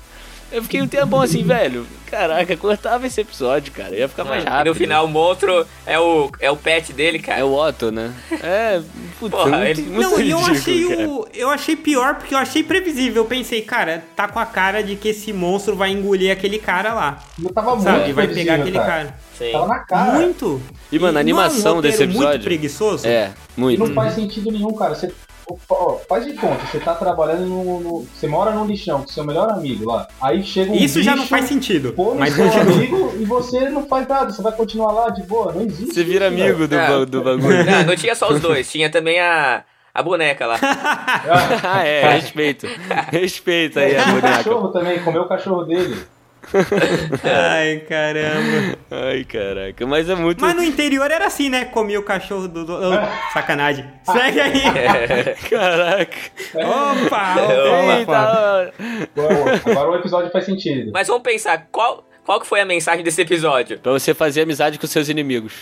Eu 0.51 0.63
fiquei 0.63 0.81
um 0.81 0.87
tempão 0.87 1.21
assim, 1.21 1.43
velho. 1.43 1.85
Caraca, 2.09 2.57
cortava 2.57 3.05
esse 3.05 3.21
episódio, 3.21 3.71
cara. 3.71 3.95
Ia 3.95 4.07
ficar 4.09 4.23
mais 4.23 4.43
E 4.43 4.47
rápido. 4.47 4.69
no 4.69 4.75
final 4.75 5.05
o 5.05 5.07
monstro 5.07 5.63
é 5.85 5.99
o, 5.99 6.31
é 6.39 6.49
o 6.49 6.57
pet 6.57 6.91
dele, 6.91 7.19
É 7.19 7.21
cara. 7.21 7.45
o 7.45 7.53
Otto, 7.53 7.91
né? 7.91 8.11
É, 8.41 8.81
puta, 9.19 9.37
Porra, 9.37 9.57
muito, 9.57 9.67
ele- 9.79 9.81
muito 9.83 10.01
Não, 10.09 10.19
e 10.19 10.29
eu 10.31 10.37
ridículo, 10.39 10.51
achei 10.57 10.87
cara. 10.87 11.07
o. 11.09 11.27
Eu 11.35 11.49
achei 11.51 11.75
pior 11.75 12.15
porque 12.15 12.33
eu 12.33 12.39
achei 12.39 12.63
previsível. 12.63 13.21
Eu 13.23 13.27
pensei, 13.27 13.61
cara, 13.61 14.03
tá 14.15 14.27
com 14.27 14.39
a 14.39 14.45
cara 14.47 14.81
de 14.81 14.95
que 14.95 15.09
esse 15.09 15.31
monstro 15.31 15.75
vai 15.75 15.91
engolir 15.91 16.31
aquele 16.31 16.57
cara 16.57 16.95
lá. 16.95 17.19
Não 17.37 17.51
tava 17.53 17.75
muito 17.75 17.83
Sabe? 17.83 18.11
Vai 18.11 18.27
pegar 18.27 18.55
aquele 18.55 18.79
cara. 18.79 19.15
Sim. 19.37 19.51
Tava 19.51 19.67
na 19.67 19.79
cara. 19.79 20.11
Muito. 20.13 20.59
E, 20.91 20.97
mano, 20.97 21.15
a 21.17 21.21
é 21.21 21.21
animação 21.21 21.75
roteiro 21.75 21.95
desse 21.95 22.07
muito 22.07 22.21
episódio- 22.23 22.43
preguiçoso. 22.43 23.07
É, 23.07 23.33
E 23.55 23.59
muito. 23.61 23.85
não 23.85 23.93
faz 23.93 24.15
sentido 24.15 24.51
nenhum, 24.51 24.73
cara. 24.73 24.95
Você, 24.95 25.13
ó, 25.69 25.97
faz 26.07 26.25
de 26.25 26.33
conta, 26.33 26.65
você 26.65 26.79
tá 26.79 26.93
trabalhando 26.95 27.45
no, 27.45 27.79
no- 27.79 28.07
Você 28.13 28.27
mora 28.27 28.51
num 28.51 28.65
lixão 28.65 29.01
com 29.01 29.07
seu 29.07 29.23
melhor 29.23 29.49
amigo 29.49 29.85
lá. 29.85 30.07
Aí 30.21 30.43
chega 30.43 30.71
um 30.71 30.75
Isso 30.75 31.01
já 31.01 31.11
não 31.11 31.19
bicho, 31.23 31.29
faz 31.29 31.45
sentido. 31.45 31.93
Pô 31.93 32.13
no 32.13 32.19
Mas 32.19 32.33
seu 32.33 32.45
continua. 32.45 32.73
amigo 32.73 33.13
e 33.19 33.25
você 33.25 33.69
não 33.69 33.85
faz 33.87 34.07
nada. 34.07 34.31
Você 34.31 34.41
vai 34.41 34.51
continuar 34.51 34.91
lá 34.91 35.09
de 35.09 35.23
boa. 35.23 35.51
Não 35.53 35.61
existe. 35.61 35.93
Você 35.93 36.03
vira 36.03 36.27
isso, 36.27 36.41
amigo 36.43 36.67
do, 36.67 36.75
É. 36.75 37.05
do 37.05 37.21
bagulho. 37.23 37.65
Não, 37.65 37.83
não 37.85 37.95
tinha 37.95 38.15
só 38.15 38.29
os 38.31 38.39
dois, 38.39 38.69
tinha 38.71 38.89
também 38.89 39.19
a, 39.19 39.63
a 39.93 40.03
boneca 40.03 40.45
lá. 40.45 40.57
ah, 41.63 41.85
é, 41.85 42.09
respeito. 42.13 42.67
Respeito 43.11 43.79
aí 43.79 43.95
a 43.95 44.01
Ah, 44.05 44.09
o 44.09 44.11
boneca. 44.15 44.27
cachorro 44.37 44.67
também, 44.69 44.99
comeu 45.03 45.21
o 45.23 45.27
cachorro 45.27 45.63
dele. 45.63 45.97
Ai, 47.23 47.79
caramba. 47.87 48.77
Ai, 48.91 49.23
caraca. 49.23 49.85
Mas 49.85 50.09
é 50.09 50.15
muito. 50.15 50.41
Mas 50.41 50.55
no 50.55 50.63
interior 50.63 51.09
era 51.09 51.25
assim, 51.27 51.49
né? 51.49 51.65
Comia 51.65 51.99
o 51.99 52.03
cachorro 52.03 52.47
do. 52.47 52.65
do- 52.65 52.73
oh, 52.75 52.93
sacanagem. 53.33 53.85
Segue 54.03 54.39
aí. 54.39 54.61
Caraca. 55.49 56.17
Opa! 56.55 57.35
Eita, 57.97 58.11
opa. 58.11 58.73
Agora, 59.15 59.61
agora 59.65 59.91
o 59.91 59.95
episódio 59.95 60.31
faz 60.31 60.45
sentido. 60.45 60.91
Mas 60.93 61.07
vamos 61.07 61.23
pensar, 61.23 61.67
qual, 61.71 62.07
qual 62.25 62.39
que 62.39 62.47
foi 62.47 62.59
a 62.61 62.65
mensagem 62.65 63.03
desse 63.03 63.21
episódio? 63.21 63.79
Pra 63.79 63.91
você 63.91 64.13
fazer 64.13 64.41
amizade 64.41 64.79
com 64.79 64.87
seus 64.87 65.09
inimigos. 65.09 65.53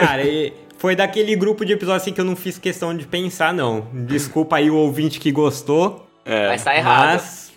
Cara, 0.00 0.22
e 0.22 0.52
foi 0.78 0.96
daquele 0.96 1.36
grupo 1.36 1.64
de 1.64 1.72
episódios 1.74 2.02
assim 2.02 2.12
que 2.12 2.20
eu 2.20 2.24
não 2.24 2.36
fiz 2.36 2.58
questão 2.58 2.96
de 2.96 3.06
pensar, 3.06 3.52
não. 3.52 3.86
Desculpa 3.92 4.56
aí 4.56 4.70
o 4.70 4.76
ouvinte 4.76 5.20
que 5.20 5.30
gostou. 5.30 6.06
É. 6.24 6.48
Mas 6.48 6.64
tá 6.64 6.76
errado. 6.76 7.12
Mas 7.14 7.49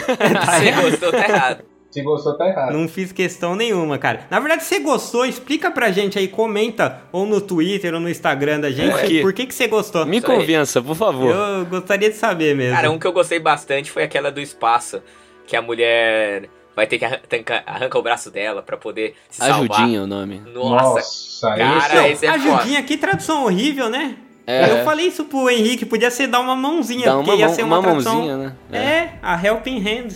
Você 0.46 0.72
gostou, 0.72 1.10
tá 1.12 1.28
errado. 1.28 1.64
Se 1.90 2.02
gostou, 2.02 2.36
tá 2.36 2.46
errado. 2.46 2.72
não 2.76 2.86
fiz 2.88 3.10
questão 3.10 3.56
nenhuma, 3.56 3.96
cara. 3.96 4.26
Na 4.30 4.38
verdade, 4.38 4.64
se 4.64 4.74
você 4.74 4.80
gostou, 4.80 5.24
explica 5.24 5.70
pra 5.70 5.90
gente 5.90 6.18
aí, 6.18 6.28
comenta 6.28 7.00
ou 7.10 7.24
no 7.24 7.40
Twitter 7.40 7.94
ou 7.94 8.00
no 8.00 8.10
Instagram 8.10 8.60
da 8.60 8.70
gente 8.70 8.90
Por 8.92 9.00
quê? 9.02 9.20
por 9.22 9.32
que, 9.32 9.46
que 9.46 9.54
você 9.54 9.66
gostou. 9.66 10.04
Me 10.04 10.18
Isso 10.18 10.30
aí. 10.30 10.38
convença, 10.38 10.82
por 10.82 10.94
favor. 10.94 11.34
Eu 11.34 11.64
gostaria 11.64 12.10
de 12.10 12.16
saber 12.16 12.54
mesmo. 12.54 12.76
Cara, 12.76 12.90
um 12.90 12.98
que 12.98 13.06
eu 13.06 13.12
gostei 13.12 13.38
bastante 13.38 13.90
foi 13.90 14.02
aquela 14.02 14.30
do 14.30 14.40
espaço, 14.40 15.00
que 15.46 15.56
a 15.56 15.62
mulher 15.62 16.50
vai 16.74 16.86
ter 16.86 16.98
que 16.98 17.04
arrancar 17.06 17.62
arranca 17.66 17.98
o 17.98 18.02
braço 18.02 18.30
dela 18.30 18.60
pra 18.62 18.76
poder 18.76 19.14
se 19.30 19.38
salvar. 19.38 19.78
Ajudinha 19.80 20.00
é 20.00 20.02
o 20.02 20.06
nome. 20.06 20.42
Nossa, 20.52 20.84
Nossa, 20.96 21.56
cara, 21.56 21.78
esse 21.78 21.94
Não, 21.94 22.06
esse 22.08 22.26
é 22.26 22.32
foda. 22.38 22.54
ajudinha, 22.56 22.82
que 22.82 22.98
tradução 22.98 23.44
horrível, 23.44 23.88
né? 23.88 24.16
É. 24.46 24.70
Eu 24.70 24.84
falei 24.84 25.06
isso 25.06 25.24
pro 25.24 25.50
Henrique, 25.50 25.84
podia 25.84 26.10
ser 26.10 26.28
dar 26.28 26.40
uma 26.40 26.54
mãozinha, 26.54 27.06
Dá 27.06 27.14
porque 27.14 27.30
uma, 27.30 27.36
ia 27.36 27.46
mão, 27.46 27.54
ser 27.54 27.62
uma, 27.64 27.78
uma 27.78 27.82
tradução... 27.82 28.14
mãozinha, 28.14 28.36
né? 28.36 28.52
É, 28.72 29.08
a 29.20 29.44
Helping 29.44 29.78
Hand. 29.80 30.08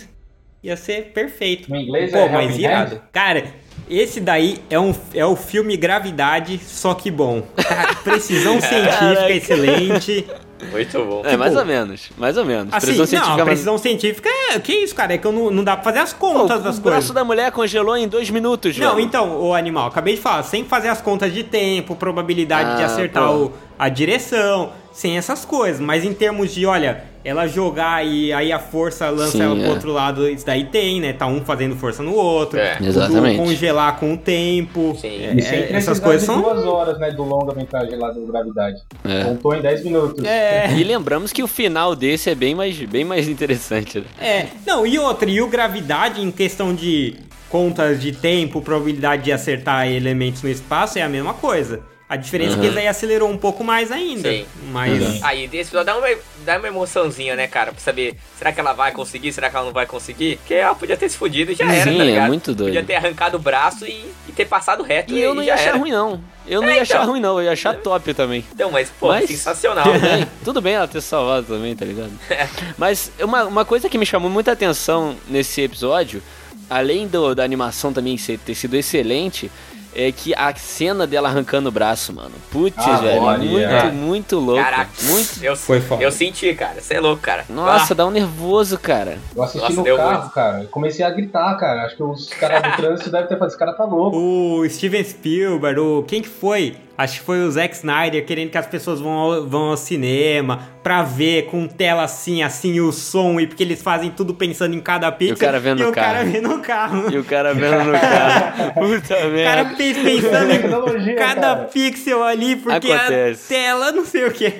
Ia 0.63 0.77
ser 0.77 1.11
perfeito. 1.11 1.69
No 1.69 1.75
inglês 1.75 2.11
Pô, 2.11 2.19
é 2.19 2.29
mas 2.29 2.51
Helping 2.51 2.63
irado. 2.63 2.95
Hand? 2.95 3.01
Cara, 3.11 3.43
esse 3.89 4.21
daí 4.21 4.59
é, 4.69 4.79
um, 4.79 4.95
é 5.13 5.25
o 5.25 5.35
filme 5.35 5.75
Gravidade, 5.75 6.59
só 6.59 6.93
que 6.93 7.11
bom. 7.11 7.41
Cara, 7.57 7.93
precisão 7.95 8.59
científica 8.61 9.31
excelente. 9.31 10.25
Muito 10.69 10.97
bom. 11.05 11.21
É, 11.25 11.35
mais 11.35 11.55
ou 11.55 11.65
menos, 11.65 12.09
mais 12.17 12.37
ou 12.37 12.45
menos. 12.45 12.73
Assim, 12.73 12.87
precisão 12.87 13.01
não, 13.03 13.07
científica... 13.07 13.41
a 13.41 13.45
precisão 13.45 13.77
científica 13.77 14.29
é... 14.29 14.59
Que 14.59 14.73
isso, 14.73 14.93
cara? 14.95 15.13
É 15.13 15.17
que 15.17 15.25
eu 15.25 15.31
não, 15.31 15.49
não 15.49 15.63
dá 15.63 15.75
pra 15.75 15.83
fazer 15.83 15.99
as 15.99 16.13
Pô, 16.13 16.31
contas 16.33 16.61
das 16.61 16.77
o 16.77 16.81
coisas. 16.81 16.99
braço 16.99 17.13
da 17.13 17.23
mulher 17.23 17.51
congelou 17.51 17.97
em 17.97 18.07
dois 18.07 18.29
minutos, 18.29 18.77
Não, 18.77 18.95
velho. 18.95 19.05
então, 19.05 19.41
o 19.41 19.53
animal, 19.53 19.87
acabei 19.87 20.15
de 20.15 20.21
falar, 20.21 20.43
sem 20.43 20.63
fazer 20.65 20.89
as 20.89 21.01
contas 21.01 21.33
de 21.33 21.43
tempo, 21.43 21.95
probabilidade 21.95 22.77
de 22.77 22.83
Ah, 22.83 22.85
acertar 22.85 23.27
pô. 23.27 23.33
o, 23.45 23.53
a 23.79 23.89
direção, 23.89 24.71
sem 24.91 25.17
essas 25.17 25.45
coisas. 25.45 25.79
Mas 25.79 26.03
em 26.03 26.13
termos 26.13 26.53
de, 26.53 26.65
olha, 26.65 27.03
ela 27.23 27.47
jogar 27.47 28.05
e 28.05 28.33
aí 28.33 28.51
a 28.51 28.59
força 28.59 29.09
lança 29.09 29.31
Sim, 29.31 29.41
ela 29.43 29.55
pro 29.55 29.63
é. 29.65 29.69
outro 29.69 29.91
lado, 29.91 30.27
isso 30.27 30.45
daí 30.45 30.65
tem, 30.65 30.99
né? 30.99 31.13
Tá 31.13 31.27
um 31.27 31.41
fazendo 31.45 31.75
força 31.75 32.01
no 32.01 32.13
outro. 32.15 32.59
É. 32.59 32.77
Exatamente. 32.81 33.37
congelar 33.37 33.97
com 33.99 34.13
o 34.13 34.17
tempo. 34.17 34.95
Sim. 34.99 35.07
É, 35.07 35.33
E 35.35 35.41
é, 35.41 35.73
essas 35.73 35.99
coisas 35.99 36.23
são. 36.23 36.41
duas 36.41 36.65
horas, 36.65 36.97
né, 36.99 37.11
do 37.11 37.23
longa-metragem 37.23 37.97
lá 37.97 38.11
do 38.11 38.25
Gravidade. 38.25 38.81
É. 39.03 39.23
Contou 39.23 39.55
em 39.55 39.61
10 39.61 39.83
minutos. 39.83 40.23
É, 40.25 40.71
E 40.75 40.83
lembramos 40.83 41.31
que 41.31 41.43
o 41.43 41.47
final 41.47 41.95
desse 41.95 42.29
é 42.29 42.35
bem 42.35 42.55
mais, 42.55 42.75
bem 42.77 43.05
mais 43.05 43.27
interessante. 43.27 43.99
né? 43.99 44.05
é. 44.19 44.47
Não, 44.65 44.85
e 44.85 44.97
outra, 44.97 45.29
e 45.29 45.41
o 45.41 45.47
gravidade 45.47 46.21
em 46.21 46.31
questão 46.31 46.73
de 46.73 47.15
contas 47.49 48.01
de 48.01 48.13
tempo, 48.13 48.61
probabilidade 48.61 49.23
de 49.23 49.31
acertar 49.31 49.87
elementos 49.87 50.41
no 50.41 50.49
espaço 50.49 50.97
é 50.97 51.01
a 51.01 51.09
mesma 51.09 51.33
coisa. 51.33 51.81
A 52.11 52.17
diferença 52.17 52.51
é 52.51 52.53
que 52.55 52.59
Uhum. 52.59 52.65
eles 52.65 52.77
aí 52.77 52.87
acelerou 52.89 53.29
um 53.29 53.37
pouco 53.37 53.63
mais 53.63 53.89
ainda. 53.89 54.29
Sim. 54.29 54.45
Mas. 54.69 55.01
Uhum. 55.01 55.19
Aí, 55.23 55.47
desse 55.47 55.69
episódio 55.69 55.85
dá 55.85 55.97
uma, 55.97 56.07
dá 56.43 56.57
uma 56.57 56.67
emoçãozinha, 56.67 57.37
né, 57.37 57.47
cara? 57.47 57.71
Pra 57.71 57.79
saber, 57.79 58.17
será 58.37 58.51
que 58.51 58.59
ela 58.59 58.73
vai 58.73 58.91
conseguir? 58.91 59.31
Será 59.31 59.49
que 59.49 59.55
ela 59.55 59.65
não 59.65 59.71
vai 59.71 59.85
conseguir? 59.85 60.35
Porque 60.35 60.55
ela 60.55 60.75
podia 60.75 60.97
ter 60.97 61.07
se 61.07 61.15
fudido 61.15 61.53
e 61.53 61.55
já 61.55 61.63
era, 61.71 61.89
Sim, 61.89 61.97
tá 61.97 62.03
é 62.03 62.07
ligado? 62.07 62.27
muito 62.27 62.53
doido. 62.53 62.67
Podia 62.73 62.83
ter 62.83 62.95
arrancado 62.95 63.37
o 63.37 63.39
braço 63.39 63.85
e, 63.85 64.11
e 64.27 64.31
ter 64.33 64.43
passado 64.45 64.83
reto 64.83 65.13
E 65.13 65.21
eu 65.21 65.33
não 65.33 65.41
ia 65.41 65.53
achar 65.53 65.69
era. 65.69 65.77
ruim, 65.77 65.91
não. 65.91 66.21
Eu 66.45 66.61
não 66.61 66.67
É, 66.69 66.75
ia 66.75 66.81
achar 66.81 66.95
então. 66.95 67.11
ruim, 67.11 67.21
não. 67.21 67.37
Eu 67.39 67.45
ia 67.45 67.51
achar 67.53 67.75
top 67.75 68.13
também. 68.13 68.43
Então, 68.53 68.69
mas, 68.69 68.89
pô, 68.99 69.07
Mas- 69.07 69.27
sensacional. 69.29 69.85
Tudo 69.85 69.99
bem, 70.01 70.27
tudo 70.43 70.61
bem 70.61 70.73
ela 70.73 70.87
ter 70.89 70.99
salvado 70.99 71.47
também, 71.47 71.73
tá 71.77 71.85
ligado? 71.85 72.11
Mas 72.77 73.09
uma, 73.21 73.45
uma 73.45 73.63
coisa 73.63 73.87
que 73.89 73.97
me 73.97 74.05
chamou 74.05 74.29
muita 74.29 74.51
atenção 74.51 75.15
nesse 75.29 75.61
episódio, 75.61 76.21
além 76.69 77.07
do, 77.07 77.33
da 77.33 77.43
animação 77.45 77.93
também 77.93 78.17
ser- 78.17 78.37
ter 78.39 78.53
sido 78.55 78.75
excelente, 78.75 79.49
é 79.95 80.11
que 80.11 80.33
a 80.35 80.53
cena 80.55 81.05
dela 81.05 81.27
arrancando 81.29 81.69
o 81.69 81.71
braço, 81.71 82.13
mano. 82.13 82.31
Putz, 82.51 82.75
Ah, 82.77 82.97
velho. 82.97 83.21
olha. 83.21 83.37
Muito, 83.39 83.59
É. 83.67 83.91
muito 83.91 84.39
louco. 84.39 84.63
Caraca, 84.63 84.89
Muito. 85.03 85.43
eu, 85.43 85.55
Foi 85.55 85.81
foda. 85.81 86.01
eu 86.03 86.11
senti, 86.11 86.53
cara. 86.53 86.79
Você 86.81 86.93
é 86.95 86.99
louco, 86.99 87.21
cara. 87.21 87.45
Nossa, 87.49 87.93
Ah, 87.93 87.95
dá 87.95 88.05
um 88.05 88.11
nervoso, 88.11 88.77
cara. 88.79 89.17
Eu 89.35 89.43
assisti 89.43 89.61
Nossa, 89.67 89.75
no 89.75 89.83
deu 89.83 89.97
carro, 89.97 90.19
muito. 90.21 90.33
cara. 90.33 90.61
Eu 90.63 90.67
comecei 90.69 91.05
a 91.05 91.09
gritar, 91.09 91.55
cara. 91.57 91.85
Acho 91.85 91.95
que 91.95 92.03
os 92.03 92.29
caras 92.29 92.61
do 92.63 92.75
trânsito 92.77 93.09
devem 93.11 93.27
ter 93.27 93.35
falado, 93.35 93.49
esse 93.49 93.57
cara 93.59 93.73
tá 93.73 93.83
louco. 93.83 94.17
O 94.17 94.69
Steven 94.69 95.03
Spielberg, 95.03 95.79
o 95.79 96.03
quem 96.03 96.21
que 96.21 96.29
foi? 96.29 96.75
Acho 97.01 97.19
que 97.19 97.25
foi 97.25 97.41
o 97.43 97.51
Zack 97.51 97.75
Snyder 97.75 98.25
querendo 98.25 98.49
que 98.51 98.57
as 98.57 98.67
pessoas 98.67 98.99
vão 98.99 99.11
ao, 99.11 99.47
vão 99.47 99.61
ao 99.69 99.77
cinema 99.77 100.69
pra 100.83 101.01
ver 101.03 101.47
com 101.47 101.67
tela 101.67 102.03
assim, 102.03 102.43
assim 102.43 102.79
o 102.79 102.91
som 102.91 103.39
e 103.39 103.47
porque 103.47 103.63
eles 103.63 103.81
fazem 103.81 104.11
tudo 104.11 104.33
pensando 104.33 104.75
em 104.75 104.79
cada 104.79 105.11
pixel. 105.11 105.37
cara 105.37 105.59
vendo 105.59 105.81
e 105.81 105.85
o 105.85 105.91
cara 105.91 106.19
carro. 106.19 106.31
vendo 106.31 106.47
no 106.49 106.59
carro. 106.61 107.11
E 107.13 107.17
o 107.17 107.23
cara 107.23 107.53
vendo 107.53 107.83
no 107.85 107.91
carro. 107.93 108.73
Puta 108.73 109.13
O 109.15 109.17
cara 109.17 109.27
merda. 109.29 109.75
pe- 109.75 109.93
pensando 109.93 110.51
em 110.51 111.15
cada 111.15 111.41
cara. 111.55 111.63
pixel 111.65 112.23
ali 112.23 112.55
porque 112.55 112.91
Acontece. 112.91 113.53
a 113.53 113.57
tela 113.57 113.91
não 113.91 114.05
sei 114.05 114.25
o 114.25 114.31
que. 114.31 114.53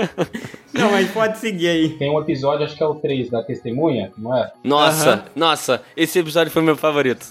não, 0.72 0.90
mas 0.90 1.10
pode 1.10 1.38
seguir 1.38 1.68
aí. 1.68 1.88
Tem 1.90 2.10
um 2.10 2.20
episódio, 2.20 2.64
acho 2.64 2.76
que 2.76 2.82
é 2.82 2.86
o 2.86 2.94
3, 2.96 3.30
da 3.30 3.42
testemunha, 3.42 4.12
não 4.16 4.36
é? 4.36 4.50
Nossa, 4.64 5.10
Aham. 5.10 5.24
nossa, 5.36 5.82
esse 5.96 6.18
episódio 6.18 6.52
foi 6.52 6.62
meu 6.62 6.76
favorito. 6.76 7.26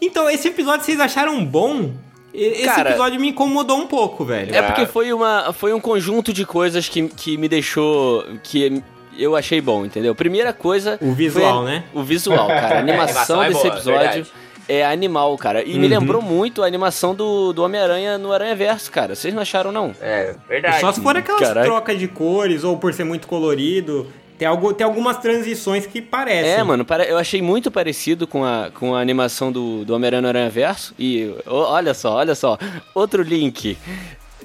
Então, 0.00 0.28
esse 0.30 0.48
episódio 0.48 0.84
vocês 0.86 1.00
acharam 1.00 1.44
bom? 1.44 1.90
E- 2.34 2.44
Esse 2.44 2.64
Cara, 2.64 2.90
episódio 2.90 3.20
me 3.20 3.28
incomodou 3.28 3.78
um 3.78 3.86
pouco, 3.86 4.24
velho. 4.24 4.54
É 4.54 4.62
porque 4.62 4.86
foi, 4.86 5.12
uma, 5.12 5.52
foi 5.52 5.72
um 5.72 5.80
conjunto 5.80 6.32
de 6.32 6.44
coisas 6.46 6.88
que, 6.88 7.08
que 7.08 7.36
me 7.36 7.48
deixou. 7.48 8.24
que 8.42 8.82
eu 9.18 9.36
achei 9.36 9.60
bom, 9.60 9.84
entendeu? 9.84 10.14
Primeira 10.14 10.52
coisa. 10.52 10.98
O 11.02 11.12
visual, 11.12 11.62
foi 11.62 11.72
a- 11.72 11.74
né? 11.74 11.84
O 11.92 12.02
visual, 12.02 12.48
cara. 12.48 12.76
A 12.76 12.78
animação, 12.78 13.40
animação 13.40 13.42
é 13.42 13.48
desse 13.48 13.62
boa, 13.62 13.74
episódio 13.74 13.98
verdade. 14.00 14.32
é 14.68 14.86
animal, 14.86 15.36
cara. 15.36 15.62
E 15.62 15.74
me 15.78 15.84
Uhum. 15.84 15.98
lembrou 16.00 16.22
muito 16.22 16.62
a 16.62 16.66
animação 16.66 17.14
do, 17.14 17.52
do 17.52 17.62
Homem-Aranha 17.62 18.16
no 18.16 18.32
Aranha 18.32 18.56
Verso, 18.56 18.90
cara. 18.90 19.14
Vocês 19.14 19.34
não 19.34 19.42
acharam, 19.42 19.70
não? 19.70 19.94
É, 20.00 20.34
verdade. 20.48 20.80
Só 20.80 20.90
se 20.92 21.00
for 21.02 21.14
aquelas 21.14 21.42
Caraca. 21.42 21.66
trocas 21.66 21.98
de 21.98 22.08
cores 22.08 22.64
ou 22.64 22.78
por 22.78 22.94
ser 22.94 23.04
muito 23.04 23.26
colorido. 23.28 24.06
Tem, 24.42 24.48
algo, 24.48 24.74
tem 24.74 24.84
algumas 24.84 25.18
transições 25.18 25.86
que 25.86 26.02
parecem. 26.02 26.50
É, 26.50 26.64
mano, 26.64 26.84
eu 27.06 27.16
achei 27.16 27.40
muito 27.40 27.70
parecido 27.70 28.26
com 28.26 28.44
a, 28.44 28.72
com 28.74 28.92
a 28.92 29.00
animação 29.00 29.52
do, 29.52 29.84
do 29.84 29.94
Homem-Aranha 29.94 30.26
Aranha 30.26 30.50
Verso. 30.50 30.92
E 30.98 31.32
olha 31.46 31.94
só, 31.94 32.14
olha 32.16 32.34
só. 32.34 32.58
Outro 32.92 33.22
link. 33.22 33.78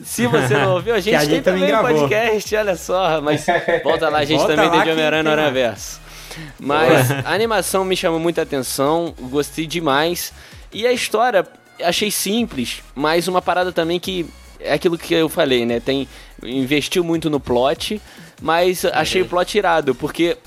Se 0.03 0.27
você 0.27 0.53
não 0.53 0.75
ouviu, 0.75 0.93
a 0.93 0.99
gente, 1.01 1.15
a 1.15 1.21
tem 1.21 1.29
gente 1.29 1.43
também 1.43 1.61
também 1.61 1.75
um 1.75 1.81
gravou. 1.81 2.01
podcast, 2.01 2.55
olha 2.55 2.75
só. 2.75 3.19
Mas 3.21 3.43
volta 3.83 4.07
lá, 4.07 4.19
a 4.19 4.23
gente 4.25 4.37
Volta 4.37 4.55
também 4.55 4.69
tem 4.69 4.83
de 4.83 4.91
Homem-Aranha 4.91 5.23
no 5.23 5.29
tem 5.31 5.39
Aranha. 5.39 5.51
Verso. 5.51 5.99
Mas 6.59 7.09
a 7.09 7.33
animação 7.33 7.83
me 7.83 7.97
chamou 7.97 8.19
muita 8.19 8.43
atenção, 8.43 9.15
gostei 9.19 9.65
demais. 9.65 10.31
E 10.71 10.85
a 10.85 10.93
história, 10.93 11.43
achei 11.81 12.11
simples, 12.11 12.83
mas 12.93 13.27
uma 13.27 13.41
parada 13.41 13.71
também 13.71 13.99
que 13.99 14.27
é 14.59 14.73
aquilo 14.73 14.95
que 14.95 15.15
eu 15.15 15.27
falei, 15.27 15.65
né? 15.65 15.79
Tem 15.79 16.07
investiu 16.43 17.03
muito 17.03 17.31
no 17.31 17.39
plot, 17.39 17.99
mas 18.41 18.85
achei 18.85 19.21
o 19.21 19.25
plot 19.25 19.57
irado, 19.57 19.93
porque 19.95 20.38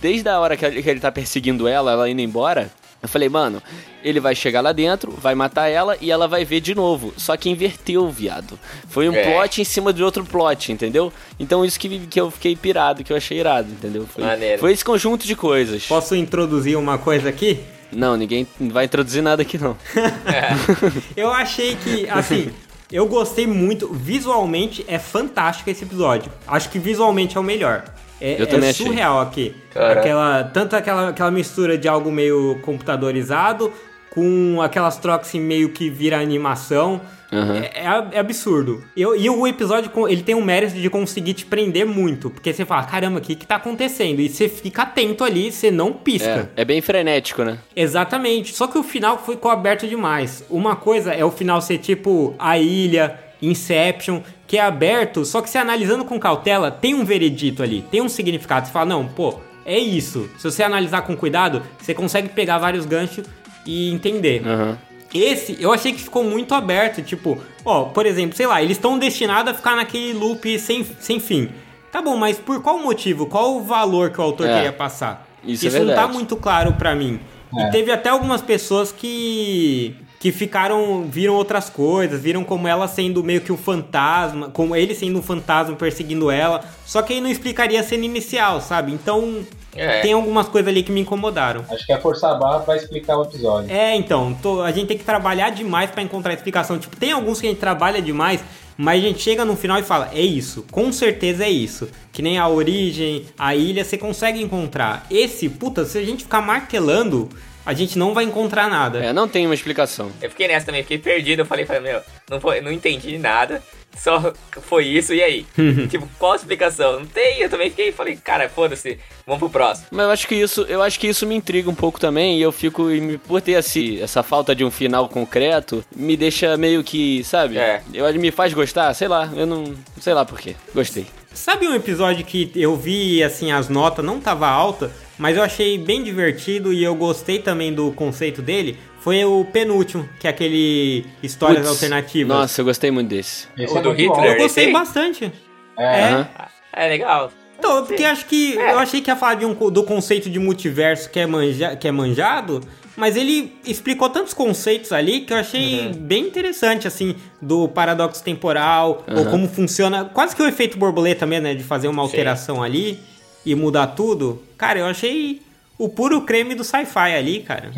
desde 0.00 0.28
a 0.28 0.38
hora 0.38 0.56
que 0.56 0.64
ele, 0.64 0.82
que 0.82 0.90
ele 0.90 1.00
tá 1.00 1.10
perseguindo 1.12 1.66
ela, 1.68 1.92
ela 1.92 2.08
indo 2.10 2.20
embora, 2.20 2.70
eu 3.02 3.08
falei, 3.08 3.28
mano, 3.28 3.62
ele 4.02 4.18
vai 4.18 4.34
chegar 4.34 4.62
lá 4.62 4.72
dentro, 4.72 5.12
vai 5.12 5.34
matar 5.34 5.68
ela 5.68 5.94
e 6.00 6.10
ela 6.10 6.26
vai 6.26 6.42
ver 6.42 6.60
de 6.62 6.74
novo. 6.74 7.12
Só 7.18 7.36
que 7.36 7.50
inverteu, 7.50 8.08
viado. 8.08 8.58
Foi 8.88 9.08
um 9.10 9.14
É. 9.14 9.30
plot 9.30 9.60
em 9.60 9.64
cima 9.64 9.92
de 9.92 10.02
outro 10.02 10.24
plot, 10.24 10.72
entendeu? 10.72 11.12
Então 11.38 11.64
isso 11.64 11.78
que, 11.78 11.98
que 12.06 12.18
eu 12.18 12.30
fiquei 12.30 12.56
pirado, 12.56 13.04
que 13.04 13.12
eu 13.12 13.16
achei 13.16 13.38
irado, 13.38 13.70
entendeu? 13.70 14.06
Foi, 14.06 14.24
Maneiro. 14.24 14.58
foi 14.58 14.72
esse 14.72 14.82
conjunto 14.84 15.26
de 15.26 15.36
coisas. 15.36 15.84
Posso 15.86 16.16
introduzir 16.16 16.78
uma 16.78 16.96
coisa 16.96 17.28
aqui? 17.28 17.60
Não, 17.92 18.16
ninguém 18.16 18.46
vai 18.58 18.86
introduzir 18.86 19.22
nada 19.22 19.42
aqui 19.42 19.58
não. 19.58 19.76
Eu 21.16 21.30
achei 21.30 21.76
que, 21.76 22.08
assim, 22.08 22.50
eu 22.90 23.06
gostei 23.06 23.46
muito. 23.46 23.92
Visualmente 23.92 24.84
é 24.88 24.98
fantástico 24.98 25.70
esse 25.70 25.84
episódio. 25.84 26.30
Acho 26.46 26.70
que 26.70 26.78
visualmente 26.78 27.36
é 27.36 27.40
o 27.40 27.42
melhor. 27.44 27.84
É, 28.20 28.40
Eu 28.40 28.46
também 28.46 28.68
é 28.68 28.70
achei. 28.70 28.86
surreal 28.86 29.20
aqui. 29.20 29.54
Caraca. 29.72 30.00
Aquela, 30.00 30.44
tanto 30.44 30.76
aquela, 30.76 31.08
aquela 31.08 31.30
mistura 31.30 31.76
de 31.76 31.88
algo 31.88 32.10
meio 32.12 32.58
computadorizado 32.62 33.72
com 34.14 34.60
aquelas 34.62 34.96
trocas 34.96 35.28
assim, 35.28 35.40
meio 35.40 35.70
que 35.70 35.90
vira 35.90 36.18
animação. 36.20 37.00
Aham. 37.32 37.56
É, 37.56 37.80
é- 37.80 38.16
é 38.16 38.18
absurdo. 38.20 38.84
Eu, 38.96 39.16
e 39.16 39.28
o 39.28 39.44
episódio, 39.46 39.90
ele 40.08 40.22
tem 40.22 40.36
um 40.36 40.44
mérito 40.44 40.74
de 40.80 40.88
conseguir 40.88 41.34
te 41.34 41.44
prender 41.44 41.84
muito. 41.84 42.30
Porque 42.30 42.52
você 42.52 42.64
fala, 42.64 42.84
caramba, 42.84 43.18
o 43.18 43.20
que 43.20 43.34
que 43.34 43.44
tá 43.44 43.56
acontecendo? 43.56 44.20
E 44.20 44.28
você 44.28 44.48
fica 44.48 44.82
atento 44.82 45.24
ali, 45.24 45.50
você 45.50 45.68
não 45.70 45.92
pisca. 45.92 46.48
É, 46.56 46.62
é 46.62 46.64
bem 46.64 46.80
frenético, 46.80 47.42
né? 47.42 47.58
Exatamente. 47.74 48.54
Só 48.54 48.68
que 48.68 48.78
o 48.78 48.84
final 48.84 49.18
ficou 49.18 49.50
aberto 49.50 49.86
demais. 49.88 50.44
Uma 50.48 50.76
coisa 50.76 51.12
é 51.12 51.24
o 51.24 51.30
final 51.30 51.60
ser 51.60 51.78
tipo 51.78 52.34
a 52.38 52.56
ilha, 52.56 53.18
Inception, 53.42 54.20
que 54.46 54.56
é 54.56 54.60
aberto, 54.62 55.24
só 55.24 55.42
que 55.42 55.50
você 55.50 55.58
analisando 55.58 56.04
com 56.04 56.18
cautela, 56.18 56.70
tem 56.70 56.94
um 56.94 57.04
veredito 57.04 57.62
ali, 57.62 57.84
tem 57.90 58.00
um 58.00 58.08
significado. 58.08 58.66
Você 58.66 58.72
fala, 58.72 58.86
não, 58.86 59.06
pô, 59.06 59.34
é 59.66 59.78
isso. 59.78 60.30
Se 60.38 60.44
você 60.50 60.62
analisar 60.62 61.02
com 61.02 61.16
cuidado, 61.16 61.62
você 61.78 61.92
consegue 61.94 62.28
pegar 62.28 62.58
vários 62.58 62.86
ganchos 62.86 63.26
e 63.66 63.90
entender. 63.92 64.42
Aham. 64.46 64.78
Esse, 65.14 65.56
eu 65.60 65.72
achei 65.72 65.92
que 65.92 66.00
ficou 66.02 66.24
muito 66.24 66.54
aberto, 66.54 67.00
tipo, 67.00 67.38
ó, 67.64 67.84
por 67.84 68.04
exemplo, 68.04 68.36
sei 68.36 68.46
lá, 68.48 68.60
eles 68.60 68.76
estão 68.76 68.98
destinados 68.98 69.52
a 69.52 69.54
ficar 69.54 69.76
naquele 69.76 70.12
loop 70.12 70.58
sem, 70.58 70.84
sem 70.98 71.20
fim. 71.20 71.50
Tá 71.92 72.02
bom, 72.02 72.16
mas 72.16 72.36
por 72.36 72.60
qual 72.60 72.78
motivo? 72.80 73.26
Qual 73.26 73.56
o 73.56 73.62
valor 73.62 74.10
que 74.10 74.20
o 74.20 74.24
autor 74.24 74.48
É. 74.48 74.54
queria 74.54 74.72
passar? 74.72 75.24
Isso 75.44 75.68
é 75.68 75.78
não 75.78 75.94
tá 75.94 76.08
muito 76.08 76.34
claro 76.34 76.72
pra 76.72 76.96
mim. 76.96 77.20
É. 77.56 77.68
E 77.68 77.70
teve 77.70 77.92
até 77.92 78.08
algumas 78.08 78.42
pessoas 78.42 78.90
que 78.90 79.94
que 80.18 80.32
ficaram, 80.32 81.04
viram 81.06 81.34
outras 81.34 81.68
coisas, 81.68 82.18
viram 82.18 82.42
como 82.42 82.66
ela 82.66 82.88
sendo 82.88 83.22
meio 83.22 83.42
que 83.42 83.52
um 83.52 83.58
fantasma, 83.58 84.48
como 84.48 84.74
ele 84.74 84.94
sendo 84.94 85.18
um 85.18 85.22
fantasma 85.22 85.76
perseguindo 85.76 86.30
ela, 86.30 86.64
só 86.86 87.02
que 87.02 87.12
aí 87.12 87.20
não 87.20 87.28
explicaria 87.28 87.78
a 87.78 87.82
cena 87.82 88.06
inicial, 88.06 88.58
sabe? 88.58 88.90
Então, 88.90 89.44
É. 89.76 90.00
tem 90.00 90.12
algumas 90.12 90.48
coisas 90.48 90.68
ali 90.68 90.82
que 90.82 90.92
me 90.92 91.00
incomodaram. 91.00 91.64
Acho 91.70 91.84
que 91.86 91.92
é 91.92 91.98
forçar 91.98 92.32
a 92.32 92.34
barra 92.34 92.60
pra 92.60 92.76
explicar 92.76 93.16
o 93.18 93.22
episódio. 93.24 93.70
É, 93.70 93.94
então, 93.96 94.34
tô- 94.42 94.62
a 94.62 94.70
gente 94.72 94.86
tem 94.88 94.98
que 94.98 95.04
trabalhar 95.04 95.50
demais 95.50 95.90
pra 95.90 96.02
encontrar 96.02 96.32
explicação. 96.34 96.78
Tipo, 96.78 96.96
tem 96.96 97.12
alguns 97.12 97.40
que 97.40 97.46
a 97.46 97.50
gente 97.50 97.58
trabalha 97.60 98.00
demais, 98.02 98.42
mas 98.76 99.02
a 99.02 99.06
gente 99.08 99.20
chega 99.20 99.44
no 99.44 99.56
final 99.56 99.78
e 99.78 99.82
fala, 99.82 100.10
é 100.12 100.20
isso, 100.20 100.64
com 100.70 100.90
certeza 100.92 101.44
é 101.44 101.50
isso. 101.50 101.88
Que 102.12 102.22
nem 102.22 102.38
a 102.38 102.48
origem, 102.48 103.24
a 103.38 103.54
ilha, 103.54 103.84
você 103.84 103.96
consegue 103.98 104.42
encontrar. 104.42 105.06
Esse, 105.10 105.48
puta, 105.48 105.84
se 105.84 105.98
a 105.98 106.02
gente 106.04 106.24
ficar 106.24 106.40
martelando, 106.40 107.28
a 107.66 107.72
gente 107.72 107.98
não 107.98 108.12
vai 108.12 108.24
encontrar 108.24 108.68
nada. 108.68 108.98
É, 109.02 109.12
não 109.12 109.26
tem 109.28 109.46
uma 109.46 109.54
explicação. 109.54 110.10
Eu 110.20 110.28
fiquei 110.30 110.46
nessa 110.48 110.66
também, 110.66 110.82
fiquei 110.82 110.98
perdido. 110.98 111.40
Eu 111.40 111.46
falei, 111.46 111.64
falei 111.64 111.82
meu, 111.82 112.00
não, 112.30 112.40
foi, 112.40 112.60
não 112.60 112.70
entendi 112.72 113.16
nada. 113.18 113.62
Só 113.96 114.32
foi 114.62 114.86
isso, 114.86 115.14
e 115.14 115.22
aí? 115.22 115.46
tipo, 115.88 116.08
qual 116.18 116.32
a 116.32 116.36
explicação? 116.36 117.00
Não 117.00 117.06
tem, 117.06 117.40
eu 117.40 117.48
também 117.48 117.70
fiquei, 117.70 117.92
falei, 117.92 118.16
cara, 118.16 118.48
foda-se, 118.48 118.98
vamos 119.26 119.38
pro 119.40 119.48
próximo. 119.50 119.86
Mas 119.90 120.04
eu 120.06 120.10
acho 120.12 120.28
que 120.28 120.34
isso, 120.34 120.62
eu 120.68 120.82
acho 120.82 120.98
que 121.00 121.06
isso 121.06 121.26
me 121.26 121.34
intriga 121.34 121.70
um 121.70 121.74
pouco 121.74 121.98
também 122.00 122.38
e 122.38 122.42
eu 122.42 122.52
fico 122.52 122.90
e 122.90 123.00
me- 123.00 123.18
por 123.18 123.40
ter 123.40 123.52
esse, 123.52 124.00
essa 124.02 124.22
falta 124.22 124.54
de 124.54 124.64
um 124.64 124.70
final 124.70 125.08
concreto, 125.08 125.84
me 125.94 126.16
deixa 126.16 126.56
meio 126.56 126.82
que, 126.84 127.22
sabe? 127.24 127.56
É. 127.56 127.82
Eu 127.92 128.12
me 128.14 128.30
faz 128.30 128.52
gostar, 128.52 128.92
sei 128.94 129.08
lá, 129.08 129.30
eu 129.34 129.46
não, 129.46 129.74
sei 130.00 130.12
lá 130.12 130.24
por 130.24 130.38
quê. 130.38 130.54
Gostei. 130.74 131.06
Sabe 131.32 131.66
um 131.66 131.74
episódio 131.74 132.24
que 132.24 132.52
eu 132.54 132.76
vi, 132.76 133.22
assim, 133.22 133.50
as 133.50 133.68
notas 133.68 134.04
não 134.04 134.20
tava 134.20 134.46
alta, 134.46 134.92
mas 135.18 135.36
eu 135.36 135.42
achei 135.42 135.76
bem 135.76 136.02
divertido 136.02 136.72
e 136.72 136.84
eu 136.84 136.94
gostei 136.94 137.40
também 137.40 137.72
do 137.72 137.90
conceito 137.92 138.40
dele? 138.40 138.78
Foi 139.04 139.22
o 139.22 139.44
penúltimo, 139.44 140.08
que 140.18 140.26
é 140.26 140.30
aquele 140.30 141.04
Histórias 141.22 141.58
Putz, 141.58 141.70
Alternativas. 141.72 142.36
Nossa, 142.38 142.60
eu 142.62 142.64
gostei 142.64 142.90
muito 142.90 143.10
desse. 143.10 143.46
Esse 143.56 143.74
O 143.74 143.78
é 143.78 143.82
do 143.82 143.92
Hitler? 143.92 144.32
eu 144.32 144.38
gostei 144.38 144.72
bastante. 144.72 145.30
É. 145.78 146.04
Aham. 146.04 146.28
É 146.72 146.88
legal. 146.88 147.30
Então, 147.58 147.84
porque 147.84 148.02
acho 148.02 148.24
que. 148.24 148.58
É. 148.58 148.72
Eu 148.72 148.78
achei 148.78 149.02
que 149.02 149.10
ia 149.10 149.14
falar 149.16 149.34
de 149.34 149.44
um, 149.44 149.52
do 149.70 149.82
conceito 149.84 150.30
de 150.30 150.38
multiverso 150.38 151.10
que 151.10 151.20
é, 151.20 151.26
manja, 151.26 151.76
que 151.76 151.86
é 151.86 151.92
manjado, 151.92 152.62
mas 152.96 153.14
ele 153.14 153.52
explicou 153.66 154.08
tantos 154.08 154.32
conceitos 154.32 154.90
ali 154.90 155.20
que 155.20 155.34
eu 155.34 155.36
achei 155.36 155.92
bem 155.94 156.22
interessante, 156.26 156.88
assim, 156.88 157.14
do 157.42 157.68
paradoxo 157.68 158.24
temporal, 158.24 159.04
ou 159.06 159.18
Uhum. 159.24 159.30
como 159.30 159.48
funciona. 159.48 160.06
Quase 160.06 160.34
que 160.34 160.42
o 160.42 160.46
efeito 160.48 160.78
borboleta 160.78 161.26
mesmo, 161.26 161.44
né? 161.44 161.54
De 161.54 161.62
fazer 161.62 161.88
uma 161.88 162.00
alteração 162.02 162.62
ali 162.62 162.98
e 163.44 163.54
mudar 163.54 163.88
tudo. 163.88 164.42
Cara, 164.56 164.78
eu 164.78 164.86
achei 164.86 165.42
o 165.76 165.88
puro 165.88 166.20
creme 166.22 166.54
do 166.54 166.62
sci-fi 166.62 167.14
ali, 167.16 167.40
cara. 167.40 167.70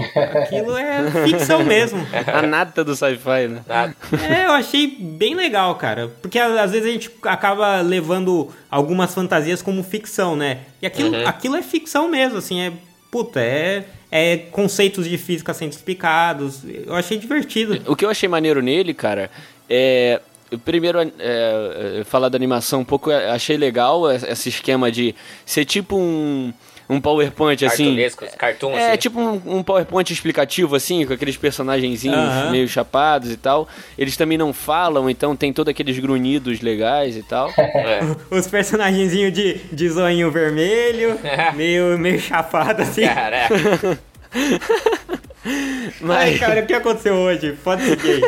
Aquilo 0.43 0.77
é 0.77 1.11
ficção 1.27 1.65
mesmo. 1.65 2.07
A 2.33 2.43
nata 2.43 2.85
do 2.85 2.95
sci-fi, 2.95 3.49
né? 3.49 3.63
Nada. 3.67 3.97
É, 4.29 4.47
eu 4.47 4.53
achei 4.53 4.87
bem 5.01 5.35
legal, 5.35 5.75
cara. 5.77 6.09
Porque 6.21 6.39
às 6.39 6.71
vezes 6.73 6.87
a 6.89 6.93
gente 6.93 7.11
acaba 7.23 7.81
levando 7.81 8.51
algumas 8.71 9.15
fantasias 9.15 9.63
como 9.63 9.83
ficção, 9.83 10.37
né? 10.37 10.59
E 10.83 10.87
aquilo, 10.87 11.17
Uhum. 11.17 11.27
aquilo 11.27 11.57
é 11.57 11.63
ficção 11.63 12.09
mesmo, 12.09 12.39
assim, 12.39 12.61
é. 12.61 12.73
Puta, 13.11 13.41
é, 13.41 13.85
é 14.11 14.37
conceitos 14.37 15.09
de 15.09 15.17
física 15.17 15.55
sendo 15.55 15.73
explicados. 15.73 16.61
Eu 16.87 16.95
achei 16.95 17.17
divertido. 17.17 17.81
O 17.91 17.97
que 17.97 18.05
eu 18.05 18.11
achei 18.11 18.29
maneiro 18.29 18.61
nele, 18.61 18.93
cara, 18.93 19.31
é. 19.71 20.21
Primeiro, 20.65 21.01
é, 21.01 21.09
é, 21.19 22.05
falar 22.05 22.29
da 22.29 22.37
animação 22.37 22.81
um 22.81 22.85
pouco, 22.85 23.11
achei 23.11 23.57
legal 23.57 24.09
esse 24.13 24.49
esquema 24.49 24.93
de 24.93 25.13
ser 25.45 25.65
tipo 25.65 25.97
um, 25.99 26.53
um 26.89 27.01
PowerPoint, 27.01 27.65
assim. 27.65 27.97
Cartoon, 28.39 28.73
É, 28.73 28.89
assim. 28.91 28.99
tipo 28.99 29.21
um, 29.21 29.41
um 29.59 29.63
PowerPoint 29.63 30.13
explicativo, 30.13 30.77
assim, 30.77 31.05
com 31.05 31.13
aqueles 31.13 31.37
personagenzinhos 31.37 32.51
meio 32.51 32.69
chapados 32.69 33.31
e 33.33 33.37
tal. 33.37 33.69
Eles 33.99 34.17
também 34.17 34.39
não 34.39 34.53
falam, 34.53 35.11
então 35.11 35.35
tem 35.35 35.53
todos 35.53 35.71
aqueles 35.71 35.99
grunhidos 35.99 36.61
legais 36.61 37.17
e 37.17 37.23
tal. 37.23 37.51
É. 37.77 38.01
Os 38.35 38.47
personagenzinhos 38.47 39.33
de, 39.33 39.55
de 39.73 39.89
zoinho 39.91 40.31
vermelho, 40.31 41.19
meio, 41.55 41.99
meio 41.99 42.19
chapado, 42.19 42.83
assim. 42.83 43.03
Caraca. 43.03 43.55
Ai, 45.45 45.93
Mas, 46.01 46.41
cara, 46.41 46.63
o 46.63 46.67
que 46.67 46.73
aconteceu 46.75 47.15
hoje? 47.15 47.53
Pode 47.63 47.83
seguir. 47.85 48.21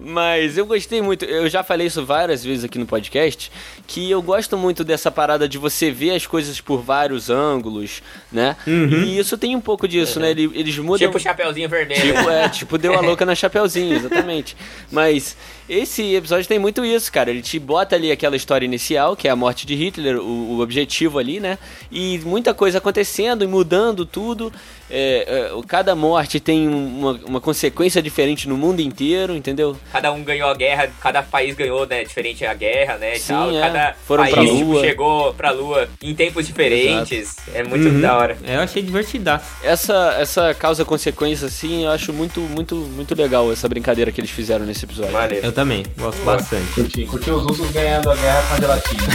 Mas 0.00 0.56
eu 0.56 0.64
gostei 0.66 1.02
muito, 1.02 1.24
eu 1.24 1.48
já 1.48 1.62
falei 1.62 1.86
isso 1.86 2.04
várias 2.04 2.42
vezes 2.44 2.64
aqui 2.64 2.78
no 2.78 2.86
podcast, 2.86 3.50
que 3.86 4.10
eu 4.10 4.22
gosto 4.22 4.56
muito 4.56 4.82
dessa 4.82 5.10
parada 5.10 5.48
de 5.48 5.58
você 5.58 5.90
ver 5.90 6.12
as 6.14 6.26
coisas 6.26 6.60
por 6.60 6.80
vários 6.82 7.28
ângulos, 7.28 8.02
né? 8.32 8.56
E 8.66 9.18
isso 9.18 9.36
tem 9.36 9.54
um 9.54 9.60
pouco 9.60 9.86
disso, 9.86 10.18
né? 10.18 10.30
Ele- 10.30 10.50
Eles 10.54 10.76
mudam. 10.78 10.98
Tipo 11.08 11.18
o 11.18 11.20
Chapeuzinho 11.20 11.68
Vermelho. 11.68 12.00
Tipo, 12.16 12.30
é, 12.30 12.48
tipo, 12.48 12.78
deu 12.78 12.94
a 12.94 13.00
louca 13.02 13.26
na 13.26 13.34
Chapeuzinho, 13.34 13.94
exatamente. 13.96 14.56
Mas 14.90 15.36
esse 15.68 16.14
episódio 16.14 16.48
tem 16.48 16.58
muito 16.58 16.84
isso, 16.84 17.12
cara. 17.12 17.30
Ele 17.30 17.42
te 17.42 17.58
bota 17.58 17.94
ali 17.96 18.10
aquela 18.10 18.36
história 18.36 18.64
inicial, 18.64 19.14
que 19.16 19.28
é 19.28 19.30
a 19.30 19.36
morte 19.36 19.66
de 19.66 19.74
Hitler, 19.74 20.18
o, 20.18 20.56
o 20.56 20.60
objetivo 20.60 21.18
ali, 21.18 21.40
né? 21.40 21.58
E 21.90 22.18
muita 22.20 22.54
coisa 22.54 22.78
acontecendo 22.78 23.44
e 23.44 23.46
mudando 23.46 24.06
tudo. 24.06 24.52
É, 24.92 25.50
é, 25.52 25.62
cada 25.68 25.94
morte 25.94 26.40
tem 26.40 26.66
uma, 26.66 27.12
uma 27.24 27.40
consequência 27.40 28.02
diferente 28.02 28.48
no 28.48 28.56
mundo 28.56 28.80
inteiro, 28.80 29.09
entendeu? 29.36 29.76
Cada 29.92 30.12
um 30.12 30.22
ganhou 30.22 30.48
a 30.50 30.54
guerra, 30.54 30.88
cada 31.00 31.22
país 31.22 31.54
ganhou, 31.54 31.86
né, 31.86 32.04
diferente 32.04 32.44
a 32.46 32.54
guerra, 32.54 32.96
né, 32.96 33.14
Sim, 33.16 33.32
tal. 33.34 33.50
é. 33.56 33.60
Cada 33.60 33.94
Foram 34.06 34.22
país 34.24 34.34
pra 34.34 34.44
tipo, 34.44 34.64
Lua. 34.64 34.80
chegou 34.80 35.34
pra 35.34 35.50
Lua 35.50 35.88
em 36.02 36.14
tempos 36.14 36.46
diferentes. 36.46 37.36
É 37.54 37.62
muito 37.64 37.88
Uhum. 37.88 38.00
da 38.00 38.16
hora. 38.16 38.36
É, 38.44 38.56
eu 38.56 38.60
achei 38.60 38.82
divertidaço. 38.82 39.44
Essa, 39.62 40.16
essa 40.18 40.54
causa-consequência, 40.54 41.46
assim, 41.46 41.84
eu 41.84 41.90
acho 41.90 42.12
muito, 42.12 42.40
muito, 42.40 42.74
muito 42.76 43.14
legal 43.14 43.50
essa 43.52 43.68
brincadeira 43.68 44.10
que 44.12 44.20
eles 44.20 44.30
fizeram 44.30 44.64
nesse 44.64 44.84
episódio. 44.84 45.12
Maneiro. 45.12 45.46
Eu 45.46 45.52
também, 45.52 45.84
gosto 45.98 46.22
bastante. 46.22 46.72
Curti, 46.74 47.04
curti 47.06 47.30
os 47.30 47.42
russos 47.42 47.70
ganhando 47.70 48.10
a 48.10 48.16
guerra 48.16 48.42
com 48.48 48.54
a 48.54 48.60
gelatina. 48.60 49.02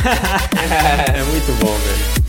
É 1.16 1.24
muito 1.24 1.52
bom, 1.60 1.72
velho. 1.78 2.25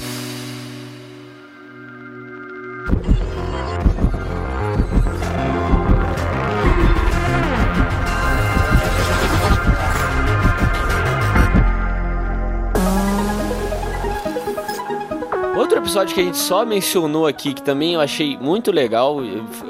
Episódio 15.97 16.15
que 16.15 16.21
a 16.21 16.25
gente 16.25 16.37
só 16.37 16.67
mencionou 16.67 17.27
aqui, 17.27 17.55
que 17.55 17.63
também 17.63 17.95
eu 17.95 18.01
achei 18.03 18.37
muito 18.37 18.71
legal, 18.71 19.17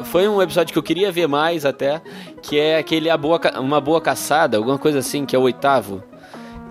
foi 0.07 0.27
um 0.27 0.43
episódio 0.43 0.73
que 0.73 0.79
eu 0.79 0.83
queria 0.83 1.13
ver 1.13 1.29
mais 1.29 1.65
até, 1.65 2.03
que 2.43 2.59
é 2.59 2.79
aquele 2.79 3.09
a 3.09 3.17
boa, 3.17 3.41
Uma 3.61 3.81
Boa 3.81 4.01
Caçada, 4.01 4.57
alguma 4.57 4.77
coisa 4.77 4.99
assim, 4.99 5.25
que 5.25 5.37
é 5.37 5.39
o 5.39 5.43
oitavo. 5.43 6.03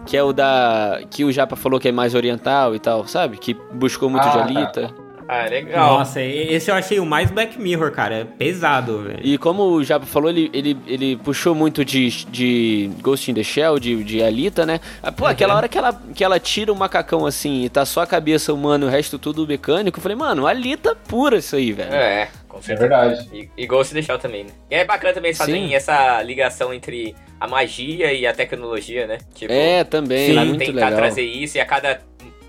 Que 0.06 0.18
é 0.18 0.22
o 0.22 0.34
da. 0.34 1.00
que 1.10 1.24
o 1.24 1.32
Japa 1.32 1.56
falou 1.56 1.80
que 1.80 1.88
é 1.88 1.92
mais 1.92 2.14
oriental 2.14 2.76
e 2.76 2.80
tal, 2.80 3.08
sabe? 3.08 3.38
Que 3.38 3.56
buscou 3.74 4.08
muito 4.10 4.28
Ah, 4.28 4.42
de 4.42 4.72
tá. 4.72 5.05
Ah, 5.28 5.46
legal. 5.46 5.98
Nossa, 6.00 6.22
esse 6.22 6.70
eu 6.70 6.76
achei 6.76 7.00
o 7.00 7.06
mais 7.06 7.32
Black 7.32 7.60
Mirror, 7.60 7.92
cara. 7.92 8.16
É 8.16 8.24
pesado, 8.24 9.04
velho. 9.04 9.20
E 9.24 9.38
como 9.38 9.64
o 9.64 9.84
Japa 9.84 10.06
falou, 10.06 10.30
ele, 10.30 10.52
ele, 10.54 10.78
ele 10.86 11.18
puxou 11.18 11.56
muito 11.56 11.84
de, 11.84 12.10
de 12.26 12.92
Ghost 13.02 13.32
in 13.32 13.34
the 13.34 13.42
Shell, 13.44 13.80
de, 13.80 14.04
de 14.04 14.22
Alita, 14.22 14.66
né? 14.66 14.80
Ah, 15.02 15.12
Pô, 15.12 15.26
aquela 15.26 15.56
hora 15.56 15.68
que 15.68 15.78
ela, 15.78 16.00
que 16.14 16.24
ela 16.24 16.40
tira 16.40 16.72
o 16.72 16.76
macacão 16.76 17.26
assim 17.26 17.64
e 17.64 17.70
tá 17.70 17.86
só 17.86 18.02
a 18.02 18.08
cabeça 18.08 18.54
humana 18.54 18.86
e 18.86 18.88
o 18.88 18.92
resto 18.92 19.18
tudo 19.18 19.48
mecânico, 19.48 19.98
eu 19.98 20.02
falei, 20.04 20.16
mano, 20.16 20.46
Alita 20.46 20.96
pura 21.08 21.38
isso 21.38 21.56
aí, 21.56 21.72
velho. 21.72 21.92
É, 21.94 22.30
com 22.48 22.60
É 22.60 22.76
verdade. 22.76 23.28
E, 23.34 23.50
e 23.58 23.66
Ghost 23.66 23.94
in 23.94 23.96
the 23.96 24.02
Shell 24.04 24.20
também, 24.20 24.44
né? 24.44 24.52
E 24.70 24.76
é 24.76 24.86
bacana 24.86 25.14
também 25.14 25.30
eles 25.30 25.38
fazerem 25.40 25.74
essa 25.74 26.22
ligação 26.22 26.72
entre 26.72 27.16
a 27.40 27.48
magia 27.48 28.14
e 28.14 28.28
a 28.28 28.34
tecnologia, 28.34 29.08
né? 29.08 29.18
Tipo, 29.34 29.52
É, 29.52 29.84
também, 29.84 30.28
Sim. 30.28 30.32
ela 30.34 30.46
muito 30.46 30.60
tentar 30.60 30.74
legal. 30.86 30.96
trazer 30.96 31.24
isso 31.24 31.58
e 31.58 31.60
a 31.62 31.66
cada 31.66 32.00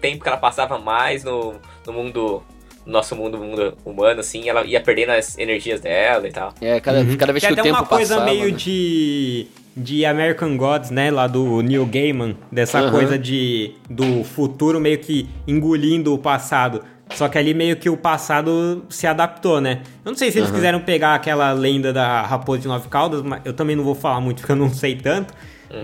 tempo 0.01 0.23
que 0.23 0.29
ela 0.29 0.37
passava 0.37 0.79
mais 0.79 1.25
no, 1.25 1.55
no 1.87 1.93
mundo, 1.93 2.43
nosso 2.87 3.17
mundo, 3.17 3.37
mundo 3.37 3.77
humano, 3.85 4.21
assim, 4.21 4.49
ela 4.49 4.65
ia 4.65 4.81
perdendo 4.81 5.11
as 5.11 5.37
energias 5.37 5.81
dela 5.81 6.27
e 6.29 6.33
tal. 6.33 6.55
É, 6.61 6.81
cada, 6.81 7.05
cada 7.17 7.33
vez 7.33 7.43
Tem 7.43 7.53
que 7.53 7.59
o 7.59 7.61
até 7.61 7.63
tempo 7.63 7.81
uma 7.81 7.87
coisa 7.87 8.15
passava, 8.17 8.33
meio 8.33 8.51
né? 8.51 8.57
de 8.57 9.47
de 9.79 10.07
American 10.07 10.57
Gods, 10.57 10.89
né, 10.91 11.11
lá 11.11 11.27
do 11.27 11.61
Neil 11.61 11.85
Gaiman, 11.85 12.35
dessa 12.51 12.79
Aham. 12.79 12.91
coisa 12.93 13.19
de 13.19 13.75
do 13.91 14.25
futuro 14.25 14.81
meio 14.81 14.97
que 14.99 15.29
engolindo 15.47 16.15
o 16.15 16.19
passado. 16.19 16.83
Só 17.11 17.29
que 17.29 17.37
ali 17.37 17.53
meio 17.53 17.77
que 17.77 17.91
o 17.91 17.97
passado 17.97 18.85
se 18.89 19.07
adaptou, 19.07 19.61
né? 19.61 19.83
Eu 20.05 20.11
não 20.11 20.17
sei 20.19 20.33
se 20.33 20.39
eles 20.39 20.51
quiseram 20.51 20.81
pegar 20.81 21.15
aquela 21.15 21.53
lenda 21.53 21.93
da 21.93 22.23
Raposa 22.23 22.63
de 22.63 22.69
Nove 22.69 22.89
Caudas, 22.89 23.23
mas 23.23 23.43
eu 23.45 23.53
também 23.53 23.77
não 23.77 23.85
vou 23.85 23.95
falar 23.95 24.21
muito 24.21 24.39
porque 24.39 24.53
eu 24.53 24.57
não 24.57 24.71
sei 24.71 24.97
tanto, 24.97 25.33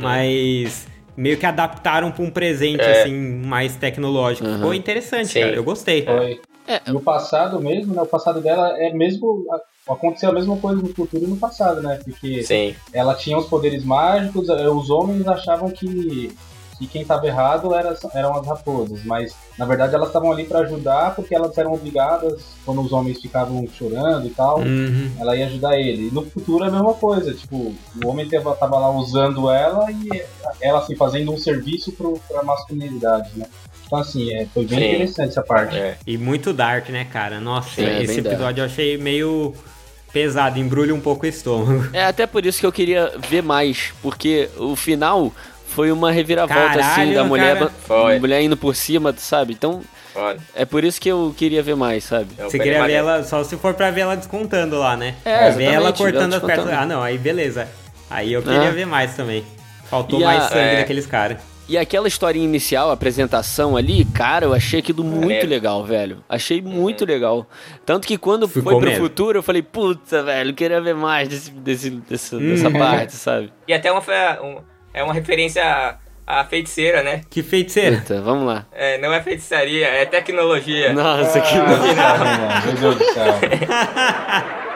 mas 0.00 0.86
meio 1.16 1.36
que 1.36 1.46
adaptaram 1.46 2.10
para 2.10 2.24
um 2.24 2.30
presente 2.30 2.80
É. 2.82 3.02
assim 3.02 3.12
mais 3.44 3.76
tecnológico. 3.76 4.48
Ficou 4.48 4.74
interessante, 4.74 5.28
Sim. 5.28 5.40
cara. 5.40 5.54
Eu 5.54 5.62
gostei. 5.64 6.04
Foi. 6.04 6.40
É. 6.72 6.80
E 6.90 6.92
o 6.92 7.00
passado 7.00 7.60
mesmo, 7.60 7.94
né? 7.94 8.02
O 8.02 8.06
passado 8.06 8.40
dela 8.40 8.68
é 8.78 8.92
mesmo. 8.92 9.44
Aconteceu 9.88 10.30
a 10.30 10.32
mesma 10.32 10.56
coisa 10.56 10.80
no 10.80 10.88
futuro 10.94 11.24
e 11.24 11.26
no 11.26 11.36
passado, 11.36 11.82
né? 11.82 11.98
Porque 12.04 12.42
Sim. 12.44 12.74
ela 12.92 13.14
tinha 13.14 13.36
os 13.36 13.46
poderes 13.46 13.84
mágicos, 13.84 14.48
eh, 14.48 14.68
os 14.68 14.88
homens 14.90 15.26
achavam 15.26 15.70
que, 15.70 16.32
que 16.78 16.86
quem 16.86 17.02
estava 17.02 17.26
errado 17.26 17.74
era, 17.74 17.92
eram 18.14 18.32
as 18.36 18.46
raposas, 18.46 19.04
mas 19.04 19.34
na 19.58 19.66
verdade 19.66 19.92
elas 19.94 20.06
estavam 20.08 20.30
ali 20.30 20.44
para 20.44 20.60
ajudar 20.60 21.16
porque 21.16 21.34
elas 21.34 21.58
eram 21.58 21.72
obrigadas, 21.72 22.40
quando 22.64 22.80
os 22.80 22.92
homens 22.92 23.20
ficavam 23.20 23.66
chorando 23.76 24.24
e 24.26 24.30
tal, 24.30 24.60
Uhum. 24.60 25.10
ela 25.18 25.36
ia 25.36 25.46
ajudar 25.46 25.76
ele. 25.76 26.08
E 26.08 26.10
no 26.14 26.24
futuro 26.30 26.62
é 26.64 26.68
a 26.68 26.70
mesma 26.70 26.94
coisa, 26.94 27.34
tipo, 27.34 27.74
o 28.02 28.06
homem 28.06 28.28
tava, 28.28 28.54
tava 28.54 28.78
lá 28.78 28.88
usando 28.90 29.50
ela 29.50 29.90
e 29.90 30.24
ela 30.60 30.78
assim 30.78 30.94
fazendo 30.94 31.32
um 31.32 31.38
serviço 31.38 31.90
pro, 31.90 32.20
pra 32.28 32.44
masculinidade, 32.44 33.30
né? 33.36 33.46
Então 33.92 34.00
assim, 34.00 34.32
é, 34.32 34.46
foi 34.54 34.64
bem 34.64 34.78
Sim. 34.78 34.84
interessante 34.86 35.28
essa 35.28 35.42
parte. 35.42 35.76
É. 35.76 35.96
E 36.06 36.16
muito 36.16 36.50
dark, 36.54 36.88
né, 36.88 37.04
cara? 37.12 37.38
Nossa, 37.38 37.68
Sim, 37.74 37.84
é 37.84 38.02
esse 38.02 38.14
bem 38.14 38.22
dark. 38.22 38.34
episódio 38.36 38.62
eu 38.62 38.64
achei 38.64 38.96
meio 38.96 39.54
pesado, 40.10 40.58
embrulha 40.58 40.94
um 40.94 41.00
pouco 41.00 41.26
o 41.26 41.28
estômago. 41.28 41.90
É 41.92 42.02
até 42.06 42.26
por 42.26 42.46
isso 42.46 42.58
que 42.58 42.64
eu 42.64 42.72
queria 42.72 43.12
ver 43.28 43.42
mais, 43.42 43.92
porque 44.00 44.48
o 44.56 44.74
final 44.74 45.30
foi 45.66 45.92
uma 45.92 46.10
reviravolta 46.10 46.80
assim 46.80 46.80
Caralho, 46.80 47.14
da 47.14 47.24
mulher, 47.24 47.58
cara. 47.86 48.18
Mulher 48.18 48.40
indo 48.40 48.56
por 48.56 48.74
cima, 48.74 49.14
sabe? 49.18 49.52
Então 49.52 49.82
Olha. 50.14 50.38
é 50.54 50.64
por 50.64 50.84
isso 50.84 50.98
que 50.98 51.10
eu 51.10 51.34
queria 51.36 51.62
ver 51.62 51.76
mais, 51.76 52.04
sabe? 52.04 52.28
é 52.38 52.44
Você 52.44 52.58
queria 52.58 52.82
ver 52.86 52.92
ela, 52.92 53.22
só 53.22 53.44
se 53.44 53.58
for 53.58 53.74
pra 53.74 53.90
ver 53.90 54.02
ela 54.02 54.16
descontando 54.16 54.78
lá, 54.78 54.96
né? 54.96 55.16
É, 55.22 55.50
ver 55.50 55.64
ela 55.64 55.92
cortando 55.92 56.32
as 56.32 56.42
pernas. 56.42 56.72
Ah, 56.72 56.86
não, 56.86 57.02
aí 57.02 57.18
beleza. 57.18 57.68
Aí 58.08 58.32
eu 58.32 58.42
queria 58.42 58.68
Ah. 58.68 58.70
ver 58.70 58.86
mais 58.86 59.14
também. 59.16 59.44
Faltou 59.90 60.18
E 60.18 60.24
a- 60.24 60.26
mais 60.28 60.44
sangue 60.44 60.58
é. 60.60 60.76
daqueles 60.76 61.04
caras. 61.06 61.36
E 61.72 61.78
aquela 61.78 62.06
historinha 62.06 62.44
inicial, 62.44 62.90
a 62.90 62.92
apresentação 62.92 63.78
ali, 63.78 64.04
cara, 64.04 64.44
eu 64.44 64.52
achei 64.52 64.80
aquilo 64.80 65.02
muito 65.02 65.20
Maneiro. 65.22 65.48
legal, 65.48 65.82
velho. 65.86 66.22
Achei 66.28 66.60
muito 66.60 67.06
legal. 67.06 67.46
Tanto 67.86 68.06
que 68.06 68.18
quando 68.18 68.46
Ficou 68.46 68.72
foi 68.72 68.80
pro 68.80 68.90
mesmo. 68.90 69.04
futuro, 69.04 69.38
eu 69.38 69.42
falei, 69.42 69.62
puta, 69.62 70.22
velho, 70.22 70.52
queria 70.52 70.82
ver 70.82 70.94
mais 70.94 71.28
desse, 71.30 71.50
desse, 71.50 71.88
desse- 71.88 72.36
dessa 72.38 72.68
Uhum. 72.68 72.78
parte, 72.78 73.12
sabe? 73.14 73.50
E 73.66 73.72
até 73.72 73.90
uma, 73.90 74.02
foi 74.02 74.14
um- 74.42 74.58
é 74.92 75.02
uma 75.02 75.14
referência 75.14 75.96
a, 76.40 76.44
feiticeira, 76.44 77.02
né? 77.02 77.22
Que 77.28 77.42
feiticeira? 77.42 77.96
Eita, 77.96 78.20
vamos 78.20 78.46
lá. 78.46 78.66
É, 78.72 78.98
não 78.98 79.12
é 79.12 79.20
feitiçaria, 79.22 79.86
é 79.86 80.04
tecnologia. 80.04 80.92
Nossa, 80.92 81.40
que 81.40 81.54
Ah, 81.56 82.62
meu 82.66 82.74
Deus 82.74 82.96
do 82.96 83.04
céu. 83.12 83.34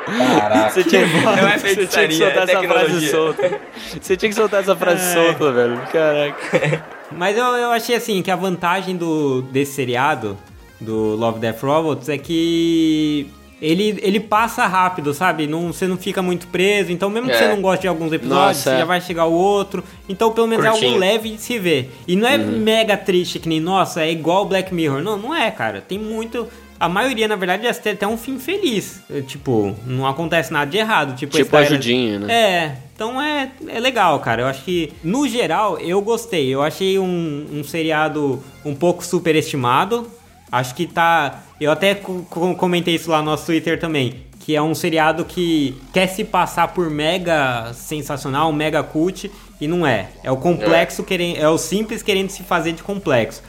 Caraca. 0.06 0.70
Você 0.70 0.84
tinha, 0.84 1.06
Não 1.06 1.48
é 1.48 1.58
você 1.58 1.74
tinha 1.74 1.86
que 1.86 1.96
feitiçaria, 1.96 2.16
soltar 2.18 2.48
é 2.48 2.52
essa 2.52 2.62
frase 2.62 3.08
solta. 3.08 3.60
Você 4.00 4.16
tinha 4.16 4.28
que 4.28 4.34
soltar 4.34 4.60
essa 4.60 4.76
frase 4.76 5.04
É. 5.04 5.12
solta, 5.24 5.52
velho. 5.52 5.80
Caraca. 5.92 6.84
Mas 7.10 7.36
eu, 7.36 7.44
eu 7.44 7.70
achei 7.70 7.96
assim 7.96 8.22
que 8.22 8.30
a 8.30 8.36
vantagem 8.36 8.96
do, 8.96 9.42
desse 9.42 9.72
seriado, 9.72 10.36
do 10.80 11.14
Love 11.16 11.40
Death 11.40 11.62
Robots, 11.62 12.08
é 12.08 12.18
que 12.18 13.30
ele, 13.60 13.98
ele 14.02 14.20
passa 14.20 14.66
rápido, 14.66 15.14
sabe? 15.14 15.46
Não, 15.46 15.72
você 15.72 15.86
não 15.86 15.96
fica 15.96 16.20
muito 16.22 16.46
preso. 16.48 16.92
Então, 16.92 17.08
mesmo 17.08 17.28
que 17.28 17.34
É. 17.34 17.38
você 17.38 17.48
não 17.48 17.62
goste 17.62 17.82
de 17.82 17.88
alguns 17.88 18.12
episódios, 18.12 18.46
Nossa, 18.48 18.60
você 18.70 18.70
é. 18.76 18.78
já 18.78 18.84
vai 18.84 19.00
chegar 19.00 19.24
o 19.26 19.32
outro. 19.32 19.82
Então, 20.08 20.30
pelo 20.32 20.46
menos 20.46 20.64
é 20.64 20.68
Curtinho. 20.70 20.90
algo 20.92 21.00
leve 21.00 21.30
de 21.30 21.40
se 21.40 21.58
ver. 21.58 21.90
E 22.06 22.14
não 22.16 22.28
é 22.28 22.36
Uhum. 22.36 22.58
mega 22.58 22.96
triste 22.96 23.38
que 23.38 23.48
nem, 23.48 23.58
nossa, 23.60 24.02
é 24.02 24.10
igual 24.12 24.44
Black 24.44 24.74
Mirror. 24.74 25.02
Não, 25.02 25.16
não 25.16 25.34
é, 25.34 25.50
cara. 25.50 25.80
Tem 25.80 25.98
muito. 25.98 26.46
A 26.78 26.90
maioria, 26.90 27.26
na 27.26 27.36
verdade, 27.36 27.62
já 27.62 27.72
tem 27.72 27.94
até 27.94 28.06
um 28.06 28.18
fim 28.18 28.38
feliz. 28.38 29.00
É, 29.10 29.22
Tipo, 29.22 29.74
não 29.86 30.06
acontece 30.06 30.52
nada 30.52 30.70
de 30.70 30.76
errado. 30.76 31.16
Tipo, 31.16 31.34
Tipo 31.34 31.56
ajudinha, 31.56 32.18
né? 32.18 32.30
é, 32.34 32.76
então 32.94 33.18
é, 33.18 33.50
é 33.68 33.80
legal, 33.80 34.20
cara. 34.20 34.42
Eu 34.42 34.46
acho 34.46 34.62
que, 34.62 34.92
no 35.02 35.26
geral, 35.26 35.78
eu 35.78 36.02
gostei. 36.02 36.54
Eu 36.54 36.62
achei 36.62 36.98
um, 36.98 37.46
um 37.50 37.64
seriado 37.64 38.42
um 38.62 38.74
pouco 38.74 39.02
superestimado. 39.02 40.06
Acho 40.50 40.74
que 40.74 40.86
tá. 40.86 41.40
Eu 41.60 41.70
até 41.72 41.94
co- 41.94 42.24
co- 42.30 42.54
comentei 42.54 42.94
isso 42.94 43.10
lá 43.10 43.18
no 43.18 43.24
nosso 43.30 43.46
Twitter 43.46 43.78
também. 43.80 44.24
Que 44.40 44.54
é 44.54 44.62
um 44.62 44.74
seriado 44.74 45.24
que 45.24 45.74
quer 45.92 46.06
se 46.06 46.22
passar 46.22 46.68
por 46.68 46.88
mega 46.88 47.72
sensacional, 47.74 48.52
mega 48.52 48.82
cult, 48.82 49.28
e 49.60 49.66
não 49.66 49.84
é. 49.86 50.08
É 50.22 50.30
o 50.30 50.36
complexo 50.36 51.02
querendo. 51.02 51.38
É 51.38 51.48
o 51.48 51.58
simples 51.58 52.00
querendo 52.02 52.30
se 52.30 52.44
fazer 52.44 52.72
de 52.72 52.82
complexo. 52.82 53.42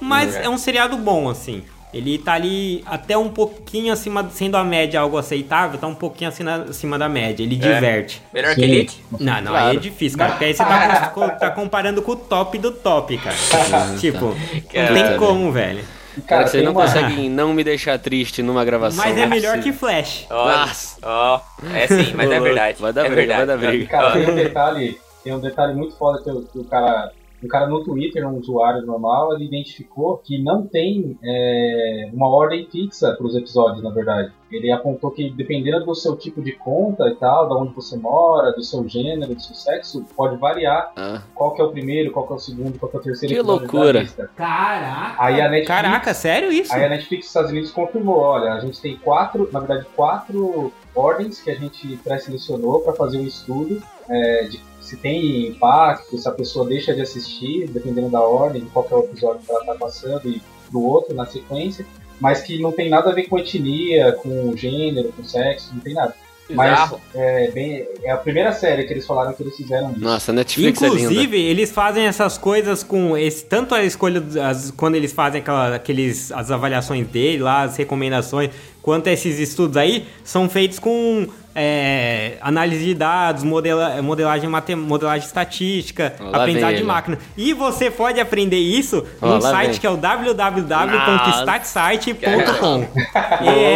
Mas 0.00 0.34
É. 0.36 0.44
é 0.44 0.48
um 0.50 0.58
seriado 0.58 0.96
bom, 0.98 1.28
assim. 1.30 1.62
Ele 1.94 2.16
tá 2.18 2.32
ali 2.34 2.82
até 2.86 3.16
um 3.18 3.28
pouquinho 3.28 3.92
acima, 3.92 4.28
sendo 4.32 4.56
a 4.56 4.64
média 4.64 4.98
algo 5.00 5.16
aceitável, 5.18 5.78
tá 5.78 5.86
um 5.86 5.94
pouquinho 5.94 6.28
acima, 6.30 6.66
acima 6.68 6.98
da 6.98 7.06
média. 7.08 7.42
Ele 7.44 7.54
diverte. 7.56 8.20
Melhor 8.32 8.54
Sim. 8.54 8.60
que 8.60 8.62
Elite? 8.66 9.04
Não, 9.20 9.34
não, 9.42 9.52
Claro. 9.52 9.68
aí 9.68 9.76
é 9.76 9.80
difícil, 9.80 10.18
cara. 10.18 10.32
Porque 10.32 10.44
aí 10.46 10.54
você 10.54 10.64
tá, 10.64 11.10
com- 11.14 11.28
tá 11.28 11.50
comparando 11.50 12.00
com 12.02 12.12
o 12.12 12.16
top 12.16 12.58
do 12.58 12.70
top, 12.72 13.16
cara. 13.18 13.36
tipo, 14.00 14.24
não 14.26 14.94
tem 14.94 15.16
como, 15.18 15.52
velho. 15.52 15.84
Cara, 16.26 16.48
tem 16.48 16.62
não 16.62 16.72
uma- 16.72 16.82
conseguem 16.82 17.30
não 17.30 17.54
me 17.54 17.64
deixar 17.64 17.98
triste 17.98 18.42
numa 18.42 18.64
gravação. 18.64 19.02
Mas 19.04 19.16
é 19.16 19.26
melhor 19.26 19.58
que. 19.60 19.72
Flash. 19.72 20.26
Nossa. 20.28 20.98
ó, 21.02 21.40
é 21.74 21.86
sim, 21.86 22.12
mas 22.14 22.30
é 22.30 22.40
verdade. 22.40 22.80
vai 22.82 22.92
dar 22.92 23.06
é 23.06 23.10
briga, 23.10 23.36
vai 23.36 23.46
verdade. 23.46 23.46
dar 23.46 23.68
briga. 23.70 23.86
Cara, 23.86 24.12
tem 24.12 24.30
um 24.30 24.34
detalhe, 24.34 25.00
tem 25.24 25.34
um 25.34 25.40
detalhe 25.40 25.74
muito 25.74 25.96
foda 25.96 26.22
que, 26.22 26.30
o- 26.30 26.42
que 26.42 26.58
o 26.58 26.64
cara. 26.64 27.10
Um 27.42 27.48
cara 27.48 27.66
no 27.66 27.82
Twitter, 27.82 28.26
um 28.26 28.38
usuário 28.38 28.86
normal, 28.86 29.34
ele 29.34 29.46
identificou 29.46 30.18
que 30.18 30.38
não 30.40 30.66
tem 30.66 31.18
é, 31.22 32.08
uma 32.12 32.28
ordem 32.28 32.66
fixa 32.70 33.12
para 33.14 33.26
os 33.26 33.34
episódios, 33.34 33.82
na 33.82 33.90
verdade. 33.90 34.32
Ele 34.50 34.70
apontou 34.70 35.10
que 35.10 35.30
dependendo 35.30 35.84
do 35.84 35.94
seu 35.94 36.14
tipo 36.14 36.42
de 36.42 36.52
conta 36.52 37.08
e 37.08 37.14
tal, 37.14 37.48
da 37.48 37.56
onde 37.56 37.74
você 37.74 37.96
mora, 37.96 38.52
do 38.52 38.62
seu 38.62 38.86
gênero, 38.86 39.34
do 39.34 39.40
seu 39.40 39.54
sexo, 39.54 40.04
pode 40.14 40.36
variar 40.36 40.92
Ah, 40.94 41.22
qual 41.34 41.54
que 41.54 41.62
é 41.62 41.64
o 41.64 41.70
primeiro, 41.70 42.12
qual 42.12 42.26
que 42.26 42.32
é 42.32 42.36
o 42.36 42.38
segundo, 42.38 42.78
qual 42.78 42.90
que 42.90 42.98
é 42.98 43.00
o 43.00 43.02
terceiro 43.02 43.34
Que 43.34 43.40
loucura. 43.40 44.06
Caraca. 44.36 45.14
Aí 45.18 45.40
a 45.40 45.48
Netflix, 45.48 45.66
Caraca, 45.68 46.14
sério 46.14 46.52
isso? 46.52 46.72
Aí 46.72 46.84
a 46.84 46.88
Netflix 46.88 47.24
dos 47.24 47.28
Estados 47.28 47.50
Unidos 47.50 47.70
confirmou, 47.70 48.18
olha, 48.18 48.52
a 48.52 48.60
gente 48.60 48.80
tem 48.80 48.96
quatro, 48.96 49.48
na 49.50 49.60
verdade, 49.60 49.86
quatro 49.96 50.72
ordens 50.94 51.40
que 51.40 51.50
a 51.50 51.54
gente 51.54 51.96
pré-selecionou 51.98 52.80
para 52.80 52.92
fazer 52.92 53.18
um 53.18 53.26
estudo 53.26 53.82
é, 54.08 54.44
de 54.44 54.60
se 54.80 54.96
tem 54.96 55.46
impacto, 55.46 56.18
se 56.18 56.28
a 56.28 56.32
pessoa 56.32 56.66
deixa 56.66 56.92
de 56.92 57.00
assistir, 57.00 57.68
dependendo 57.68 58.10
da 58.10 58.20
ordem, 58.20 58.68
qual 58.72 58.84
que 58.84 58.92
é 58.92 58.96
o 58.96 59.04
episódio 59.04 59.40
que 59.40 59.50
ela 59.50 59.64
tá 59.64 59.74
passando 59.74 60.28
e 60.28 60.42
do 60.70 60.82
outro 60.82 61.14
na 61.14 61.24
sequência, 61.24 61.86
mas 62.20 62.42
que 62.42 62.60
não 62.60 62.72
tem 62.72 62.90
nada 62.90 63.10
a 63.10 63.14
ver 63.14 63.24
com 63.28 63.38
etnia, 63.38 64.12
com 64.12 64.56
gênero, 64.56 65.12
com 65.12 65.24
sexo, 65.24 65.72
não 65.72 65.80
tem 65.80 65.94
nada. 65.94 66.14
Mas 66.50 66.70
bizarro. 66.70 67.00
é, 67.14 67.50
bem, 67.52 67.86
é 68.04 68.10
a 68.10 68.16
primeira 68.16 68.52
série 68.52 68.84
que 68.84 68.92
eles 68.92 69.06
falaram 69.06 69.32
que 69.32 69.42
eles 69.42 69.56
fizeram 69.56 69.90
isso. 69.92 70.00
nossa, 70.00 70.32
a 70.32 70.34
Netflix 70.34 70.82
é 70.82 70.88
linda. 70.88 71.00
Inclusive, 71.00 71.40
eles 71.40 71.70
fazem 71.70 72.04
essas 72.06 72.36
coisas 72.36 72.82
com 72.82 73.16
esse 73.16 73.44
tanto 73.44 73.74
a 73.74 73.82
escolha 73.82 74.20
das- 74.20 74.70
quando 74.72 74.96
eles 74.96 75.12
fazem 75.12 75.40
aquela, 75.40 75.76
aqueles 75.76 76.32
as 76.32 76.50
avaliações 76.50 77.06
dele 77.06 77.42
lá, 77.42 77.62
as 77.62 77.76
recomendações, 77.76 78.50
quanto 78.82 79.06
esses 79.06 79.38
estudos 79.38 79.76
aí 79.76 80.06
são 80.24 80.48
feitos 80.48 80.78
com 80.78 81.26
é, 81.54 82.32
análise 82.40 82.82
de 82.84 82.94
dados, 82.94 83.44
modela, 83.44 84.00
modelagem 84.02 84.48
matem, 84.48 84.74
modelagem 84.74 85.26
estatística, 85.26 86.14
Ó, 86.18 86.30
lá 86.30 86.38
aprendizagem 86.40 86.76
vem 86.76 86.82
de 86.82 86.88
máquina. 86.88 87.18
E 87.36 87.52
você 87.54 87.90
pode 87.90 88.18
aprender 88.20 88.58
isso 88.58 89.04
Ó, 89.20 89.26
num 89.26 89.32
lá 89.34 89.40
site 89.50 89.70
vem. 89.72 89.80
que 89.80 89.86
é 89.86 89.90
o 89.90 89.96
www.statsite.com. 89.96 92.86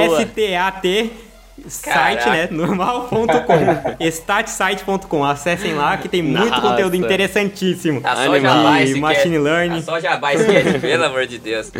Boa. 0.09 0.27
Site, 1.69 2.29
né? 2.29 2.49
Normal.com. 2.51 3.27
Statsite.com. 4.01 5.25
Acessem 5.25 5.75
lá 5.75 5.97
que 5.97 6.09
tem 6.09 6.23
muito 6.23 6.49
Nossa. 6.49 6.61
conteúdo 6.61 6.97
interessantíssimo. 6.97 8.01
Tá 8.01 8.17
só 8.17 8.37
De 8.37 8.41
machine 8.41 9.01
cast. 9.01 9.39
learning. 9.39 9.83
Tá 9.83 9.83
só 9.83 9.99
esse 9.99 10.47
cast, 10.47 10.79
pelo 10.81 11.05
amor 11.05 11.27
de 11.27 11.39
Deus. 11.39 11.73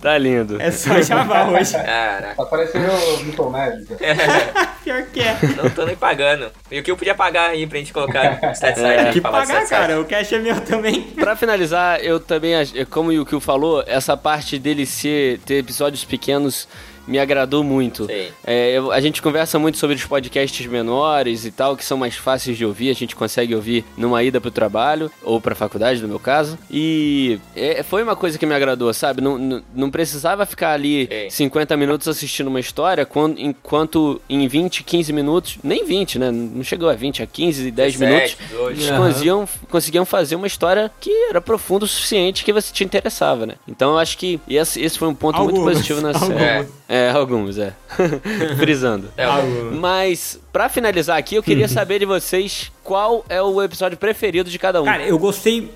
Tá 0.00 0.18
lindo. 0.18 0.60
É 0.60 0.70
só 0.70 1.00
Java 1.00 1.50
hoje. 1.50 1.72
Caraca. 1.74 2.34
Tá 2.34 2.44
parecendo 2.44 2.90
o 2.90 3.22
Little 3.22 3.50
Magic. 3.50 3.86
Pior 4.82 5.02
que 5.12 5.20
é. 5.20 5.36
Não 5.56 5.70
tô 5.70 5.84
nem 5.86 5.94
pagando. 5.94 6.50
E 6.70 6.80
o 6.80 6.82
que 6.82 6.90
eu 6.90 6.96
podia 6.96 7.14
pagar 7.14 7.50
aí 7.50 7.66
pra 7.68 7.78
gente 7.78 7.92
colocar 7.92 8.40
no 8.42 8.50
stat 8.50 8.78
site? 8.78 9.00
É. 9.00 9.12
Que 9.12 9.20
pagar, 9.20 9.64
cara. 9.68 10.00
O 10.00 10.04
cash 10.04 10.32
é 10.32 10.38
meu 10.40 10.60
também. 10.60 11.02
Pra 11.02 11.36
finalizar, 11.36 12.00
eu 12.00 12.18
também, 12.18 12.54
como 12.90 13.10
o 13.10 13.12
Yukio 13.12 13.38
falou, 13.38 13.84
essa 13.86 14.16
parte 14.16 14.58
dele 14.58 14.84
ser, 14.86 15.38
ter 15.46 15.58
episódios 15.58 16.04
pequenos 16.04 16.66
me 17.06 17.18
agradou 17.18 17.62
muito. 17.64 18.06
É, 18.44 18.76
eu- 18.76 18.90
a 18.92 19.00
gente 19.00 19.20
conversa 19.22 19.58
muito 19.58 19.78
sobre 19.78 19.96
os 19.96 20.04
podcasts 20.04 20.64
menores 20.66 21.44
e 21.44 21.50
tal, 21.50 21.76
que 21.76 21.84
são 21.84 21.96
mais 21.98 22.14
fáceis 22.16 22.56
de 22.56 22.64
ouvir, 22.64 22.90
a 22.90 22.94
gente 22.94 23.14
consegue 23.16 23.54
ouvir 23.54 23.84
numa 23.96 24.22
ida 24.22 24.40
pro 24.40 24.50
trabalho, 24.50 25.10
ou 25.22 25.40
pra 25.40 25.54
faculdade, 25.54 26.00
no 26.02 26.08
meu 26.08 26.18
caso. 26.18 26.58
E 26.70 27.38
é, 27.56 27.82
foi 27.82 28.02
uma 28.02 28.16
coisa 28.16 28.38
que 28.38 28.46
me 28.46 28.54
agradou, 28.54 28.92
sabe? 28.94 29.20
Não, 29.20 29.38
não, 29.38 29.62
não 29.74 29.90
precisava 29.90 30.46
ficar 30.46 30.72
ali 30.72 31.08
Sim. 31.28 31.46
50 31.46 31.76
minutos 31.76 32.08
assistindo 32.08 32.48
uma 32.48 32.60
história, 32.60 33.04
quando, 33.04 33.38
enquanto 33.40 34.20
em 34.28 34.46
20, 34.48 34.82
15 34.82 35.12
minutos, 35.12 35.58
nem 35.62 35.84
20, 35.84 36.18
né? 36.18 36.30
Não 36.30 36.62
chegou 36.62 36.88
a 36.88 36.94
20, 36.94 37.22
a 37.22 37.26
15, 37.26 37.70
10 37.70 37.96
minutos, 37.96 38.20
17, 38.36 38.48
18. 38.50 38.70
eles 38.80 38.90
Aham. 38.90 39.06
conseguiam, 39.08 39.48
conseguiam 39.70 40.04
fazer 40.04 40.36
uma 40.36 40.46
história 40.46 40.90
que 41.00 41.10
era 41.28 41.40
profunda 41.40 41.84
o 41.84 41.88
suficiente 41.88 42.44
que 42.44 42.52
você 42.52 42.72
te 42.72 42.84
interessava, 42.84 43.46
né? 43.46 43.54
Então 43.66 43.92
eu 43.92 43.98
acho 43.98 44.16
que 44.18 44.40
esse, 44.48 44.80
esse 44.80 44.98
foi 44.98 45.08
um 45.08 45.14
ponto 45.14 45.42
muito 45.42 45.60
positivo 45.62 46.00
na 46.00 46.12
série. 46.18 46.32
algumas. 46.32 46.68
É, 46.94 47.08
alguns, 47.08 47.56
é. 47.56 47.72
Frisando. 48.58 49.08
É. 49.16 49.24
Mas, 49.72 50.38
pra 50.52 50.68
finalizar 50.68 51.16
aqui, 51.16 51.36
eu 51.36 51.42
queria 51.42 51.66
saber 51.66 51.98
de 52.00 52.04
vocês 52.04 52.70
qual 52.84 53.24
é 53.30 53.40
o 53.40 53.62
episódio 53.62 53.96
preferido 53.96 54.50
de 54.50 54.58
cada 54.58 54.82
um. 54.82 54.84
Cara, 54.84 55.02
eu 55.02 55.18
gostei. 55.18 55.72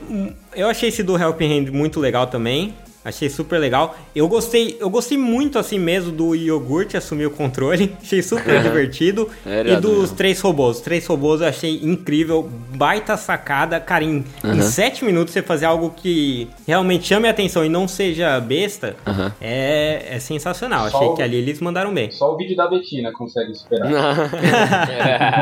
Eu 0.54 0.68
achei 0.68 0.90
esse 0.90 1.02
do 1.02 1.16
Helping 1.16 1.58
Hand 1.58 1.70
muito 1.72 2.00
legal 2.00 2.26
também. 2.26 2.74
Achei 3.06 3.30
super 3.30 3.58
legal. 3.58 3.96
Eu 4.14 4.26
gostei, 4.26 4.76
eu 4.80 4.90
gostei 4.90 5.16
muito 5.16 5.58
assim 5.60 5.78
mesmo 5.78 6.10
do 6.10 6.34
iogurte 6.34 6.96
assumir 6.96 7.26
o 7.26 7.30
controle. 7.30 7.94
Achei 8.02 8.20
super 8.20 8.60
divertido. 8.62 9.28
É, 9.46 9.60
e 9.74 9.76
dos 9.76 9.98
mesmo. 10.00 10.16
três 10.16 10.40
robôs. 10.40 10.78
Os 10.78 10.82
três 10.82 11.06
robôs 11.06 11.40
eu 11.40 11.46
achei 11.46 11.76
incrível. 11.82 12.50
Baita 12.74 13.16
sacada. 13.16 13.78
Cara, 13.78 14.02
em, 14.02 14.24
em 14.44 14.48
Aham. 14.50 14.60
sete 14.62 15.04
minutos 15.04 15.32
você 15.32 15.40
fazer 15.40 15.66
algo 15.66 15.90
que 15.96 16.48
realmente 16.66 17.06
chame 17.06 17.28
a 17.28 17.30
atenção 17.30 17.64
e 17.64 17.68
não 17.68 17.86
seja 17.86 18.40
besta 18.40 18.96
Aham. 19.06 19.32
é, 19.40 20.06
é 20.10 20.18
sensacional. 20.18 20.90
Só 20.90 20.96
Achei 20.96 21.08
o- 21.08 21.14
que 21.14 21.22
ali 21.22 21.36
eles 21.36 21.60
mandaram 21.60 21.94
bem. 21.94 22.10
Só 22.10 22.34
o 22.34 22.36
vídeo 22.36 22.56
da 22.56 22.66
Betina 22.68 23.12
consegue 23.12 23.54
superar. 23.54 23.90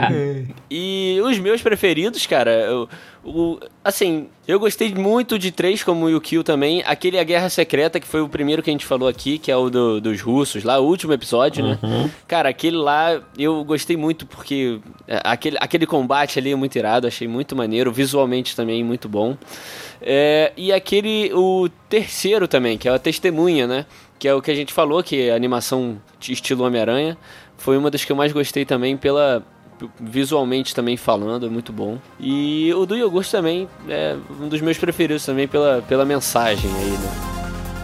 e 0.70 1.18
os 1.24 1.38
meus 1.38 1.62
preferidos, 1.62 2.26
cara, 2.26 2.50
eu, 2.50 2.88
o, 3.24 3.58
assim, 3.82 4.28
eu 4.46 4.58
gostei 4.60 4.94
muito 4.94 5.38
de 5.38 5.50
três, 5.50 5.82
como 5.82 6.04
o 6.06 6.10
Yukio 6.10 6.44
também. 6.44 6.82
Aquele 6.86 7.18
A 7.18 7.24
Guerra 7.24 7.48
Secreta, 7.48 7.98
que 7.98 8.06
foi 8.06 8.20
o 8.20 8.28
primeiro 8.28 8.62
que 8.62 8.70
a 8.70 8.72
gente 8.72 8.84
falou 8.86 9.08
aqui, 9.08 9.38
que 9.38 9.50
é 9.50 9.56
o 9.56 9.70
do- 9.70 10.00
dos 10.00 10.20
russos, 10.20 10.62
lá, 10.62 10.78
o 10.78 10.84
último 10.84 11.12
episódio, 11.12 11.64
né? 11.64 11.78
Cara, 12.28 12.48
aquele 12.50 12.76
lá 12.76 13.20
eu 13.38 13.64
gostei 13.64 13.96
muito 13.96 14.26
porque 14.26 14.78
é, 15.08 15.20
aquele, 15.24 15.56
aquele 15.60 15.86
combate 15.86 16.38
ali 16.38 16.52
é 16.52 16.56
muito 16.56 16.76
irado, 16.76 17.06
achei 17.06 17.26
muito 17.26 17.56
maneiro, 17.56 17.90
visualmente 17.92 18.54
também 18.54 18.84
muito 18.84 19.08
bom. 19.08 19.36
É, 20.02 20.52
e 20.56 20.72
aquele, 20.72 21.32
o 21.32 21.68
terceiro 21.88 22.46
também, 22.46 22.76
que 22.76 22.88
é 22.88 22.92
a 22.92 22.98
Testemunha, 22.98 23.66
né? 23.66 23.86
Que 24.18 24.28
é 24.28 24.34
o 24.34 24.42
que 24.42 24.50
a 24.50 24.54
gente 24.54 24.72
falou, 24.72 25.02
que 25.02 25.22
é 25.28 25.32
a 25.32 25.36
animação 25.36 26.00
de 26.20 26.32
estilo 26.32 26.64
Homem-Aranha. 26.64 27.16
Foi 27.56 27.78
uma 27.78 27.90
das 27.90 28.04
que 28.04 28.12
eu 28.12 28.16
mais 28.16 28.32
gostei 28.32 28.64
também 28.64 28.96
pela, 28.96 29.42
visualmente 30.00 30.74
também 30.74 30.96
falando, 30.96 31.46
é 31.46 31.48
muito 31.48 31.72
bom. 31.72 31.98
E 32.18 32.72
o 32.74 32.86
do 32.86 32.96
iogurte 32.96 33.30
também 33.30 33.68
é 33.88 34.16
um 34.40 34.48
dos 34.48 34.60
meus 34.60 34.78
preferidos 34.78 35.24
também 35.24 35.48
pela, 35.48 35.82
pela 35.82 36.04
mensagem 36.04 36.70
aí, 36.70 36.90
né? 36.90 37.34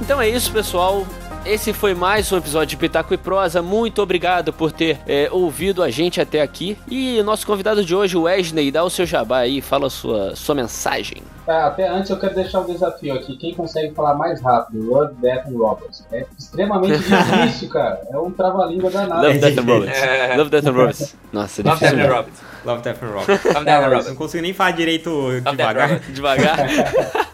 Então 0.00 0.20
é 0.20 0.28
isso, 0.28 0.50
pessoal. 0.52 1.06
Esse 1.44 1.72
foi 1.72 1.94
mais 1.94 2.30
um 2.30 2.36
episódio 2.36 2.68
de 2.68 2.76
Pitaco 2.76 3.14
e 3.14 3.16
Prosa. 3.16 3.62
Muito 3.62 4.02
obrigado 4.02 4.52
por 4.52 4.70
ter 4.70 4.98
é, 5.06 5.28
ouvido 5.32 5.82
a 5.82 5.90
gente 5.90 6.20
até 6.20 6.42
aqui. 6.42 6.76
E 6.86 7.22
nosso 7.22 7.46
convidado 7.46 7.82
de 7.82 7.94
hoje, 7.94 8.16
o 8.16 8.22
Wesley, 8.22 8.70
dá 8.70 8.84
o 8.84 8.90
seu 8.90 9.06
jabá 9.06 9.38
aí, 9.38 9.62
fala 9.62 9.86
a 9.86 9.90
sua, 9.90 10.36
sua 10.36 10.54
mensagem. 10.54 11.22
É, 11.50 11.62
até 11.62 11.88
antes 11.88 12.08
eu 12.10 12.18
quero 12.18 12.34
deixar 12.34 12.60
um 12.60 12.66
desafio 12.66 13.12
aqui. 13.14 13.36
Quem 13.36 13.54
consegue 13.54 13.92
falar 13.92 14.14
mais 14.14 14.40
rápido? 14.40 14.88
Love, 14.88 15.14
Death 15.14 15.46
and 15.48 15.58
Robots. 15.58 16.06
É 16.12 16.24
extremamente 16.38 16.98
difícil, 17.02 17.68
cara. 17.68 18.00
É 18.08 18.16
um 18.18 18.30
trava-língua 18.30 18.88
danado. 18.88 19.22
Love, 19.26 19.38
Death 19.38 19.58
and 19.58 19.62
difícil. 19.62 19.74
Robots. 19.80 19.98
É. 20.02 20.36
Love, 20.36 20.50
Death 20.50 20.66
and 20.66 20.72
Robots. 20.72 21.16
Nossa, 21.32 21.60
é 21.60 21.64
Love 21.64 21.78
difícil 21.78 21.96
Death 21.96 22.06
and. 22.10 22.14
Robots. 22.16 22.40
Love, 22.64 22.82
Death 22.82 23.02
and 23.02 23.06
Rock. 23.08 23.30
Love 23.30 23.42
Death 23.42 23.56
and 23.56 23.64
Não, 23.64 23.84
Robots. 23.90 24.08
Não 24.08 24.14
consigo 24.16 24.42
nem 24.42 24.52
falar 24.54 24.70
direito 24.72 25.10
Love 25.10 25.40
devagar. 25.56 25.88
Robots. 25.90 26.14
Devagar. 26.14 26.58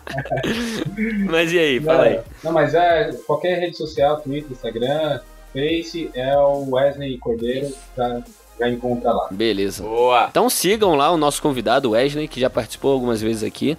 Mas 1.28 1.52
e 1.52 1.58
aí, 1.58 1.80
fala 1.80 2.04
aí. 2.04 2.20
Não, 2.42 2.52
mas 2.52 2.74
é 2.74 3.10
qualquer 3.26 3.58
rede 3.58 3.76
social, 3.76 4.20
Twitter, 4.20 4.52
Instagram, 4.52 5.20
Face, 5.52 6.10
é 6.14 6.36
o 6.38 6.70
Wesley 6.70 7.18
Cordeiro, 7.18 7.70
já, 7.96 8.22
já 8.58 8.68
encontra 8.68 9.12
lá. 9.12 9.28
Beleza. 9.30 9.82
Boa. 9.82 10.26
Então 10.30 10.48
sigam 10.48 10.94
lá 10.94 11.10
o 11.10 11.16
nosso 11.16 11.42
convidado 11.42 11.90
Wesley, 11.90 12.28
que 12.28 12.40
já 12.40 12.48
participou 12.48 12.92
algumas 12.92 13.20
vezes 13.20 13.42
aqui. 13.42 13.76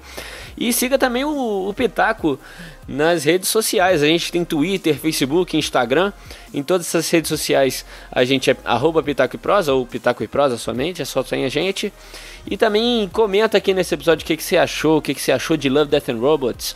E 0.58 0.74
siga 0.74 0.98
também 0.98 1.24
o, 1.24 1.70
o 1.70 1.74
Pitaco 1.74 2.40
nas 2.88 3.24
redes 3.24 3.50
sociais. 3.50 4.02
A 4.02 4.08
gente 4.08 4.32
tem 4.32 4.44
Twitter, 4.44 4.96
Facebook, 4.96 5.56
Instagram. 5.58 6.12
Em 6.54 6.64
todas 6.64 6.88
essas 6.88 7.10
redes 7.10 7.30
sociais 7.30 7.86
a 8.12 8.24
gente 8.24 8.50
é 8.50 8.58
arroba 8.64 9.04
Pitaco 9.04 9.36
e 9.36 9.40
Prosa 9.40 9.74
ou 9.74 9.86
Pitaco 9.86 10.24
e 10.24 10.28
Prosa 10.28 10.58
somente, 10.58 11.02
é 11.02 11.06
só 11.06 11.22
tem 11.22 11.46
a 11.46 11.50
gente. 11.50 11.92
E 12.50 12.56
também 12.56 13.10
comenta 13.12 13.58
aqui 13.58 13.74
nesse 13.74 13.94
episódio 13.94 14.24
o 14.24 14.26
que, 14.26 14.38
que 14.38 14.44
você 14.44 14.58
achou, 14.58 14.98
o 14.98 15.02
que, 15.02 15.14
que 15.14 15.22
você 15.22 15.32
achou 15.32 15.58
de 15.58 15.70
Love, 15.70 15.92
Death 15.92 16.10
and 16.10 16.20
Robots. 16.20 16.76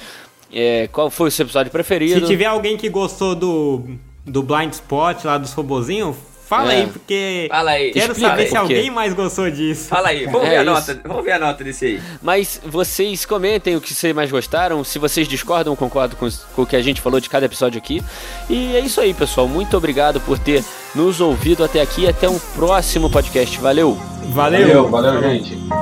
É, 0.54 0.90
qual 0.92 1.10
foi 1.10 1.30
o 1.30 1.32
seu 1.32 1.46
episódio 1.46 1.72
preferido? 1.72 2.20
Se 2.20 2.28
tiver 2.28 2.46
alguém 2.46 2.76
que 2.76 2.90
gostou 2.90 3.34
do, 3.34 3.86
do 4.26 4.44
Blind 4.44 4.74
Spot 4.74 5.24
lá 5.24 5.38
dos 5.38 5.54
robozinhos, 5.54 6.18
fala 6.52 6.74
É. 6.74 6.76
aí, 6.82 6.88
porque 6.88 7.48
Fala 7.50 7.72
aí. 7.72 7.92
quero 7.92 8.12
Explica 8.12 8.30
saber 8.30 8.42
aí 8.44 8.50
se 8.50 8.58
alguém 8.58 8.92
mais 8.92 9.14
gostou 9.14 9.50
disso. 9.50 9.88
Fala 9.88 10.10
aí. 10.10 10.26
Vamos 10.26 10.48
É 10.48 10.50
ver 10.52 10.58
a 10.58 10.62
isso. 10.64 10.72
nota. 10.72 11.02
Vamos 11.08 11.24
ver 11.26 11.32
a 11.32 11.40
nota 11.40 11.64
desse 11.64 11.86
aí. 11.86 12.02
Mas 12.22 12.60
vocês 12.66 13.26
comentem 13.26 13.76
o 13.78 13.82
que 13.82 13.94
vocês 13.94 14.14
mais 14.14 14.30
gostaram, 14.30 14.84
se 14.84 15.00
vocês 15.00 15.28
discordam, 15.28 15.76
concordam 15.76 16.18
com, 16.20 16.28
com 16.56 16.62
o 16.64 16.66
que 16.66 16.76
a 16.76 16.82
gente 16.82 17.00
falou 17.00 17.20
de 17.22 17.30
cada 17.30 17.46
episódio 17.46 17.78
aqui. 17.78 18.04
E 18.50 18.76
é 18.76 18.80
isso 18.82 19.00
aí, 19.00 19.14
pessoal. 19.14 19.48
Muito 19.48 19.76
obrigado 19.78 20.20
por 20.22 20.38
ter 20.38 20.64
nos 20.94 21.22
ouvido 21.22 21.64
até 21.64 21.80
aqui. 21.82 22.06
Até 22.08 22.28
um 22.30 22.38
próximo 22.38 23.10
podcast. 23.10 23.58
Valeu! 23.60 23.98
Valeu! 24.26 24.88
Valeu, 24.90 24.90
valeu, 24.90 25.22
gente. 25.24 25.81